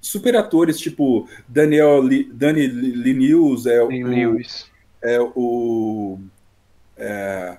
super 0.00 0.36
atores, 0.36 0.78
tipo 0.78 1.28
Daniel 1.48 2.00
Li, 2.02 2.22
Danny 2.32 2.68
Linus, 2.68 3.66
é, 3.66 3.82
o, 3.82 3.88
Lewis. 3.88 4.70
é 5.02 5.20
o, 5.20 6.18
é, 6.96 7.58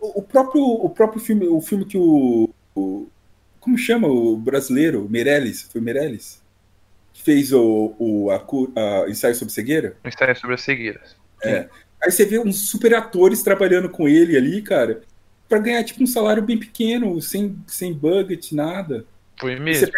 o 0.00 0.22
próprio 0.22 0.62
o 0.64 0.90
próprio 0.90 1.20
filme 1.22 1.46
o 1.46 1.60
filme 1.60 1.84
que 1.84 1.96
o, 1.96 2.50
o- 2.74 3.06
como 3.60 3.78
chama 3.78 4.08
o 4.08 4.36
brasileiro 4.36 5.06
Meirelles 5.08 5.62
foi 5.62 5.80
Meirelles 5.80 6.40
fez 7.22 7.52
o, 7.52 7.94
o 7.98 8.30
a, 8.30 8.36
a 9.04 9.08
ensaio 9.10 9.34
sobre 9.34 9.52
cegueira 9.52 9.96
Uma 10.02 10.08
história 10.08 10.34
sobre 10.34 10.54
as 10.54 10.62
cegueiras. 10.62 11.16
aí 11.44 12.10
você 12.10 12.24
vê 12.24 12.38
uns 12.38 12.68
super 12.68 12.94
atores 12.94 13.42
trabalhando 13.42 13.88
com 13.88 14.08
ele 14.08 14.36
ali 14.36 14.62
cara 14.62 15.00
para 15.48 15.58
ganhar 15.58 15.82
tipo 15.84 16.02
um 16.02 16.06
salário 16.06 16.42
bem 16.42 16.58
pequeno 16.58 17.20
sem 17.20 17.56
sem 17.66 17.92
budget 17.92 18.54
nada 18.54 19.04
Foi 19.38 19.58
mesmo. 19.58 19.90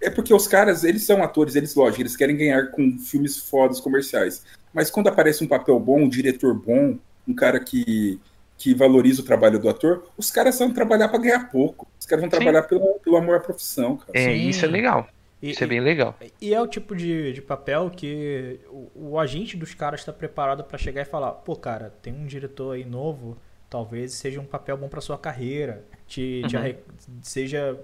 é 0.00 0.10
porque 0.10 0.34
os 0.34 0.46
caras, 0.46 0.84
eles 0.84 1.04
são 1.04 1.22
atores, 1.22 1.54
eles, 1.56 1.74
lógico, 1.74 2.02
eles 2.02 2.16
querem 2.16 2.36
ganhar 2.36 2.70
com 2.70 2.98
filmes 2.98 3.38
fodas 3.38 3.80
comerciais. 3.80 4.44
Mas 4.72 4.90
quando 4.90 5.08
aparece 5.08 5.42
um 5.42 5.48
papel 5.48 5.78
bom, 5.80 6.02
um 6.02 6.08
diretor 6.08 6.54
bom, 6.54 6.98
um 7.26 7.34
cara 7.34 7.58
que, 7.58 8.20
que 8.58 8.74
valoriza 8.74 9.22
o 9.22 9.24
trabalho 9.24 9.58
do 9.58 9.68
ator, 9.68 10.06
os 10.16 10.30
caras 10.30 10.58
vão 10.58 10.70
trabalhar 10.72 11.08
para 11.08 11.18
ganhar 11.18 11.50
pouco. 11.50 11.88
Os 11.98 12.06
caras 12.06 12.22
vão 12.22 12.30
Sim. 12.30 12.44
pelo, 12.44 12.62
pelo, 12.64 13.00
pelo 13.00 13.16
amor 13.16 13.36
à 13.36 13.40
profissão, 13.40 13.96
cara. 13.96 14.12
É, 14.14 14.34
Sim. 14.34 14.48
isso 14.48 14.64
é 14.64 14.68
legal. 14.68 15.08
E- 15.42 15.50
Isso 15.50 15.62
é 15.62 15.66
e- 15.66 15.70
bem 15.70 15.80
legal. 15.80 16.16
E 16.40 16.54
é 16.54 16.60
o 16.60 16.66
tipo 16.66 16.94
de, 16.96 17.32
de 17.32 17.42
papel 17.42 17.90
que 17.90 18.60
o, 18.70 18.90
o 19.12 19.18
agente 19.18 19.56
dos 19.56 19.74
caras 19.74 20.00
está 20.00 20.12
preparado 20.12 20.64
para 20.64 20.78
chegar 20.78 21.02
e 21.02 21.04
falar: 21.04 21.32
pô, 21.32 21.54
cara, 21.56 21.92
tem 22.02 22.12
um 22.12 22.26
diretor 22.26 22.72
aí 22.74 22.84
novo, 22.84 23.36
talvez 23.68 24.14
seja 24.14 24.40
um 24.40 24.44
papel 24.46 24.76
bom 24.76 24.88
para 24.88 25.00
sua 25.00 25.18
carreira, 25.18 25.84
te, 26.06 26.42
te 26.48 26.56
Uhum. 26.56 26.62
arre- 26.62 26.76
seja 27.22 27.78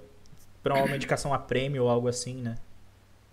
para 0.63 0.83
uma 0.83 0.97
indicação 0.97 1.35
a 1.35 1.39
prêmio 1.39 1.83
ou 1.85 1.89
algo 1.91 2.09
assim, 2.09 2.37
né? 2.37 2.55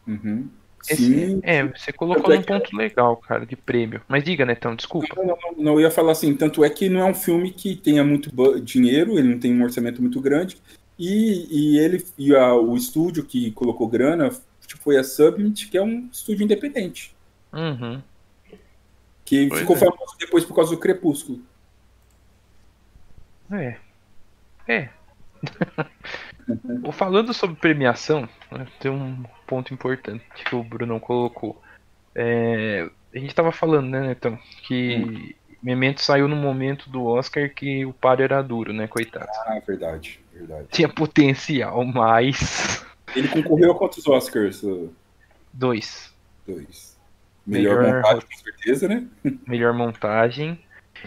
Uhum. 0.08 0.50
Esse- 0.90 0.96
Sim. 0.96 1.40
é, 1.44 1.64
você 1.64 1.92
colocou 1.92 2.32
é 2.34 2.38
num 2.38 2.42
que- 2.42 2.48
ponto 2.54 2.76
legal, 2.76 3.18
cara, 3.18 3.46
de 3.46 3.56
prêmio. 3.56 4.02
Mas 4.08 4.24
diga, 4.24 4.46
Netão, 4.46 4.76
desculpa. 4.76 5.08
Não, 5.16 5.26
não, 5.26 5.38
não, 5.42 5.64
não, 5.64 5.74
eu 5.74 5.82
ia 5.82 5.92
falar 5.92 6.14
assim, 6.14 6.34
tanto 6.36 6.64
é 6.64 6.70
que 6.70 6.88
não 6.90 7.02
é 7.02 7.06
um 7.06 7.14
filme 7.14 7.52
que 7.52 7.76
tenha 7.76 8.04
muito 8.04 8.32
dinheiro, 8.62 9.20
ele 9.20 9.28
não 9.28 9.40
tem 9.40 9.54
um 9.54 9.62
orçamento 9.64 10.02
muito 10.02 10.20
grande, 10.22 10.58
e, 11.00 11.48
e 11.76 11.80
ele 11.80 12.06
e 12.18 12.36
a- 12.36 12.54
o 12.54 12.76
estúdio 12.76 13.24
que 13.26 13.50
colocou 13.52 13.88
grana 13.88 14.30
tipo, 14.68 14.82
foi 14.84 14.98
a 14.98 15.04
Summit, 15.04 15.68
que 15.68 15.78
é 15.78 15.82
um 15.82 16.08
estúdio 16.12 16.44
independente, 16.44 17.16
Uhum. 17.52 18.02
que 19.26 19.48
Pois 19.48 19.62
ficou 19.62 19.76
é. 19.76 19.80
famoso 19.80 20.16
depois 20.20 20.46
por 20.46 20.54
causa 20.56 20.70
do 20.72 20.78
Crepúsculo. 20.80 21.42
É. 23.52 23.78
É. 24.68 24.90
Falando 26.94 27.34
sobre 27.34 27.56
premiação, 27.56 28.28
né, 28.52 28.68
tem 28.80 28.92
um 28.92 29.24
ponto 29.48 29.74
importante 29.74 30.24
que 30.46 30.56
o 30.56 30.64
Bruno 30.64 31.00
colocou. 31.00 31.62
É, 32.14 32.90
a 33.14 33.18
gente 33.18 33.34
tava 33.34 33.52
falando, 33.52 33.88
né, 33.90 34.02
Netão, 34.02 34.38
que 34.68 35.36
Memento 35.62 36.02
saiu 36.02 36.28
no 36.28 36.36
momento 36.38 36.90
do 36.90 37.06
Oscar 37.06 37.54
que 37.54 37.86
o 37.86 37.92
par 37.92 38.22
era 38.22 38.42
duro, 38.42 38.72
né, 38.72 38.88
coitado. 38.88 39.28
Ah, 39.46 39.60
verdade, 39.66 40.20
verdade. 40.34 40.68
Tinha 40.72 40.88
potencial, 40.88 41.84
mas. 41.84 42.86
Ele 43.14 43.28
concorreu 43.28 43.72
a 43.72 43.76
quantos 43.76 44.08
Oscars? 44.08 44.64
Dois. 45.52 46.14
Dois. 46.48 46.98
Melhor, 47.46 47.82
melhor 47.82 47.96
montagem, 47.96 48.22
com 48.22 48.44
certeza, 48.44 48.88
né? 48.88 49.08
Melhor 49.48 49.74
montagem. 49.74 50.60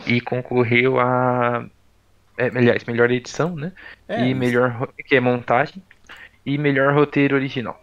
E 0.07 0.21
concorreu 0.21 0.99
a. 0.99 1.67
É, 2.37 2.47
aliás, 2.47 2.85
melhor 2.85 3.11
edição, 3.11 3.55
né? 3.55 3.73
É, 4.09 4.27
e 4.27 4.35
melhor. 4.35 4.89
Que 5.07 5.17
é 5.17 5.21
montagem. 5.21 5.83
E 6.45 6.59
melhor 6.59 6.93
roteiro 6.95 7.37
original. 7.37 7.81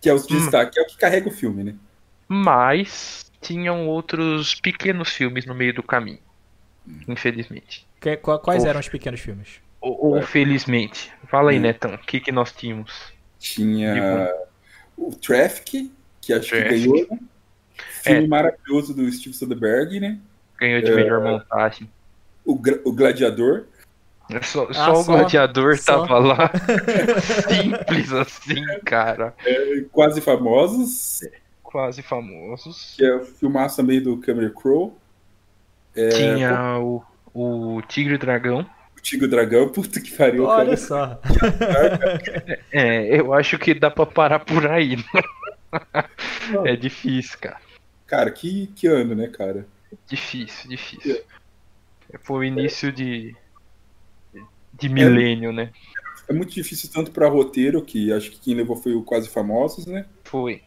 Que 0.00 0.08
é 0.08 0.14
os 0.14 0.24
hum. 0.24 0.34
destaques, 0.34 0.76
é 0.76 0.82
o 0.82 0.86
que 0.86 0.98
carrega 0.98 1.28
o 1.28 1.32
filme, 1.32 1.62
né? 1.62 1.74
Mas 2.26 3.30
tinham 3.42 3.88
outros 3.88 4.54
pequenos 4.54 5.10
filmes 5.10 5.44
no 5.44 5.54
meio 5.54 5.74
do 5.74 5.82
caminho. 5.82 6.20
Infelizmente. 7.08 7.86
Que, 8.00 8.16
quais 8.16 8.62
ou, 8.62 8.68
eram 8.68 8.80
os 8.80 8.88
pequenos 8.88 9.20
filmes? 9.20 9.60
Ou, 9.80 10.14
ou 10.14 10.22
felizmente. 10.22 11.12
Fala 11.28 11.50
aí, 11.50 11.58
hum. 11.58 11.62
Netão, 11.62 11.94
o 11.94 11.98
que, 11.98 12.20
que 12.20 12.32
nós 12.32 12.52
tínhamos? 12.52 13.12
Tinha 13.38 14.32
o 14.96 15.14
Traffic, 15.14 15.90
que 16.20 16.32
acho 16.32 16.48
Traffic. 16.48 16.68
que 16.68 16.88
ganhou, 16.88 17.08
né? 17.10 17.18
Filme 18.02 18.24
é. 18.24 18.28
maravilhoso 18.28 18.94
do 18.94 19.10
Steve 19.10 19.34
Soderbergh, 19.34 20.00
né? 20.00 20.18
Ganhou 20.58 20.82
de 20.82 20.92
melhor 20.92 21.20
é, 21.20 21.30
montagem. 21.30 21.90
O, 22.44 22.52
o 22.52 22.92
Gladiador. 22.92 23.64
Só, 24.42 24.66
ah, 24.70 24.74
só 24.74 24.92
o 25.00 25.04
Gladiador 25.04 25.76
só. 25.78 26.06
tava 26.06 26.18
lá. 26.18 26.50
Simples 27.48 28.12
assim, 28.12 28.64
cara. 28.84 29.34
É, 29.44 29.84
quase 29.90 30.20
famosos. 30.20 31.20
Quase 31.72 32.02
famosos. 32.02 32.94
Que 32.98 33.06
é 33.06 33.16
o 33.16 33.24
filmaço 33.24 33.78
também 33.78 33.98
do 33.98 34.18
Cameron 34.18 34.50
Crowe. 34.50 34.92
É, 35.96 36.08
Tinha 36.10 36.78
o, 36.78 37.02
o 37.32 37.80
Tigre 37.88 38.16
e 38.16 38.18
Dragão. 38.18 38.66
O 38.94 39.00
Tigre 39.00 39.26
e 39.26 39.30
Dragão, 39.30 39.66
puta 39.72 39.98
que 39.98 40.14
pariu. 40.14 40.44
Olha 40.44 40.64
cara. 40.64 40.76
só. 40.76 41.20
é, 42.70 43.18
eu 43.18 43.32
acho 43.32 43.58
que 43.58 43.72
dá 43.72 43.90
pra 43.90 44.04
parar 44.04 44.40
por 44.40 44.66
aí. 44.66 44.96
Né? 44.96 45.22
é 46.66 46.76
difícil, 46.76 47.38
cara. 47.40 47.58
Cara, 48.06 48.30
que, 48.30 48.66
que 48.76 48.86
ano, 48.86 49.14
né, 49.14 49.28
cara? 49.28 49.66
Difícil, 50.06 50.68
difícil. 50.68 51.24
É. 52.12 52.18
Foi 52.18 52.40
o 52.40 52.44
início 52.44 52.92
de, 52.92 53.34
de 54.74 54.88
milênio, 54.90 55.48
é, 55.48 55.54
né? 55.54 55.72
É 56.28 56.34
muito 56.34 56.52
difícil 56.52 56.90
tanto 56.92 57.10
para 57.12 57.30
roteiro, 57.30 57.82
que 57.82 58.12
acho 58.12 58.30
que 58.30 58.40
quem 58.40 58.54
levou 58.54 58.76
foi 58.76 58.94
o 58.94 59.02
Quase 59.02 59.30
Famosos, 59.30 59.86
né? 59.86 60.04
Foi. 60.24 60.60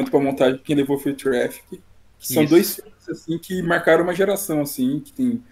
Quanto 0.00 0.10
para 0.10 0.20
montagem, 0.20 0.60
quem 0.64 0.74
levou 0.74 0.98
foi 0.98 1.12
o 1.12 1.14
Traffic. 1.14 1.78
Que 2.18 2.32
são 2.32 2.42
Isso. 2.42 2.50
dois 2.50 2.74
filmes 2.74 3.08
assim 3.10 3.38
que 3.38 3.62
marcaram 3.62 4.02
uma 4.02 4.14
geração 4.14 4.62
assim, 4.62 4.98
que 5.00 5.12
tem 5.12 5.42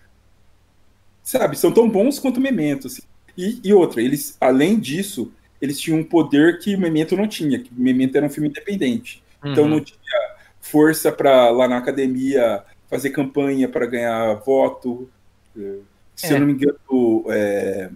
sabe, 1.22 1.59
são 1.59 1.70
tão 1.70 1.86
bons 1.86 2.18
quanto 2.18 2.38
o 2.38 2.40
Memento, 2.40 2.86
assim. 2.86 3.03
E, 3.36 3.61
e 3.62 3.74
outra, 3.74 4.01
eles 4.01 4.38
além 4.40 4.80
disso, 4.80 5.30
eles 5.61 5.78
tinham 5.78 5.99
um 6.01 6.05
poder 6.05 6.61
que 6.61 6.74
o 6.74 6.80
Memento 6.80 7.14
não 7.14 7.28
tinha, 7.28 7.59
que 7.59 7.70
o 7.70 7.78
Memento 7.78 8.16
era 8.16 8.24
um 8.24 8.30
filme 8.30 8.49
independente. 8.49 9.22
Então, 9.38 9.49
uhum. 9.49 9.53
Então 9.53 9.68
não 9.68 9.80
tinha 9.82 10.36
força 10.62 11.12
para 11.12 11.51
lá 11.51 11.68
na 11.68 11.76
academia 11.76 12.64
fazer 12.88 13.11
campanha 13.11 13.68
para 13.68 13.84
ganhar 13.84 14.32
voto. 14.36 15.11
Se 16.16 16.32
é. 16.32 16.32
eu 16.32 16.40
não 16.40 16.46
me 16.46 16.55
engano, 16.55 17.24
é... 17.28 17.90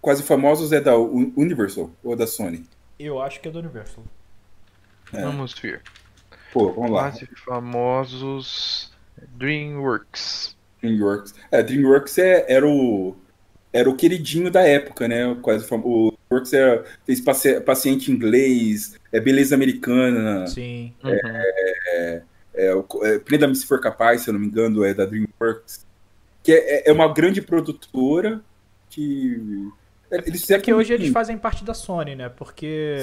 Quase 0.00 0.24
Famosos 0.24 0.72
é 0.72 0.80
da 0.80 0.96
Universal 0.96 1.90
ou 2.02 2.16
da 2.16 2.26
Sony? 2.26 2.64
Eu 2.98 3.22
acho 3.22 3.40
que 3.40 3.46
é 3.48 3.50
da 3.52 3.60
Universal. 3.60 4.02
É. 5.12 5.22
Vamos 5.22 5.54
ver. 5.54 5.82
Pô, 6.52 6.72
vamos 6.72 6.90
lá. 6.90 7.10
Quase 7.10 7.28
Famosos 7.44 8.92
DreamWorks. 9.36 10.56
DreamWorks. 10.80 11.34
É, 11.50 11.62
DreamWorks 11.62 12.18
é, 12.18 12.46
era 12.48 12.66
o 12.66 13.16
era 13.72 13.90
o 13.90 13.96
queridinho 13.96 14.50
da 14.50 14.62
época, 14.62 15.06
né? 15.06 15.36
Quase 15.42 15.66
o 15.70 16.12
DreamWorks 16.28 16.52
era, 16.52 16.84
fez 17.04 17.20
paciente 17.64 18.10
inglês, 18.10 18.98
é 19.12 19.20
beleza 19.20 19.54
americana. 19.54 20.46
Sim. 20.46 20.94
É, 21.04 21.08
uhum. 21.08 21.20
é, 21.24 22.22
é, 22.54 22.84
é, 23.02 23.18
Prenda-me 23.18 23.54
se 23.54 23.66
for 23.66 23.80
capaz, 23.80 24.22
se 24.22 24.30
eu 24.30 24.32
não 24.32 24.40
me 24.40 24.46
engano, 24.46 24.82
é 24.82 24.94
da 24.94 25.04
DreamWorks. 25.04 25.86
Que 26.42 26.52
é, 26.52 26.88
é 26.88 26.92
uma 26.92 27.12
grande 27.12 27.42
produtora 27.42 28.40
que. 28.88 29.70
É, 30.10 30.18
eles 30.26 30.48
é 30.50 30.58
que 30.58 30.72
hoje 30.72 30.94
eles 30.94 31.10
fazem 31.10 31.36
parte 31.36 31.64
da 31.64 31.74
Sony, 31.74 32.14
né? 32.14 32.28
Porque. 32.28 32.96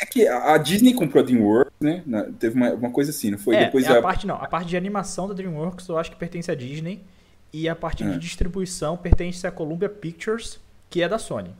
É 0.00 0.06
que 0.06 0.26
a 0.26 0.56
Disney 0.58 0.94
comprou 0.94 1.22
a 1.22 1.26
DreamWorks, 1.26 1.72
né? 1.80 2.02
Teve 2.38 2.56
uma, 2.56 2.72
uma 2.72 2.90
coisa 2.90 3.10
assim, 3.10 3.30
não 3.30 3.38
foi? 3.38 3.56
É, 3.56 3.64
Depois 3.66 3.86
a, 3.86 3.98
a 3.98 4.02
parte 4.02 4.26
não, 4.26 4.36
a 4.36 4.46
parte 4.46 4.68
de 4.68 4.76
animação 4.76 5.28
da 5.28 5.34
DreamWorks 5.34 5.88
eu 5.88 5.98
acho 5.98 6.10
que 6.10 6.16
pertence 6.16 6.50
à 6.50 6.54
Disney 6.54 7.02
e 7.52 7.68
a 7.68 7.76
parte 7.76 8.02
é. 8.02 8.10
de 8.10 8.18
distribuição 8.18 8.96
pertence 8.96 9.46
à 9.46 9.50
Columbia 9.50 9.88
Pictures, 9.88 10.58
que 10.90 11.02
é 11.02 11.08
da 11.08 11.18
Sony. 11.18 11.50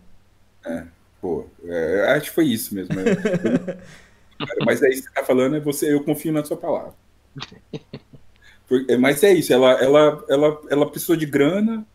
É, 0.66 0.84
pô, 1.20 1.46
é, 1.64 2.14
acho 2.16 2.30
que 2.30 2.34
foi 2.34 2.46
isso 2.46 2.74
mesmo. 2.74 2.94
Né? 2.94 3.04
Mas 4.66 4.82
aí 4.82 4.96
você 4.96 5.08
tá 5.10 5.24
falando, 5.24 5.56
é 5.56 5.60
você, 5.60 5.92
eu 5.92 6.02
confio 6.02 6.32
na 6.32 6.44
sua 6.44 6.56
palavra. 6.56 6.94
Mas 8.98 9.22
é 9.22 9.32
isso, 9.32 9.52
ela, 9.52 9.72
ela, 9.72 10.24
ela, 10.28 10.62
ela 10.70 10.90
precisou 10.90 11.16
de 11.16 11.26
grana, 11.26 11.86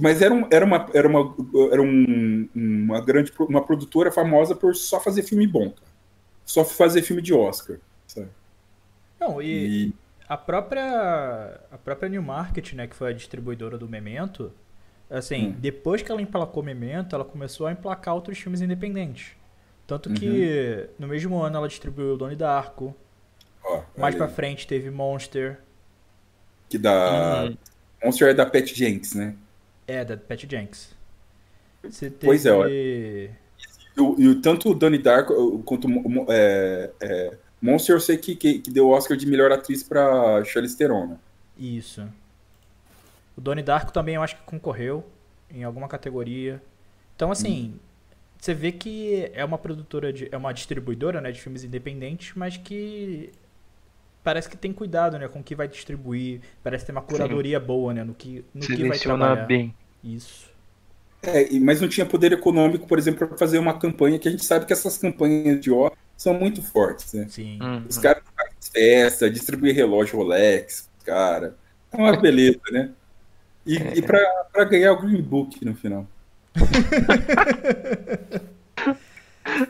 mas 0.00 0.20
era, 0.20 0.34
um, 0.34 0.46
era, 0.50 0.64
uma, 0.64 0.86
era, 0.92 1.08
uma, 1.08 1.34
era 1.72 1.82
um, 1.82 2.48
uma 2.54 3.00
grande 3.00 3.32
uma 3.40 3.64
produtora 3.64 4.12
famosa 4.12 4.54
por 4.54 4.74
só 4.76 5.00
fazer 5.00 5.22
filme 5.22 5.46
bom, 5.46 5.70
cara. 5.70 5.88
Só 6.44 6.64
fazer 6.64 7.02
filme 7.02 7.22
de 7.22 7.32
Oscar. 7.32 7.78
Sabe? 8.06 8.28
Não, 9.18 9.40
e, 9.40 9.86
e, 9.86 9.94
a 10.28 10.36
própria 10.36 11.60
a 11.70 11.78
própria 11.78 12.08
New 12.08 12.22
Market, 12.22 12.74
né, 12.74 12.86
que 12.86 12.94
foi 12.94 13.10
a 13.10 13.12
distribuidora 13.14 13.78
do 13.78 13.88
Memento, 13.88 14.52
assim, 15.10 15.48
hum. 15.48 15.56
depois 15.58 16.02
que 16.02 16.12
ela 16.12 16.20
emplacou 16.20 16.62
Memento, 16.62 17.14
ela 17.14 17.24
começou 17.24 17.66
a 17.66 17.72
emplacar 17.72 18.14
outros 18.14 18.38
filmes 18.38 18.60
independentes. 18.60 19.38
Tanto 19.86 20.12
que 20.12 20.26
uhum. 20.26 20.88
no 20.98 21.08
mesmo 21.08 21.40
ano 21.40 21.56
ela 21.56 21.66
distribuiu 21.66 22.12
o 22.12 22.16
Donnie 22.18 22.36
Darko. 22.36 22.94
Oh, 23.64 23.80
Mais 23.96 24.14
pra 24.14 24.28
frente 24.28 24.66
teve 24.66 24.90
Monster. 24.90 25.58
Que 26.68 26.76
da. 26.76 27.44
Uhum. 27.44 27.56
Monster 28.04 28.28
é 28.28 28.34
da 28.34 28.44
Pat 28.44 28.66
Jenks, 28.66 29.14
né? 29.14 29.34
É, 29.88 30.04
da 30.04 30.16
Pat 30.16 30.44
Jenks. 30.48 30.94
Você 31.82 32.10
teve... 32.10 32.26
Pois 32.26 32.46
é, 32.46 32.52
olha. 32.52 32.70
E, 32.70 33.30
e, 34.18 34.34
tanto 34.36 34.70
o 34.70 34.74
Donnie 34.74 35.02
Darko 35.02 35.60
quanto 35.64 35.88
é, 36.28 36.90
é, 37.00 37.36
Monster 37.60 37.96
eu 37.96 38.00
sei 38.00 38.16
que, 38.16 38.36
que, 38.36 38.60
que, 38.60 38.70
deu 38.70 38.86
o 38.86 38.90
Oscar 38.90 39.16
de 39.16 39.26
melhor 39.26 39.50
atriz 39.50 39.82
pra 39.82 40.44
Charlize 40.44 40.76
Theron, 40.76 41.06
né? 41.06 41.18
Isso. 41.58 42.06
O 43.36 43.40
Donnie 43.40 43.64
Darko 43.64 43.92
também 43.92 44.14
eu 44.14 44.22
acho 44.22 44.36
que 44.36 44.42
concorreu 44.42 45.04
em 45.50 45.64
alguma 45.64 45.88
categoria. 45.88 46.62
Então, 47.16 47.32
assim, 47.32 47.74
hum 47.74 47.88
você 48.38 48.54
vê 48.54 48.70
que 48.70 49.30
é 49.34 49.44
uma 49.44 49.58
produtora, 49.58 50.12
de, 50.12 50.28
é 50.30 50.36
uma 50.36 50.52
distribuidora 50.52 51.20
né, 51.20 51.32
de 51.32 51.40
filmes 51.40 51.64
independentes, 51.64 52.32
mas 52.36 52.56
que 52.56 53.32
parece 54.28 54.46
que 54.46 54.58
tem 54.58 54.74
cuidado 54.74 55.18
né, 55.18 55.26
com 55.26 55.40
o 55.40 55.42
que 55.42 55.54
vai 55.54 55.66
distribuir, 55.66 56.42
parece 56.62 56.84
ter 56.84 56.92
uma 56.92 57.00
curadoria 57.00 57.58
Sim. 57.58 57.64
boa 57.64 57.94
né, 57.94 58.04
no 58.04 58.12
que, 58.12 58.44
no 58.52 58.60
que 58.60 58.86
vai 58.86 58.98
trabalhar. 58.98 59.46
bem. 59.46 59.74
Isso. 60.04 60.50
É, 61.22 61.48
mas 61.58 61.80
não 61.80 61.88
tinha 61.88 62.04
poder 62.04 62.34
econômico, 62.34 62.86
por 62.86 62.98
exemplo, 62.98 63.26
para 63.26 63.38
fazer 63.38 63.58
uma 63.58 63.78
campanha 63.78 64.18
que 64.18 64.28
a 64.28 64.30
gente 64.30 64.44
sabe 64.44 64.66
que 64.66 64.72
essas 64.74 64.98
campanhas 64.98 65.58
de 65.58 65.70
ó 65.70 65.90
são 66.14 66.34
muito 66.34 66.60
fortes, 66.60 67.14
né? 67.14 67.26
Sim. 67.30 67.58
Uhum. 67.58 67.86
Os 67.88 67.96
caras 67.96 68.22
fazem 68.36 68.52
festa, 68.70 69.30
distribuir 69.30 69.74
relógio 69.74 70.18
Rolex, 70.18 70.90
cara. 71.06 71.56
É 71.90 71.96
uma 71.96 72.14
beleza, 72.20 72.60
né? 72.70 72.90
E, 73.64 73.78
é. 73.80 73.96
e 73.96 74.02
para 74.02 74.64
ganhar 74.64 74.92
o 74.92 75.00
Green 75.00 75.22
Book 75.22 75.64
no 75.64 75.74
final. 75.74 76.06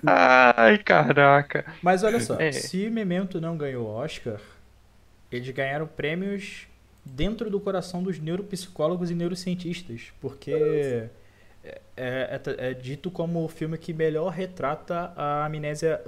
Ai, 0.07 0.79
caraca. 0.79 1.64
Mas 1.83 2.03
olha 2.03 2.20
só, 2.20 2.39
é. 2.41 2.53
se 2.53 2.89
Memento 2.91 3.41
não 3.41 3.57
ganhou 3.57 3.87
Oscar, 3.87 4.41
eles 5.31 5.49
ganharam 5.51 5.87
prêmios 5.87 6.66
dentro 7.05 7.51
do 7.51 7.61
coração 7.61 8.03
dos 8.03 8.18
neuropsicólogos 8.18 9.11
e 9.11 9.14
neurocientistas, 9.14 10.12
porque 10.20 10.53
é, 10.53 11.09
é, 11.97 12.41
é, 12.45 12.70
é 12.70 12.74
dito 12.74 13.11
como 13.11 13.45
o 13.45 13.49
filme 13.49 13.76
que 13.79 13.93
melhor 13.93 14.31
retrata 14.31 15.12
a 15.16 15.47
amnésia 15.47 16.03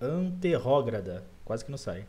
anterrógrada, 0.00 1.24
quase 1.44 1.64
que 1.64 1.70
não 1.70 1.78
sai. 1.78 2.06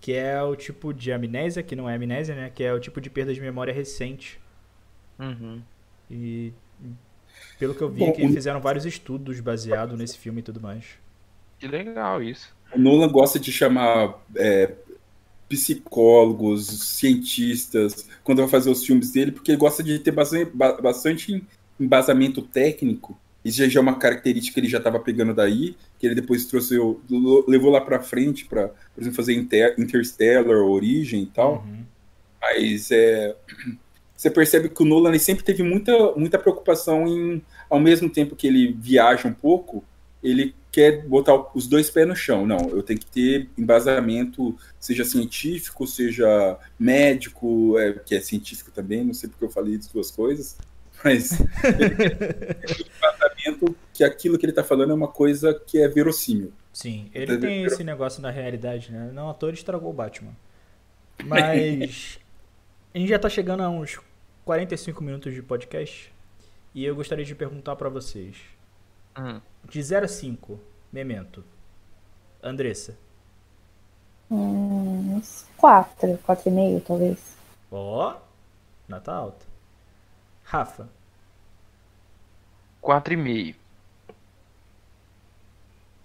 Que 0.00 0.14
é 0.14 0.42
o 0.42 0.56
tipo 0.56 0.92
de 0.92 1.12
amnésia, 1.12 1.62
que 1.62 1.76
não 1.76 1.88
é 1.88 1.94
amnésia, 1.94 2.34
né? 2.34 2.50
Que 2.52 2.64
é 2.64 2.72
o 2.72 2.80
tipo 2.80 3.00
de 3.00 3.08
perda 3.08 3.32
de 3.32 3.40
memória 3.40 3.72
recente. 3.72 4.40
Uhum. 5.16 5.62
E 6.10 6.52
pelo 7.62 7.76
que 7.76 7.82
eu 7.82 7.88
vi, 7.88 8.00
Bom, 8.00 8.12
que 8.12 8.26
o... 8.26 8.32
fizeram 8.32 8.60
vários 8.60 8.84
estudos 8.84 9.38
baseados 9.38 9.96
nesse 9.96 10.18
filme 10.18 10.40
e 10.40 10.42
tudo 10.42 10.60
mais. 10.60 10.84
Que 11.60 11.68
legal 11.68 12.20
isso. 12.20 12.52
O 12.74 12.78
Nolan 12.78 13.08
gosta 13.08 13.38
de 13.38 13.52
chamar 13.52 14.20
é, 14.34 14.72
psicólogos, 15.48 16.66
cientistas, 16.66 18.08
quando 18.24 18.38
vai 18.38 18.48
fazer 18.48 18.68
os 18.68 18.84
filmes 18.84 19.12
dele, 19.12 19.30
porque 19.30 19.52
ele 19.52 19.58
gosta 19.58 19.80
de 19.80 19.96
ter 20.00 20.10
bastante, 20.10 20.50
bastante 20.82 21.44
embasamento 21.78 22.42
técnico. 22.42 23.16
Isso 23.44 23.64
já 23.70 23.78
é 23.78 23.80
uma 23.80 23.96
característica 23.96 24.54
que 24.54 24.58
ele 24.58 24.68
já 24.68 24.78
estava 24.78 24.98
pegando 24.98 25.32
daí, 25.32 25.76
que 26.00 26.06
ele 26.08 26.16
depois 26.16 26.46
trouxe, 26.46 26.76
levou 27.46 27.70
lá 27.70 27.80
para 27.80 28.00
frente 28.00 28.44
para, 28.44 28.70
por 28.92 29.00
exemplo, 29.00 29.14
fazer 29.14 29.34
Interstellar, 29.78 30.56
Origem 30.56 31.22
e 31.22 31.26
tal. 31.26 31.64
Uhum. 31.64 31.84
Mas 32.40 32.90
é, 32.90 33.36
você 34.22 34.30
percebe 34.30 34.68
que 34.68 34.80
o 34.80 34.86
Nolan 34.86 35.18
sempre 35.18 35.42
teve 35.42 35.64
muita, 35.64 36.12
muita 36.12 36.38
preocupação 36.38 37.08
em, 37.08 37.42
ao 37.68 37.80
mesmo 37.80 38.08
tempo 38.08 38.36
que 38.36 38.46
ele 38.46 38.72
viaja 38.72 39.26
um 39.26 39.32
pouco, 39.32 39.82
ele 40.22 40.54
quer 40.70 41.04
botar 41.08 41.34
os 41.56 41.66
dois 41.66 41.90
pés 41.90 42.06
no 42.06 42.14
chão. 42.14 42.46
Não, 42.46 42.70
eu 42.70 42.84
tenho 42.84 43.00
que 43.00 43.06
ter 43.06 43.48
embasamento, 43.58 44.56
seja 44.78 45.04
científico, 45.04 45.88
seja 45.88 46.56
médico, 46.78 47.76
é, 47.76 47.94
que 47.94 48.14
é 48.14 48.20
científico 48.20 48.70
também, 48.70 49.04
não 49.04 49.12
sei 49.12 49.28
porque 49.28 49.44
eu 49.44 49.50
falei 49.50 49.76
das 49.76 49.88
duas 49.88 50.12
coisas, 50.12 50.56
mas 51.02 51.32
embasamento 52.94 53.76
que 53.92 54.04
aquilo 54.04 54.38
que 54.38 54.46
ele 54.46 54.52
está 54.52 54.62
falando 54.62 54.92
é 54.92 54.94
uma 54.94 55.08
coisa 55.08 55.52
que 55.52 55.82
é 55.82 55.88
verossímil. 55.88 56.52
Sim, 56.72 57.10
ele 57.12 57.38
tem 57.38 57.64
esse 57.64 57.82
negócio 57.82 58.22
na 58.22 58.30
realidade, 58.30 58.92
né? 58.92 59.10
Não, 59.12 59.28
ator 59.28 59.52
estragou 59.52 59.90
o 59.90 59.92
Batman. 59.92 60.36
Mas 61.24 62.20
a 62.94 62.98
gente 62.98 63.08
já 63.08 63.16
está 63.16 63.28
chegando 63.28 63.64
a 63.64 63.68
uns 63.68 63.98
45 64.44 65.04
minutos 65.04 65.32
de 65.32 65.42
podcast 65.42 66.12
e 66.74 66.84
eu 66.84 66.96
gostaria 66.96 67.24
de 67.24 67.34
perguntar 67.34 67.76
para 67.76 67.88
vocês. 67.88 68.36
Hum. 69.16 69.40
De 69.68 69.80
0 69.82 70.06
a 70.06 70.08
5, 70.08 70.58
Memento. 70.92 71.44
Andressa. 72.42 72.98
Hum, 74.30 75.16
uns 75.16 75.46
4, 75.56 76.18
4,5 76.26 76.82
talvez. 76.84 77.36
Ó, 77.70 78.10
oh, 78.10 78.20
nota 78.88 79.12
alta. 79.12 79.46
Rafa. 80.42 80.88
4,5. 82.82 83.54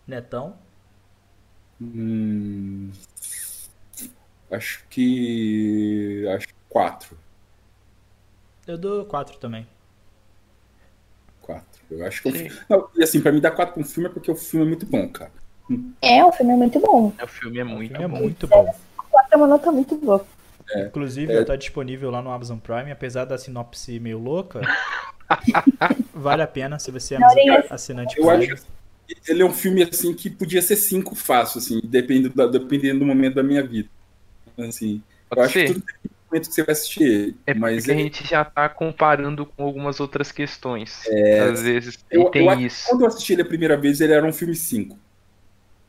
Netão. 0.06 0.56
Hum, 1.82 2.92
acho 4.52 4.86
que. 4.90 6.28
Acho 6.30 6.48
4. 6.70 7.27
Eu 8.68 8.78
dou 8.78 9.05
4 9.05 9.38
também. 9.38 9.65
4. 11.41 11.63
Eu 11.89 12.05
acho 12.05 12.22
que. 12.22 12.28
Eu... 12.30 12.51
Não, 12.70 12.89
e 12.95 13.03
assim, 13.03 13.22
pra 13.22 13.32
mim 13.32 13.39
dar 13.39 13.51
4 13.51 13.74
pra 13.74 13.82
um 13.82 13.86
filme 13.86 14.09
é 14.09 14.11
porque 14.11 14.30
o 14.30 14.36
filme 14.36 14.65
é 14.65 14.70
muito 14.70 14.86
bom, 14.86 15.07
cara. 15.07 15.32
É, 16.01 16.24
o 16.24 16.32
filme 16.32 16.53
é 16.53 16.55
muito 16.55 16.80
bom. 16.80 17.13
É, 17.18 17.24
o 17.24 17.28
filme 17.28 17.59
é 17.59 17.63
muito, 17.63 17.91
filme 17.91 18.03
é 18.03 18.07
muito 18.07 18.47
bom. 18.47 18.76
4 19.09 19.30
é 19.32 19.38
uma 19.38 19.47
nota 19.47 19.72
muito 19.72 19.95
boa. 19.95 20.26
É, 20.70 20.88
Inclusive, 20.88 21.32
é... 21.32 21.43
tá 21.45 21.55
disponível 21.55 22.11
lá 22.11 22.22
no 22.22 22.30
Amazon 22.30 22.57
Prime, 22.57 22.91
apesar 22.91 23.24
da 23.24 23.38
sinopse 23.38 23.99
meio 23.99 24.20
louca. 24.20 24.61
vale 26.13 26.41
a 26.41 26.47
pena 26.47 26.78
se 26.78 26.91
você 26.91 27.15
é 27.15 27.20
assinante. 27.70 28.18
Eu 28.20 28.30
acho 28.30 28.65
ele 29.28 29.41
é 29.41 29.45
um 29.45 29.53
filme 29.53 29.84
assim 29.84 30.13
que 30.13 30.30
podia 30.30 30.61
ser 30.61 30.76
5 30.76 31.15
fácil, 31.15 31.59
assim, 31.59 31.80
dependendo, 31.82 32.36
da, 32.36 32.45
dependendo 32.45 32.99
do 32.99 33.05
momento 33.05 33.36
da 33.36 33.43
minha 33.43 33.65
vida. 33.65 33.88
Assim, 34.57 35.01
Pode 35.30 35.41
eu 35.41 35.49
ser. 35.49 35.63
acho 35.63 35.74
que 35.74 35.80
tudo 35.80 35.86
momento 36.30 36.48
que 36.48 36.54
você 36.56 36.64
vai 36.64 36.74
assistir 36.74 37.04
ele. 37.04 37.38
É 37.46 37.54
mas 37.54 37.86
porque 37.86 37.92
a 37.92 37.96
gente 37.96 38.28
já 38.28 38.46
tá 38.46 38.70
comparando 38.70 39.46
com 39.46 39.64
algumas 39.64 40.00
outras 40.00 40.32
questões. 40.32 41.06
É... 41.08 41.40
Às 41.42 41.62
vezes 41.62 42.06
eu, 42.10 42.26
tem 42.26 42.48
eu 42.48 42.60
isso. 42.60 42.88
Quando 42.90 43.02
eu 43.02 43.08
assisti 43.08 43.34
ele 43.34 43.42
a 43.42 43.46
primeira 43.46 43.78
vez, 43.78 44.02
ele 44.02 44.14
era 44.14 44.26
um 44.26 44.34
filme 44.34 44.56
5. 44.56 44.98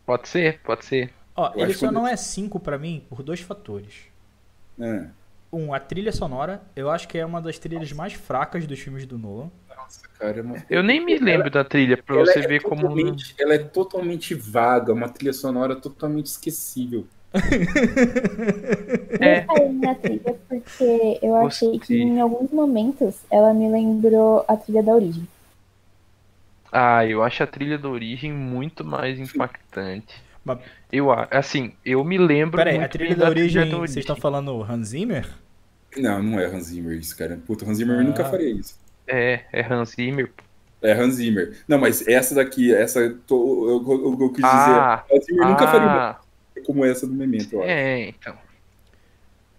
Pode 0.07 0.29
ser, 0.29 0.61
pode 0.61 0.85
ser. 0.85 1.13
Ó, 1.37 1.53
eu 1.55 1.65
ele 1.65 1.75
só 1.75 1.93
não 1.93 2.07
é 2.07 2.17
5 2.17 2.59
para 2.61 2.79
mim 2.79 3.05
por 3.09 3.23
dois 3.23 3.41
fatores. 3.41 3.95
É. 4.81 5.07
Um, 5.53 5.73
a 5.73 5.81
trilha 5.81 6.13
sonora, 6.13 6.63
eu 6.77 6.91
acho 6.91 7.09
que 7.09 7.17
é 7.17 7.25
uma 7.25 7.41
das 7.41 7.59
trilhas 7.59 7.91
mais 7.93 8.13
fracas 8.13 8.67
dos 8.67 8.79
filmes 8.79 9.07
do 9.07 9.19
Nolan. 9.19 9.51
Nossa, 9.75 10.07
cara, 10.19 10.39
é 10.39 10.43
uma... 10.43 10.57
Eu 10.69 10.83
nem 10.83 11.03
me 11.03 11.17
lembro 11.19 11.49
ela, 11.49 11.51
da 11.51 11.65
trilha, 11.65 11.97
pra 11.97 12.17
você 12.17 12.41
é 12.41 12.47
ver 12.47 12.63
como. 12.63 12.87
Ela 13.39 13.55
é 13.55 13.59
totalmente 13.59 14.35
vaga, 14.35 14.93
uma 14.93 15.09
trilha 15.09 15.33
sonora 15.33 15.75
totalmente 15.75 16.27
esquecível. 16.27 17.07
é. 19.21 19.45
Eu 19.45 19.73
na 19.75 19.95
trilha 19.95 20.35
porque 20.49 21.19
eu 21.23 21.37
achei 21.37 21.79
que 21.79 21.95
em 21.95 22.21
alguns 22.21 22.51
momentos 22.51 23.17
ela 23.31 23.53
me 23.53 23.69
lembrou 23.71 24.45
a 24.49 24.57
trilha 24.57 24.83
da 24.83 24.95
origem. 24.95 25.29
Ah, 26.73 27.05
eu 27.07 27.23
acho 27.23 27.43
a 27.43 27.47
trilha 27.47 27.79
da 27.79 27.89
origem 27.89 28.33
muito 28.33 28.85
mais 28.85 29.19
impactante. 29.19 30.23
Mas... 30.45 30.59
Eu, 30.91 31.11
assim, 31.11 31.73
eu 31.85 32.03
me 32.05 32.17
lembro. 32.17 32.57
Peraí, 32.57 32.79
a 32.79 32.89
trilha 32.89 33.15
da, 33.15 33.25
da 33.25 33.31
origem, 33.31 33.49
trilha 33.51 33.71
da 33.71 33.79
origem, 33.79 33.95
vocês 33.95 34.03
estão 34.03 34.17
falando 34.17 34.63
Hans 34.63 34.89
Zimmer? 34.89 35.29
Não, 35.97 36.23
não 36.23 36.41
é 36.41 36.47
Hans 36.47 36.65
Zimmer 36.65 36.99
isso, 36.99 37.17
cara. 37.17 37.39
Puta, 37.47 37.65
Hans 37.67 37.79
Zimmer 37.79 38.01
ah. 38.01 38.03
nunca 38.03 38.25
faria 38.25 38.51
isso. 38.51 38.79
É, 39.07 39.41
é 39.53 39.63
Hans 39.63 39.91
Zimmer. 39.91 40.31
É 40.81 40.93
Hans 40.93 41.15
Zimmer. 41.15 41.59
Não, 41.67 41.79
mas 41.79 42.07
essa 42.07 42.35
daqui, 42.35 42.73
essa, 42.73 43.15
tô, 43.27 43.69
eu, 43.69 43.93
eu, 43.93 44.19
eu, 44.21 44.33
quis 44.33 44.45
ah, 44.45 45.03
dizer, 45.07 45.17
Hans 45.17 45.25
Zimmer 45.27 45.47
ah, 45.47 45.51
nunca 45.51 45.67
faria 45.67 45.87
uma 45.87 46.28
como 46.69 46.85
essa 46.85 47.07
do 47.07 47.15
Memento, 47.15 47.55
eu 47.55 47.63
acho. 47.63 47.71
É, 47.71 48.09
então. 48.11 48.37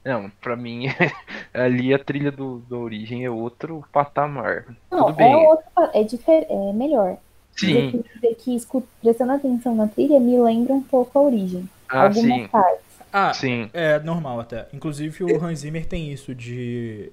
Não, 0.06 0.30
pra 0.30 0.56
mim, 0.56 0.86
ali 1.52 1.92
a 1.92 1.98
trilha 1.98 2.32
do, 2.32 2.60
do 2.60 2.80
Origem 2.80 3.26
é 3.26 3.32
outro 3.32 3.84
patamar. 3.92 4.68
Não, 4.92 5.06
Tudo 5.06 5.16
bem. 5.16 5.34
É, 5.34 5.48
outro, 5.48 5.66
é, 5.92 6.04
difer, 6.04 6.46
é 6.48 6.74
melhor. 6.74 7.18
Sim. 7.58 8.04
Dizer 8.14 8.36
que, 8.36 8.60
que 8.60 8.84
prestando 9.02 9.32
atenção 9.32 9.74
na 9.74 9.88
trilha 9.88 10.20
me 10.20 10.40
lembra 10.40 10.72
um 10.72 10.84
pouco 10.84 11.18
a 11.18 11.22
Origem. 11.24 11.68
Ah, 11.90 12.04
Algumas 12.04 12.42
sim. 12.42 12.48
partes. 12.48 12.86
Ah, 13.12 13.34
sim. 13.34 13.72
É 13.74 14.00
normal 14.00 14.40
até. 14.40 14.68
Inclusive 14.72 15.24
o 15.24 15.44
Hans 15.44 15.60
Zimmer 15.60 15.88
tem 15.88 16.14
isso 16.14 16.36
de. 16.36 17.12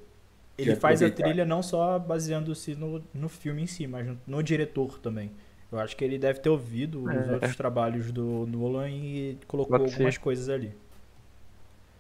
Ele 0.59 0.76
faz 0.76 1.03
a 1.03 1.11
trilha 1.11 1.47
não 1.47 1.62
só 1.62 1.99
baseando-se 1.99 2.74
no, 2.74 3.03
no 3.14 3.30
filme 3.30 3.62
em 3.62 3.66
si, 3.66 3.86
mas 3.86 4.07
no, 4.07 4.18
no 4.26 4.42
diretor 4.42 4.99
também. 4.99 5.30
Eu 5.71 5.79
acho 5.81 5.97
que 5.97 6.05
ele 6.05 6.19
deve 6.19 6.41
ter 6.41 6.49
ouvido 6.49 7.11
é. 7.11 7.21
os 7.21 7.29
outros 7.29 7.57
trabalhos 7.57 8.12
do 8.12 8.47
Nolan 8.47 8.89
e 8.89 9.39
colocou 9.47 9.79
pode 9.79 9.93
algumas 9.93 10.14
ser. 10.14 10.21
coisas 10.21 10.49
ali. 10.49 10.73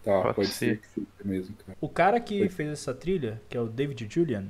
Tá, 0.04 0.22
pode, 0.22 0.34
pode 0.36 0.48
ser. 0.48 0.80
ser 0.94 1.06
mesmo, 1.24 1.54
cara. 1.56 1.76
O 1.80 1.88
cara 1.88 2.20
que 2.20 2.38
pode. 2.40 2.54
fez 2.54 2.70
essa 2.70 2.94
trilha, 2.94 3.40
que 3.48 3.56
é 3.56 3.60
o 3.60 3.66
David 3.66 4.06
Julian, 4.08 4.46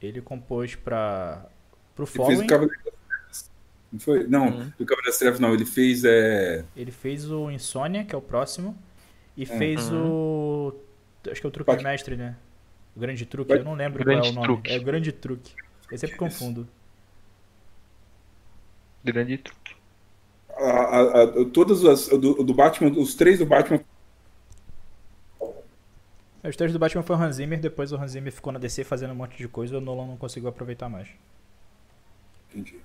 ele 0.00 0.20
compôs 0.20 0.76
para 0.76 1.44
pro 1.94 2.06
ele. 2.06 2.26
Fez 2.26 2.40
o 2.40 2.46
Cavaleiro 2.46 2.82
das 2.84 2.94
Trevas. 3.02 3.50
Não 3.92 4.00
foi? 4.00 4.26
Não, 4.28 4.46
uhum. 4.46 4.72
o 4.78 4.84
Cavaleiro 4.84 5.06
das 5.06 5.18
Trevas 5.18 5.40
não, 5.40 5.52
ele 5.52 5.66
fez 5.66 6.04
é 6.04 6.64
Ele 6.76 6.92
fez 6.92 7.30
o 7.30 7.50
Insônia, 7.50 8.04
que 8.04 8.14
é 8.14 8.18
o 8.18 8.22
próximo, 8.22 8.76
e 9.36 9.42
uhum. 9.42 9.58
fez 9.58 9.92
o 9.92 10.74
acho 11.30 11.40
que 11.40 11.46
é 11.46 11.48
o 11.48 11.52
Truque 11.52 11.70
pode. 11.70 11.82
Mestre, 11.82 12.16
né? 12.16 12.36
O 12.94 13.00
Grande 13.00 13.26
Truque, 13.26 13.48
pode. 13.48 13.60
eu 13.60 13.64
não 13.64 13.74
lembro 13.74 14.04
qual 14.04 14.16
é 14.16 14.20
o 14.20 14.32
nome. 14.32 14.46
Truque. 14.46 14.70
É 14.70 14.78
o 14.78 14.82
Grande 14.82 15.10
Truque. 15.10 15.52
Eu 15.90 15.98
sempre 15.98 16.16
confundo. 16.16 16.68
Grande 19.04 19.38
truque. 19.38 19.74
A, 20.56 20.70
a, 20.70 21.22
a, 21.22 21.44
todas 21.52 21.84
as 21.84 22.08
do, 22.08 22.44
do, 22.44 22.54
Batman, 22.54 22.90
os 22.98 23.14
três 23.14 23.38
do 23.38 23.46
Batman. 23.46 23.80
Os 26.44 26.56
três 26.56 26.72
do 26.72 26.78
Batman 26.78 27.02
foi 27.02 27.16
o 27.16 27.18
Hans 27.18 27.36
Zimmer, 27.36 27.60
depois 27.60 27.92
o 27.92 27.96
Hans 27.96 28.12
Zimmer 28.12 28.32
ficou 28.32 28.52
na 28.52 28.58
DC 28.58 28.84
fazendo 28.84 29.12
um 29.12 29.16
monte 29.16 29.36
de 29.36 29.48
coisa 29.48 29.74
e 29.74 29.78
o 29.78 29.80
Nolan 29.80 30.06
não 30.06 30.16
conseguiu 30.16 30.48
aproveitar 30.48 30.88
mais. 30.88 31.08
Entendi. 32.50 32.76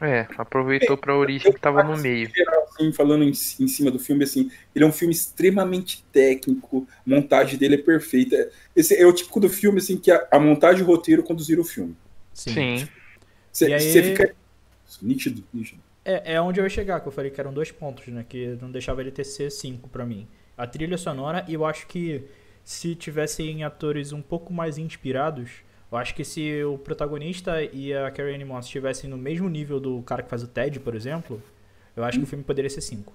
É, 0.00 0.26
aproveitou 0.38 0.96
para 0.96 1.12
a 1.12 1.16
origem 1.16 1.52
que 1.52 1.58
estava 1.58 1.82
no 1.82 1.96
meio. 1.98 2.30
Assim, 2.64 2.90
falando 2.90 3.22
em, 3.22 3.28
em, 3.28 3.68
cima 3.68 3.90
do 3.90 3.98
filme, 3.98 4.24
assim, 4.24 4.50
ele 4.74 4.84
é 4.84 4.88
um 4.88 4.92
filme 4.92 5.12
extremamente 5.12 6.02
técnico, 6.10 6.88
a 7.06 7.10
montagem 7.10 7.58
dele 7.58 7.74
é 7.74 7.78
perfeita. 7.78 8.50
Esse 8.74 8.96
é 8.96 9.06
o 9.06 9.12
típico 9.12 9.38
do 9.40 9.50
filme, 9.50 9.78
assim, 9.78 9.98
que 9.98 10.10
a, 10.10 10.26
a 10.30 10.40
montagem 10.40 10.80
e 10.80 10.84
o 10.84 10.86
roteiro 10.86 11.22
conduziram 11.22 11.60
o 11.60 11.66
filme. 11.66 11.94
Sim. 12.32 12.88
Você 13.52 13.72
aí... 13.72 13.80
fica 13.80 14.34
nítido, 15.02 15.42
nítido. 15.52 15.82
É, 16.04 16.34
é 16.34 16.40
onde 16.40 16.60
eu 16.60 16.64
ia 16.64 16.70
chegar, 16.70 17.00
que 17.00 17.08
eu 17.08 17.12
falei 17.12 17.30
que 17.30 17.40
eram 17.40 17.52
dois 17.52 17.70
pontos, 17.70 18.06
né? 18.08 18.24
Que 18.28 18.58
não 18.60 18.70
deixava 18.70 19.00
ele 19.00 19.10
ter 19.10 19.22
C5 19.22 19.88
para 19.90 20.04
mim. 20.04 20.26
A 20.56 20.66
trilha 20.66 20.98
sonora, 20.98 21.44
e 21.48 21.54
eu 21.54 21.64
acho 21.64 21.86
que 21.86 22.24
se 22.64 22.94
tivessem 22.94 23.64
atores 23.64 24.12
um 24.12 24.22
pouco 24.22 24.52
mais 24.52 24.78
inspirados, 24.78 25.50
eu 25.90 25.98
acho 25.98 26.14
que 26.14 26.24
se 26.24 26.62
o 26.64 26.78
protagonista 26.78 27.62
e 27.62 27.92
a 27.92 28.10
Carrie 28.10 28.34
Anne 28.34 28.44
Moss 28.44 28.66
estivessem 28.66 29.10
no 29.10 29.16
mesmo 29.16 29.48
nível 29.48 29.80
do 29.80 30.02
cara 30.02 30.22
que 30.22 30.30
faz 30.30 30.42
o 30.42 30.46
Ted, 30.46 30.78
por 30.80 30.94
exemplo, 30.94 31.42
eu 31.96 32.04
acho 32.04 32.18
hum. 32.18 32.20
que 32.20 32.26
o 32.26 32.28
filme 32.28 32.44
poderia 32.44 32.70
ser 32.70 32.80
5. 32.80 33.12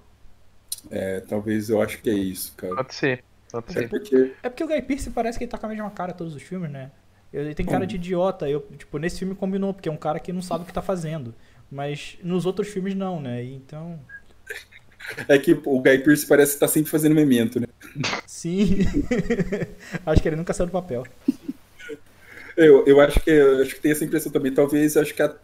É, 0.90 1.20
talvez 1.20 1.70
eu 1.70 1.80
acho 1.80 2.00
que 2.00 2.10
é 2.10 2.14
isso, 2.14 2.54
cara. 2.56 2.76
Pode 2.76 2.94
ser. 2.94 3.24
Pode 3.50 3.72
ser. 3.72 3.84
É 3.84 3.88
porque... 3.88 4.32
é 4.42 4.48
porque 4.48 4.64
o 4.64 4.66
Guy 4.66 4.82
Pearce 4.82 5.10
parece 5.10 5.38
que 5.38 5.44
ele 5.44 5.50
tá 5.50 5.58
com 5.58 5.66
a 5.66 5.68
mesma 5.68 5.90
cara 5.90 6.12
todos 6.12 6.34
os 6.34 6.42
filmes, 6.42 6.70
né? 6.70 6.90
Ele 7.32 7.54
tem 7.54 7.66
cara 7.66 7.86
de 7.86 7.96
idiota. 7.96 8.48
Eu, 8.48 8.60
tipo, 8.78 8.98
nesse 8.98 9.18
filme 9.18 9.34
combinou, 9.34 9.74
porque 9.74 9.88
é 9.88 9.92
um 9.92 9.96
cara 9.96 10.18
que 10.20 10.32
não 10.32 10.42
sabe 10.42 10.64
o 10.64 10.66
que 10.66 10.72
tá 10.72 10.82
fazendo. 10.82 11.34
Mas 11.70 12.16
nos 12.22 12.46
outros 12.46 12.68
filmes 12.68 12.94
não, 12.94 13.20
né? 13.20 13.42
Então. 13.44 13.98
É 15.28 15.38
que 15.38 15.52
o 15.52 15.80
Guy 15.80 15.98
Pearce 15.98 16.26
parece 16.26 16.54
estar 16.54 16.66
tá 16.66 16.72
sempre 16.72 16.90
fazendo 16.90 17.14
memento, 17.14 17.60
né? 17.60 17.66
Sim. 18.26 18.80
acho 20.04 20.22
que 20.22 20.28
ele 20.28 20.36
nunca 20.36 20.52
saiu 20.52 20.66
do 20.66 20.72
papel. 20.72 21.04
Eu, 22.56 22.84
eu 22.86 23.00
acho 23.00 23.20
que 23.20 23.30
eu 23.30 23.62
acho 23.62 23.74
que 23.74 23.80
tem 23.80 23.92
essa 23.92 24.04
impressão 24.04 24.32
também. 24.32 24.52
Talvez 24.52 24.96
acho 24.96 25.14
que 25.14 25.22
a, 25.22 25.34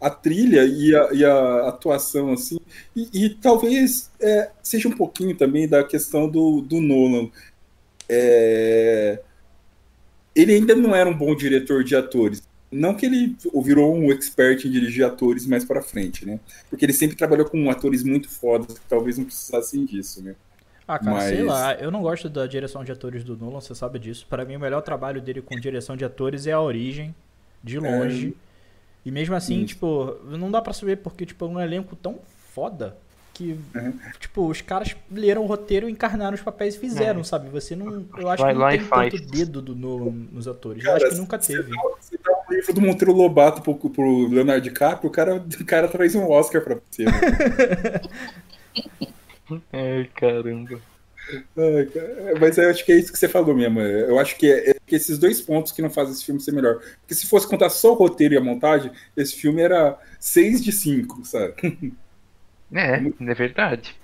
a 0.00 0.10
trilha 0.10 0.64
e 0.64 0.94
a, 0.94 1.12
e 1.12 1.24
a 1.24 1.68
atuação, 1.68 2.32
assim, 2.32 2.58
e, 2.94 3.08
e 3.12 3.30
talvez 3.30 4.10
é, 4.20 4.50
seja 4.62 4.88
um 4.88 4.96
pouquinho 4.96 5.36
também 5.36 5.68
da 5.68 5.84
questão 5.84 6.28
do, 6.28 6.60
do 6.60 6.80
Nolan. 6.80 7.30
É, 8.08 9.20
ele 10.34 10.54
ainda 10.54 10.74
não 10.74 10.94
era 10.94 11.08
um 11.08 11.16
bom 11.16 11.34
diretor 11.36 11.84
de 11.84 11.94
atores. 11.94 12.42
Não 12.72 12.94
que 12.94 13.04
ele 13.04 13.36
virou 13.62 13.94
um 13.94 14.10
expert 14.10 14.64
em 14.64 14.70
dirigir 14.70 15.04
atores 15.04 15.46
mais 15.46 15.64
para 15.64 15.82
frente, 15.82 16.26
né? 16.26 16.40
Porque 16.70 16.84
ele 16.84 16.92
sempre 16.92 17.16
trabalhou 17.16 17.46
com 17.48 17.70
atores 17.70 18.02
muito 18.02 18.30
fodas 18.30 18.78
que 18.78 18.86
talvez 18.88 19.18
não 19.18 19.26
precisassem 19.26 19.84
disso, 19.84 20.22
né? 20.22 20.34
Ah, 20.88 20.98
cara, 20.98 21.12
Mas... 21.12 21.24
sei 21.24 21.42
lá, 21.42 21.74
eu 21.74 21.90
não 21.90 22.02
gosto 22.02 22.28
da 22.28 22.46
direção 22.46 22.82
de 22.82 22.90
atores 22.90 23.22
do 23.22 23.36
Nolan, 23.36 23.60
você 23.60 23.74
sabe 23.74 23.98
disso. 23.98 24.26
Para 24.28 24.44
mim, 24.44 24.56
o 24.56 24.60
melhor 24.60 24.80
trabalho 24.82 25.20
dele 25.20 25.42
com 25.42 25.54
direção 25.58 25.96
de 25.96 26.04
atores 26.04 26.46
é 26.46 26.52
a 26.52 26.60
origem, 26.60 27.14
de 27.62 27.78
longe. 27.78 28.34
É... 28.48 28.52
E 29.04 29.10
mesmo 29.10 29.34
assim, 29.34 29.64
tipo, 29.64 30.16
não 30.24 30.50
dá 30.50 30.62
pra 30.62 30.72
saber 30.72 30.96
porque, 30.96 31.26
tipo, 31.26 31.44
é 31.44 31.48
um 31.48 31.60
elenco 31.60 31.96
tão 31.96 32.18
foda 32.54 32.96
que, 33.32 33.58
uhum. 33.74 33.98
tipo, 34.20 34.46
os 34.46 34.60
caras 34.60 34.94
leram 35.10 35.42
o 35.42 35.46
roteiro, 35.46 35.88
encarnaram 35.88 36.34
os 36.34 36.42
papéis 36.42 36.74
e 36.74 36.78
fizeram, 36.78 37.20
é. 37.20 37.24
sabe? 37.24 37.48
Você 37.48 37.74
não. 37.74 38.04
Eu 38.16 38.28
acho 38.28 38.42
Vai 38.42 38.78
que 38.78 38.84
não 38.84 39.00
tem 39.00 39.10
tanto 39.10 39.30
dedo 39.30 39.62
do 39.62 39.74
Nolan 39.74 40.12
nos 40.30 40.46
atores. 40.46 40.82
Cara, 40.82 41.00
eu 41.00 41.06
acho 41.06 41.14
que 41.14 41.20
nunca 41.20 41.38
teve. 41.38 41.70
Você 42.00 42.11
do 42.74 42.80
Monteiro 42.80 43.12
Lobato 43.12 43.62
pro, 43.62 43.74
pro 43.90 44.28
Leonardo 44.28 44.62
DiCaprio, 44.62 45.08
o 45.08 45.12
cara, 45.12 45.36
o 45.36 45.64
cara 45.64 45.88
traz 45.88 46.14
um 46.14 46.28
Oscar 46.30 46.62
pra 46.62 46.78
você. 46.90 47.04
Né? 47.04 47.12
Ai, 49.72 50.10
caramba. 50.14 50.80
Mas 52.40 52.58
eu 52.58 52.68
acho 52.68 52.84
que 52.84 52.92
é 52.92 52.96
isso 52.96 53.12
que 53.12 53.18
você 53.18 53.28
falou 53.28 53.54
mesmo. 53.54 53.80
Eu 53.80 54.18
acho 54.18 54.36
que 54.36 54.50
é, 54.50 54.70
é 54.70 54.74
esses 54.90 55.18
dois 55.18 55.40
pontos 55.40 55.72
que 55.72 55.82
não 55.82 55.90
fazem 55.90 56.12
esse 56.12 56.24
filme 56.24 56.40
ser 56.40 56.52
melhor. 56.52 56.80
Porque 57.00 57.14
se 57.14 57.26
fosse 57.26 57.48
contar 57.48 57.70
só 57.70 57.92
o 57.92 57.96
roteiro 57.96 58.34
e 58.34 58.36
a 58.36 58.40
montagem, 58.40 58.90
esse 59.16 59.34
filme 59.34 59.62
era 59.62 59.98
6 60.18 60.62
de 60.62 60.72
5, 60.72 61.24
sabe? 61.24 61.54
É, 62.74 62.94
é 62.94 63.34
verdade. 63.34 63.94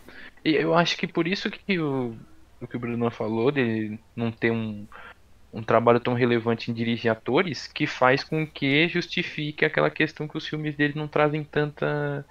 E 0.44 0.54
eu 0.54 0.74
acho 0.74 0.98
que 0.98 1.06
por 1.06 1.26
isso 1.26 1.50
que 1.50 1.78
o, 1.78 2.14
o 2.60 2.66
que 2.66 2.76
o 2.76 2.78
Bruno 2.78 3.10
falou, 3.10 3.50
de 3.50 3.98
não 4.14 4.30
ter 4.30 4.50
um, 4.50 4.86
um 5.52 5.62
trabalho 5.62 6.00
tão 6.00 6.14
relevante 6.14 6.70
em 6.70 6.74
dirigir 6.74 7.10
atores, 7.10 7.66
que 7.66 7.86
faz 7.86 8.22
com 8.22 8.46
que 8.46 8.88
justifique 8.88 9.64
aquela 9.64 9.90
questão 9.90 10.28
que 10.28 10.36
os 10.36 10.46
filmes 10.46 10.76
dele 10.76 10.94
não 10.96 11.08
trazem 11.08 11.42
tanta 11.42 12.24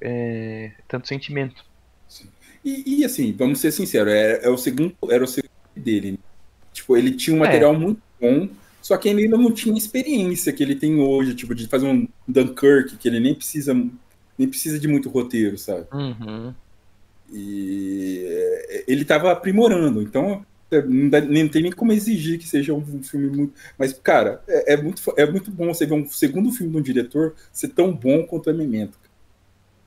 é, 0.00 0.72
tanto 0.86 1.08
sentimento. 1.08 1.64
E, 2.64 3.00
e, 3.00 3.04
assim, 3.04 3.32
vamos 3.32 3.60
ser 3.60 3.72
sinceros, 3.72 4.12
é, 4.12 4.44
é, 4.44 4.50
o 4.50 4.58
segundo, 4.58 4.94
era 5.10 5.22
o 5.22 5.26
segundo 5.26 5.50
dele. 5.76 6.12
Né? 6.12 6.18
Tipo, 6.72 6.96
ele 6.96 7.12
tinha 7.12 7.34
um 7.34 7.40
material 7.40 7.74
é. 7.74 7.78
muito 7.78 8.02
bom, 8.20 8.48
só 8.82 8.96
que 8.96 9.08
ele 9.08 9.24
ainda 9.24 9.36
não 9.36 9.52
tinha 9.52 9.76
experiência 9.76 10.52
que 10.52 10.62
ele 10.62 10.74
tem 10.74 11.00
hoje, 11.00 11.34
tipo, 11.34 11.54
de 11.54 11.66
fazer 11.66 11.86
um 11.86 12.06
Dunkirk, 12.26 12.96
que 12.96 13.08
ele 13.08 13.20
nem 13.20 13.34
precisa, 13.34 13.74
nem 14.36 14.48
precisa 14.48 14.78
de 14.78 14.88
muito 14.88 15.08
roteiro, 15.08 15.56
sabe? 15.56 15.86
Uhum. 15.92 16.54
E 17.32 18.24
é, 18.26 18.84
ele 18.88 19.02
estava 19.02 19.30
aprimorando, 19.30 20.02
então 20.02 20.32
é, 20.32 20.40
não, 20.70 21.08
dá, 21.08 21.20
nem 21.20 21.48
tem 21.48 21.62
nem 21.62 21.72
como 21.72 21.92
exigir 21.92 22.38
que 22.38 22.46
seja 22.46 22.74
um 22.74 23.02
filme 23.02 23.28
muito. 23.28 23.54
Mas, 23.78 23.92
cara, 23.92 24.42
é, 24.46 24.74
é, 24.74 24.76
muito, 24.76 25.02
é 25.16 25.26
muito 25.26 25.50
bom 25.50 25.72
você 25.72 25.86
ver 25.86 25.94
um 25.94 26.06
segundo 26.08 26.52
filme 26.52 26.72
de 26.72 26.78
um 26.78 26.82
diretor 26.82 27.34
ser 27.52 27.68
tão 27.68 27.92
bom 27.92 28.26
quanto 28.26 28.50
o 28.50 28.54
Memento. 28.54 28.98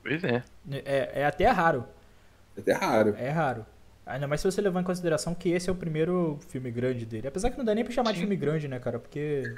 Pois 0.02 0.22
é. 0.24 0.42
É, 0.70 1.20
é 1.20 1.24
até 1.24 1.46
raro. 1.48 1.84
É 2.56 2.60
até 2.60 2.72
raro. 2.72 3.14
É 3.16 3.28
raro. 3.28 3.66
Ainda 4.04 4.26
mais 4.26 4.40
se 4.40 4.50
você 4.50 4.60
levar 4.60 4.80
em 4.80 4.84
consideração 4.84 5.34
que 5.34 5.50
esse 5.50 5.70
é 5.70 5.72
o 5.72 5.76
primeiro 5.76 6.38
filme 6.48 6.70
grande 6.70 7.06
dele. 7.06 7.28
Apesar 7.28 7.50
que 7.50 7.58
não 7.58 7.64
dá 7.64 7.74
nem 7.74 7.84
pra 7.84 7.92
chamar 7.92 8.08
Sim. 8.10 8.14
de 8.14 8.20
filme 8.20 8.36
grande, 8.36 8.66
né, 8.66 8.80
cara? 8.80 8.98
Porque. 8.98 9.54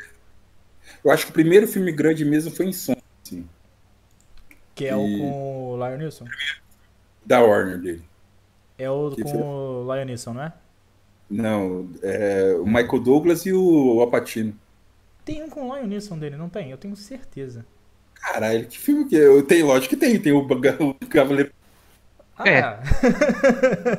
Eu 1.03 1.11
acho 1.11 1.25
que 1.25 1.31
o 1.31 1.35
primeiro 1.35 1.67
filme 1.67 1.91
grande 1.91 2.25
mesmo 2.25 2.51
foi 2.51 2.67
Insônia. 2.67 3.03
Assim. 3.25 3.49
Que 4.75 4.87
é 4.87 4.91
e... 4.91 4.95
o 4.95 5.19
com 5.19 5.71
o 5.71 5.77
Lion 5.77 5.97
Nilson? 5.97 6.27
Da 7.25 7.41
Warner 7.41 7.79
dele. 7.79 8.05
É 8.77 8.91
o 8.91 9.11
que 9.13 9.23
com 9.23 9.31
foi... 9.31 9.41
o 9.41 9.95
Lion 9.95 10.05
Nilson, 10.05 10.35
não 10.35 10.43
é? 10.43 10.53
Não, 11.35 11.89
é 12.01 12.55
o 12.61 12.65
Michael 12.65 13.01
Douglas 13.01 13.45
e 13.45 13.53
o 13.53 14.01
Apatino. 14.03 14.55
Tem 15.25 15.43
um 15.43 15.49
com 15.49 15.69
o 15.69 15.77
Lion 15.77 15.87
Nilson 15.87 16.17
dele, 16.17 16.37
não 16.37 16.49
tem? 16.49 16.71
Eu 16.71 16.79
tenho 16.79 16.95
certeza. 16.95 17.67
Caralho, 18.15 18.67
que 18.67 18.79
filme 18.79 19.09
que 19.09 19.17
é? 19.17 19.43
Tem, 19.43 19.63
lógico 19.65 19.91
que 19.91 19.97
tem. 19.97 20.19
Tem 20.21 20.33
o, 20.33 20.39
o 20.39 20.95
Cavaleiro 21.09 21.51
ah. 22.37 22.49
É. 22.49 22.79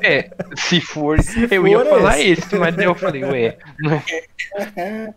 é, 0.02 0.30
se 0.56 0.80
for, 0.80 1.20
se 1.22 1.42
eu 1.42 1.48
for 1.48 1.68
ia 1.68 1.76
esse. 1.76 1.90
falar 1.90 2.20
esse, 2.20 2.56
mas 2.56 2.78
eu 2.78 2.94
falei, 2.94 3.24
ué. 3.24 3.58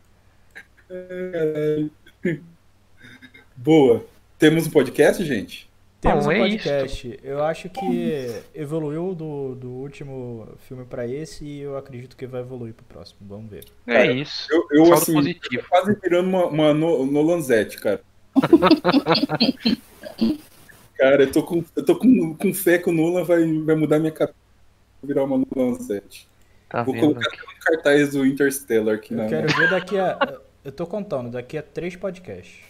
Boa. 3.55 4.05
Temos 4.37 4.67
um 4.67 4.71
podcast, 4.71 5.23
gente? 5.23 5.68
Temos 6.01 6.25
Bom, 6.25 6.31
um 6.31 6.33
é 6.33 6.39
podcast. 6.39 7.07
Isso. 7.09 7.17
Eu 7.21 7.43
acho 7.43 7.69
que 7.69 8.41
evoluiu 8.55 9.13
do, 9.13 9.55
do 9.55 9.69
último 9.69 10.47
filme 10.67 10.85
para 10.85 11.05
esse 11.05 11.43
e 11.43 11.59
eu 11.59 11.77
acredito 11.77 12.15
que 12.15 12.25
vai 12.25 12.39
evoluir 12.41 12.73
pro 12.73 12.85
próximo. 12.85 13.19
Vamos 13.21 13.49
ver. 13.49 13.65
É 13.85 14.09
isso. 14.09 14.47
Eu, 14.49 14.67
eu 14.71 14.93
assim, 14.93 15.13
positivo. 15.13 15.65
quase 15.69 15.97
virando 16.01 16.29
uma, 16.29 16.45
uma 16.45 16.73
Nolanzete, 16.73 17.77
cara. 17.77 18.01
Cara, 20.99 21.23
eu 21.23 21.31
tô 21.31 21.41
com, 21.43 21.63
eu 21.77 21.85
tô 21.85 21.95
com, 21.95 22.35
com 22.35 22.53
fé 22.53 22.77
que 22.77 22.89
o 22.89 22.91
Nolan 22.91 23.23
vai, 23.23 23.41
vai 23.63 23.75
mudar 23.75 23.99
minha 23.99 24.11
cabeça. 24.11 24.37
Virar 25.01 25.23
uma 25.23 25.41
Nolan 25.55 25.79
7. 25.79 26.27
Tá 26.67 26.83
Vou 26.83 26.93
colocar 26.93 27.25
aqui. 27.25 27.37
um 27.41 27.59
cartaz 27.61 28.11
do 28.11 28.25
Interstellar 28.25 28.95
aqui 28.95 29.13
eu 29.13 29.17
na. 29.17 29.23
Eu 29.23 29.29
quero 29.29 29.47
ver 29.57 29.69
daqui 29.69 29.97
a. 29.97 30.39
Eu 30.61 30.73
tô 30.73 30.85
contando, 30.85 31.31
daqui 31.31 31.57
a 31.57 31.63
três 31.63 31.95
podcasts. 31.95 32.68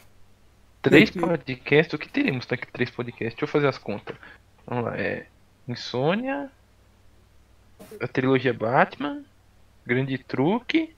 Três 0.82 1.10
podcasts? 1.10 1.94
O 1.94 1.98
que 1.98 2.08
teremos 2.08 2.46
daqui 2.46 2.64
a 2.64 2.72
três 2.72 2.90
podcasts? 2.90 3.34
Deixa 3.34 3.44
eu 3.44 3.48
fazer 3.48 3.68
as 3.68 3.78
contas. 3.78 4.16
Vamos 4.66 4.86
lá, 4.86 4.98
é. 4.98 5.26
Insônia. 5.68 6.50
A 8.02 8.08
trilogia 8.08 8.54
Batman. 8.54 9.24
Grande 9.86 10.18
Truque. 10.18 10.96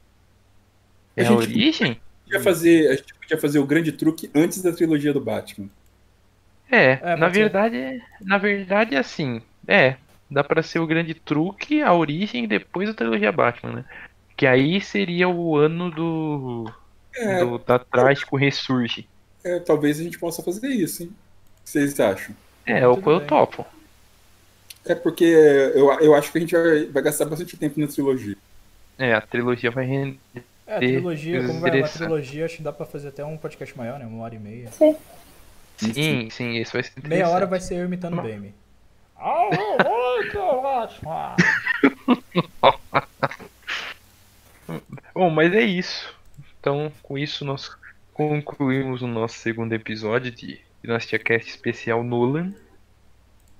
É 1.15 1.25
a, 1.25 1.29
a 1.29 1.33
origem? 1.33 1.99
Podia 2.23 2.39
fazer, 2.41 2.89
a 2.89 2.95
gente 2.95 3.13
podia 3.15 3.37
fazer 3.37 3.59
o 3.59 3.65
grande 3.65 3.91
truque 3.91 4.29
antes 4.33 4.61
da 4.61 4.71
trilogia 4.71 5.11
do 5.11 5.19
Batman. 5.19 5.69
É, 6.71 6.99
é 7.01 7.15
na 7.17 7.27
verdade, 7.27 7.75
ser. 7.75 8.03
na 8.21 8.37
verdade, 8.37 8.95
assim, 8.95 9.41
é, 9.67 9.97
dá 10.29 10.41
para 10.43 10.63
ser 10.63 10.79
o 10.79 10.87
grande 10.87 11.13
truque, 11.13 11.81
a 11.81 11.93
origem 11.93 12.45
e 12.45 12.47
depois 12.47 12.89
a 12.89 12.93
trilogia 12.93 13.31
Batman, 13.31 13.73
né? 13.73 13.85
Que 14.37 14.47
aí 14.47 14.79
seria 14.79 15.27
o 15.27 15.57
ano 15.57 15.91
do, 15.91 16.71
é, 17.13 17.43
do 17.43 17.57
da 17.57 17.77
Trágico 17.77 18.37
Ressurge. 18.37 19.07
É, 19.43 19.59
talvez 19.59 19.99
a 19.99 20.03
gente 20.03 20.19
possa 20.19 20.43
fazer 20.43 20.67
isso, 20.67 21.03
hein? 21.03 21.09
O 21.09 21.63
que 21.63 21.69
vocês 21.71 21.99
acham? 21.99 22.35
É, 22.65 22.87
o 22.87 22.97
que 22.97 23.07
eu 23.07 23.25
topo. 23.25 23.65
É 24.85 24.95
porque 24.95 25.23
eu, 25.23 25.91
eu 25.99 26.15
acho 26.15 26.31
que 26.31 26.37
a 26.37 26.41
gente 26.41 26.55
vai, 26.55 26.85
vai 26.85 27.03
gastar 27.03 27.25
bastante 27.25 27.57
tempo 27.57 27.79
na 27.79 27.87
trilogia. 27.87 28.37
É, 28.97 29.13
a 29.13 29.21
trilogia 29.21 29.71
vai 29.71 29.85
render. 29.85 30.19
É, 30.67 30.75
a 30.75 30.79
trilogia, 30.79 31.45
como 31.45 31.59
vai 31.59 31.79
uma 31.79 31.89
trilogia, 31.89 32.45
acho 32.45 32.57
que 32.57 32.63
dá 32.63 32.71
pra 32.71 32.85
fazer 32.85 33.09
até 33.09 33.25
um 33.25 33.37
podcast 33.37 33.77
maior, 33.77 33.99
né? 33.99 34.05
Uma 34.05 34.23
hora 34.23 34.35
e 34.35 34.39
meia. 34.39 34.71
Sim. 34.71 34.95
Sim, 35.77 36.29
sim, 36.29 36.51
isso 36.57 36.73
vai 36.73 36.83
ser 36.83 36.93
Meia 37.03 37.27
hora 37.27 37.47
vai 37.47 37.59
ser 37.59 37.75
eu 37.79 37.85
imitando 37.85 38.19
o 38.19 38.21
Bame. 38.21 38.53
Bom, 45.13 45.29
mas 45.29 45.53
é 45.53 45.61
isso. 45.61 46.13
Então, 46.59 46.91
com 47.01 47.17
isso, 47.17 47.43
nós 47.43 47.69
concluímos 48.13 49.01
o 49.01 49.07
nosso 49.07 49.39
segundo 49.39 49.73
episódio 49.73 50.31
de 50.31 50.59
Dinastia 50.83 51.17
Cast 51.17 51.49
especial 51.49 52.03
Nolan. 52.03 52.53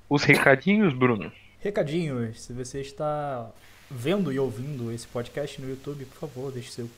Os 0.10 0.24
recadinhos, 0.24 0.93
Bruno? 0.93 1.32
Recadinhos. 1.60 2.41
Se 2.41 2.54
você 2.54 2.82
está 2.82 3.49
vendo 3.89 4.32
e 4.32 4.39
ouvindo 4.39 4.91
esse 4.91 5.08
podcast 5.08 5.62
no 5.62 5.70
YouTube, 5.70 6.06
por 6.06 6.18
favor, 6.18 6.52
deixe 6.52 6.72
seu 6.72 6.89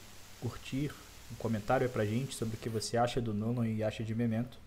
curtir, 0.41 0.91
um 1.31 1.35
comentário 1.35 1.87
pra 1.89 2.05
gente 2.05 2.35
sobre 2.35 2.55
o 2.55 2.57
que 2.57 2.69
você 2.69 2.97
acha 2.97 3.21
do 3.21 3.33
Nolan 3.33 3.67
e 3.67 3.83
acha 3.83 4.03
de 4.03 4.15
Memento. 4.15 4.57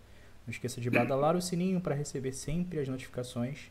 Não 0.45 0.51
esqueça 0.51 0.79
de 0.79 0.89
badalar 0.89 1.35
o 1.35 1.41
sininho 1.41 1.81
para 1.81 1.93
receber 1.93 2.31
sempre 2.31 2.79
as 2.79 2.87
notificações. 2.87 3.69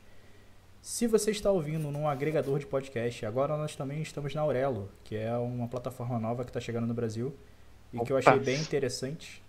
Se 0.82 1.06
você 1.06 1.30
está 1.30 1.50
ouvindo 1.50 1.90
num 1.90 2.06
agregador 2.06 2.58
de 2.58 2.66
podcast, 2.66 3.24
agora 3.24 3.56
nós 3.56 3.74
também 3.74 4.02
estamos 4.02 4.34
na 4.34 4.42
Aurelo, 4.42 4.90
que 5.02 5.16
é 5.16 5.34
uma 5.36 5.66
plataforma 5.66 6.18
nova 6.18 6.44
que 6.44 6.50
está 6.50 6.60
chegando 6.60 6.86
no 6.86 6.94
Brasil 6.94 7.34
e 7.96 8.04
que 8.04 8.12
eu 8.12 8.16
achei 8.16 8.38
bem 8.38 8.60
interessante. 8.60 9.42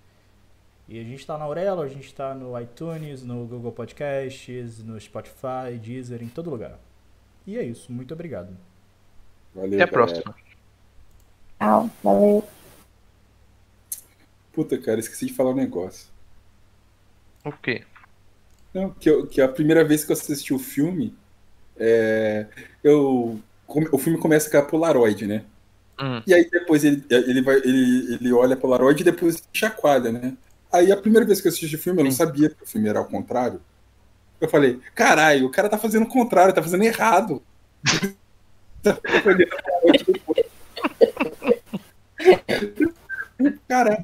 E 0.87 0.99
a 0.99 1.03
gente 1.03 1.19
está 1.19 1.37
na 1.37 1.43
Aurelo, 1.43 1.81
a 1.81 1.87
gente 1.87 2.05
está 2.05 2.33
no 2.33 2.59
iTunes, 2.59 3.21
no 3.23 3.45
Google 3.45 3.73
Podcasts, 3.73 4.81
no 4.83 4.99
Spotify, 4.99 5.77
Deezer, 5.81 6.23
em 6.23 6.29
todo 6.29 6.49
lugar. 6.49 6.79
E 7.45 7.57
é 7.57 7.63
isso, 7.63 7.91
muito 7.91 8.13
obrigado. 8.13 8.55
Valeu, 9.53 9.73
Até 9.73 9.83
a 9.83 9.87
próxima. 9.87 10.35
Tchau, 11.59 11.89
valeu. 12.03 12.47
Puta, 14.53 14.77
cara, 14.77 14.99
esqueci 14.99 15.25
de 15.25 15.33
falar 15.33 15.51
um 15.51 15.55
negócio. 15.55 16.07
O 17.43 17.51
quê? 17.51 17.83
Não, 18.73 18.91
que, 18.91 19.09
eu, 19.09 19.27
que 19.27 19.41
a 19.41 19.47
primeira 19.47 19.83
vez 19.83 20.05
que 20.05 20.11
eu 20.11 20.15
assisti 20.15 20.53
o 20.53 20.59
filme, 20.59 21.15
é, 21.77 22.47
eu, 22.83 23.39
o 23.67 23.97
filme 23.97 24.19
começa 24.19 24.49
com 24.49 24.57
a 24.57 24.61
Polaroid, 24.61 25.25
né? 25.25 25.45
Hum. 25.99 26.21
E 26.27 26.33
aí 26.33 26.49
depois 26.49 26.83
ele, 26.83 27.03
ele, 27.09 27.41
vai, 27.41 27.57
ele, 27.57 28.15
ele 28.15 28.33
olha 28.33 28.53
a 28.53 28.57
Polaroid 28.57 29.01
e 29.01 29.05
depois 29.05 29.43
chacoalha, 29.51 30.11
né? 30.11 30.33
Aí 30.71 30.91
a 30.91 30.97
primeira 30.97 31.25
vez 31.25 31.41
que 31.41 31.47
eu 31.47 31.51
assisti 31.51 31.75
o 31.75 31.79
filme, 31.79 32.01
eu 32.01 32.05
não 32.05 32.11
sabia 32.11 32.49
que 32.49 32.63
o 32.63 32.67
filme 32.67 32.87
era 32.87 32.99
ao 32.99 33.05
contrário. 33.05 33.59
Eu 34.39 34.47
falei, 34.47 34.79
caralho, 34.93 35.47
o 35.47 35.51
cara 35.51 35.69
tá 35.69 35.77
fazendo 35.77 36.03
o 36.03 36.09
contrário, 36.09 36.53
tá 36.53 36.61
fazendo 36.61 36.83
errado. 36.83 37.41
Caralho. 43.67 44.03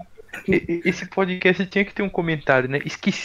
Esse 0.83 1.05
podcast 1.05 1.65
tinha 1.67 1.85
que 1.85 1.93
ter 1.93 2.01
um 2.01 2.09
comentário, 2.09 2.67
né? 2.67 2.79
Esqueci 2.85 3.21